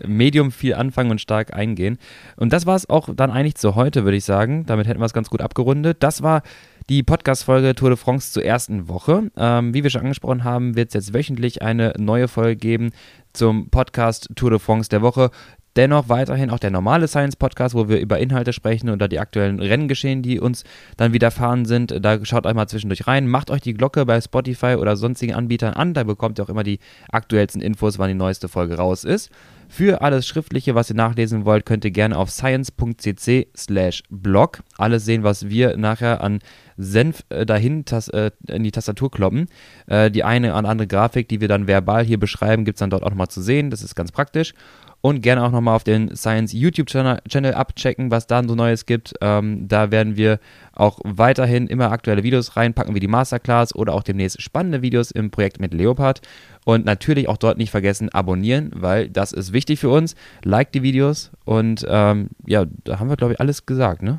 Medium 0.04 0.50
viel 0.50 0.74
anfangen 0.74 1.12
und 1.12 1.20
stark 1.20 1.54
eingehen. 1.54 1.98
Und 2.36 2.52
das 2.52 2.66
war 2.66 2.74
es 2.74 2.90
auch 2.90 3.08
dann 3.14 3.30
eigentlich 3.30 3.54
zu 3.54 3.76
heute, 3.76 4.04
würde 4.04 4.16
ich 4.16 4.24
sagen. 4.24 4.66
Damit 4.66 4.88
hätten 4.88 5.00
wir 5.00 5.06
es 5.06 5.12
ganz 5.12 5.30
gut 5.30 5.40
abgerundet. 5.40 5.98
Das 6.00 6.20
war 6.20 6.42
die 6.88 7.02
Podcast-Folge 7.02 7.74
Tour 7.74 7.90
de 7.90 7.98
France 7.98 8.32
zur 8.32 8.44
ersten 8.44 8.88
Woche. 8.88 9.30
Ähm, 9.36 9.74
wie 9.74 9.82
wir 9.82 9.90
schon 9.90 10.02
angesprochen 10.02 10.44
haben, 10.44 10.74
wird 10.74 10.88
es 10.88 10.94
jetzt 10.94 11.14
wöchentlich 11.14 11.60
eine 11.60 11.92
neue 11.98 12.28
Folge 12.28 12.56
geben 12.56 12.90
zum 13.34 13.68
Podcast 13.68 14.30
Tour 14.36 14.50
de 14.50 14.58
France 14.58 14.88
der 14.88 15.02
Woche. 15.02 15.30
dennoch 15.76 16.08
weiterhin 16.08 16.50
auch 16.50 16.58
der 16.58 16.70
normale 16.70 17.06
Science 17.06 17.36
Podcast, 17.36 17.72
wo 17.74 17.88
wir 17.88 18.00
über 18.00 18.18
Inhalte 18.18 18.52
sprechen 18.52 18.90
oder 18.90 19.06
die 19.06 19.20
aktuellen 19.20 19.60
Renngeschehen, 19.60 20.22
die 20.22 20.40
uns 20.40 20.64
dann 20.96 21.12
widerfahren 21.12 21.66
sind. 21.66 22.04
Da 22.04 22.24
schaut 22.24 22.46
euch 22.46 22.54
mal 22.54 22.66
zwischendurch 22.66 23.06
rein. 23.06 23.28
Macht 23.28 23.50
euch 23.50 23.60
die 23.60 23.74
Glocke 23.74 24.04
bei 24.04 24.20
Spotify 24.20 24.74
oder 24.76 24.96
sonstigen 24.96 25.34
Anbietern 25.34 25.74
an. 25.74 25.94
Da 25.94 26.02
bekommt 26.02 26.40
ihr 26.40 26.44
auch 26.44 26.48
immer 26.48 26.64
die 26.64 26.80
aktuellsten 27.12 27.60
Infos, 27.60 27.98
wann 27.98 28.08
die 28.08 28.14
neueste 28.14 28.48
Folge 28.48 28.76
raus 28.76 29.04
ist. 29.04 29.30
Für 29.68 30.00
alles 30.00 30.26
Schriftliche, 30.26 30.74
was 30.74 30.90
ihr 30.90 30.96
nachlesen 30.96 31.44
wollt, 31.44 31.66
könnt 31.66 31.84
ihr 31.84 31.90
gerne 31.90 32.16
auf 32.16 32.30
science.cc 32.30 33.48
slash 33.54 34.02
blog 34.08 34.62
alles 34.78 35.04
sehen, 35.04 35.22
was 35.22 35.48
wir 35.48 35.76
nachher 35.76 36.22
an 36.22 36.40
Senf 36.78 37.24
äh, 37.28 37.44
dahin 37.44 37.84
äh, 38.12 38.30
in 38.48 38.62
die 38.62 38.70
Tastatur 38.70 39.10
kloppen. 39.10 39.48
Äh, 39.86 40.10
die 40.10 40.24
eine 40.24 40.56
oder 40.56 40.68
andere 40.68 40.86
Grafik, 40.86 41.28
die 41.28 41.40
wir 41.40 41.48
dann 41.48 41.66
verbal 41.66 42.04
hier 42.04 42.18
beschreiben, 42.18 42.64
gibt 42.64 42.76
es 42.76 42.80
dann 42.80 42.90
dort 42.90 43.02
auch 43.02 43.10
nochmal 43.10 43.28
zu 43.28 43.42
sehen. 43.42 43.70
Das 43.70 43.82
ist 43.82 43.94
ganz 43.94 44.12
praktisch. 44.12 44.54
Und 45.00 45.22
gerne 45.22 45.44
auch 45.44 45.52
nochmal 45.52 45.76
auf 45.76 45.84
den 45.84 46.16
Science 46.16 46.52
YouTube-Channel 46.52 47.54
abchecken, 47.54 48.10
was 48.10 48.26
da 48.26 48.42
so 48.42 48.56
Neues 48.56 48.84
gibt. 48.84 49.14
Ähm, 49.20 49.68
da 49.68 49.92
werden 49.92 50.16
wir 50.16 50.40
auch 50.72 50.98
weiterhin 51.04 51.68
immer 51.68 51.92
aktuelle 51.92 52.24
Videos 52.24 52.56
reinpacken, 52.56 52.96
wie 52.96 53.00
die 53.00 53.06
Masterclass 53.06 53.74
oder 53.74 53.94
auch 53.94 54.02
demnächst 54.02 54.42
spannende 54.42 54.82
Videos 54.82 55.12
im 55.12 55.30
Projekt 55.30 55.60
mit 55.60 55.72
Leopard. 55.72 56.20
Und 56.64 56.84
natürlich 56.84 57.28
auch 57.28 57.36
dort 57.36 57.58
nicht 57.58 57.70
vergessen, 57.70 58.08
abonnieren, 58.08 58.70
weil 58.74 59.08
das 59.08 59.32
ist 59.32 59.52
wichtig 59.52 59.78
für 59.78 59.88
uns. 59.88 60.16
Like 60.42 60.72
die 60.72 60.82
Videos 60.82 61.30
und 61.44 61.86
ähm, 61.88 62.30
ja, 62.44 62.66
da 62.82 62.98
haben 62.98 63.08
wir, 63.08 63.16
glaube 63.16 63.34
ich, 63.34 63.40
alles 63.40 63.66
gesagt, 63.66 64.02
ne? 64.02 64.18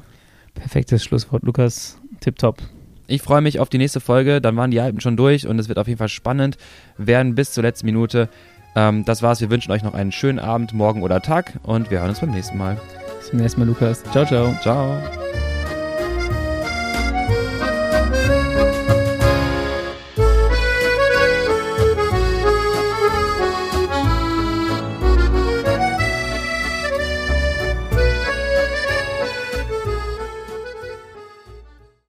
Perfektes 0.53 1.03
Schlusswort, 1.03 1.43
Lukas. 1.43 1.99
Tipptopp. 2.19 2.57
Ich 3.07 3.21
freue 3.21 3.41
mich 3.41 3.59
auf 3.59 3.69
die 3.69 3.79
nächste 3.79 3.99
Folge. 3.99 4.39
Dann 4.39 4.55
waren 4.55 4.71
die 4.71 4.79
Alpen 4.79 5.01
schon 5.01 5.17
durch 5.17 5.47
und 5.47 5.57
es 5.57 5.67
wird 5.67 5.79
auf 5.79 5.87
jeden 5.87 5.97
Fall 5.97 6.09
spannend 6.09 6.57
werden 6.97 7.35
bis 7.35 7.51
zur 7.51 7.63
letzten 7.63 7.87
Minute. 7.87 8.29
Ähm, 8.75 9.03
das 9.05 9.23
war's. 9.23 9.41
Wir 9.41 9.49
wünschen 9.49 9.71
euch 9.71 9.83
noch 9.83 9.93
einen 9.93 10.11
schönen 10.11 10.39
Abend, 10.39 10.73
Morgen 10.73 11.01
oder 11.01 11.21
Tag 11.21 11.53
und 11.63 11.89
wir 11.89 11.99
hören 11.99 12.09
uns 12.09 12.19
beim 12.19 12.31
nächsten 12.31 12.57
Mal. 12.57 12.79
Bis 13.17 13.29
zum 13.29 13.39
nächsten 13.39 13.59
Mal, 13.61 13.67
Lukas. 13.67 14.03
Ciao, 14.11 14.25
ciao. 14.25 14.55
Ciao. 14.61 15.01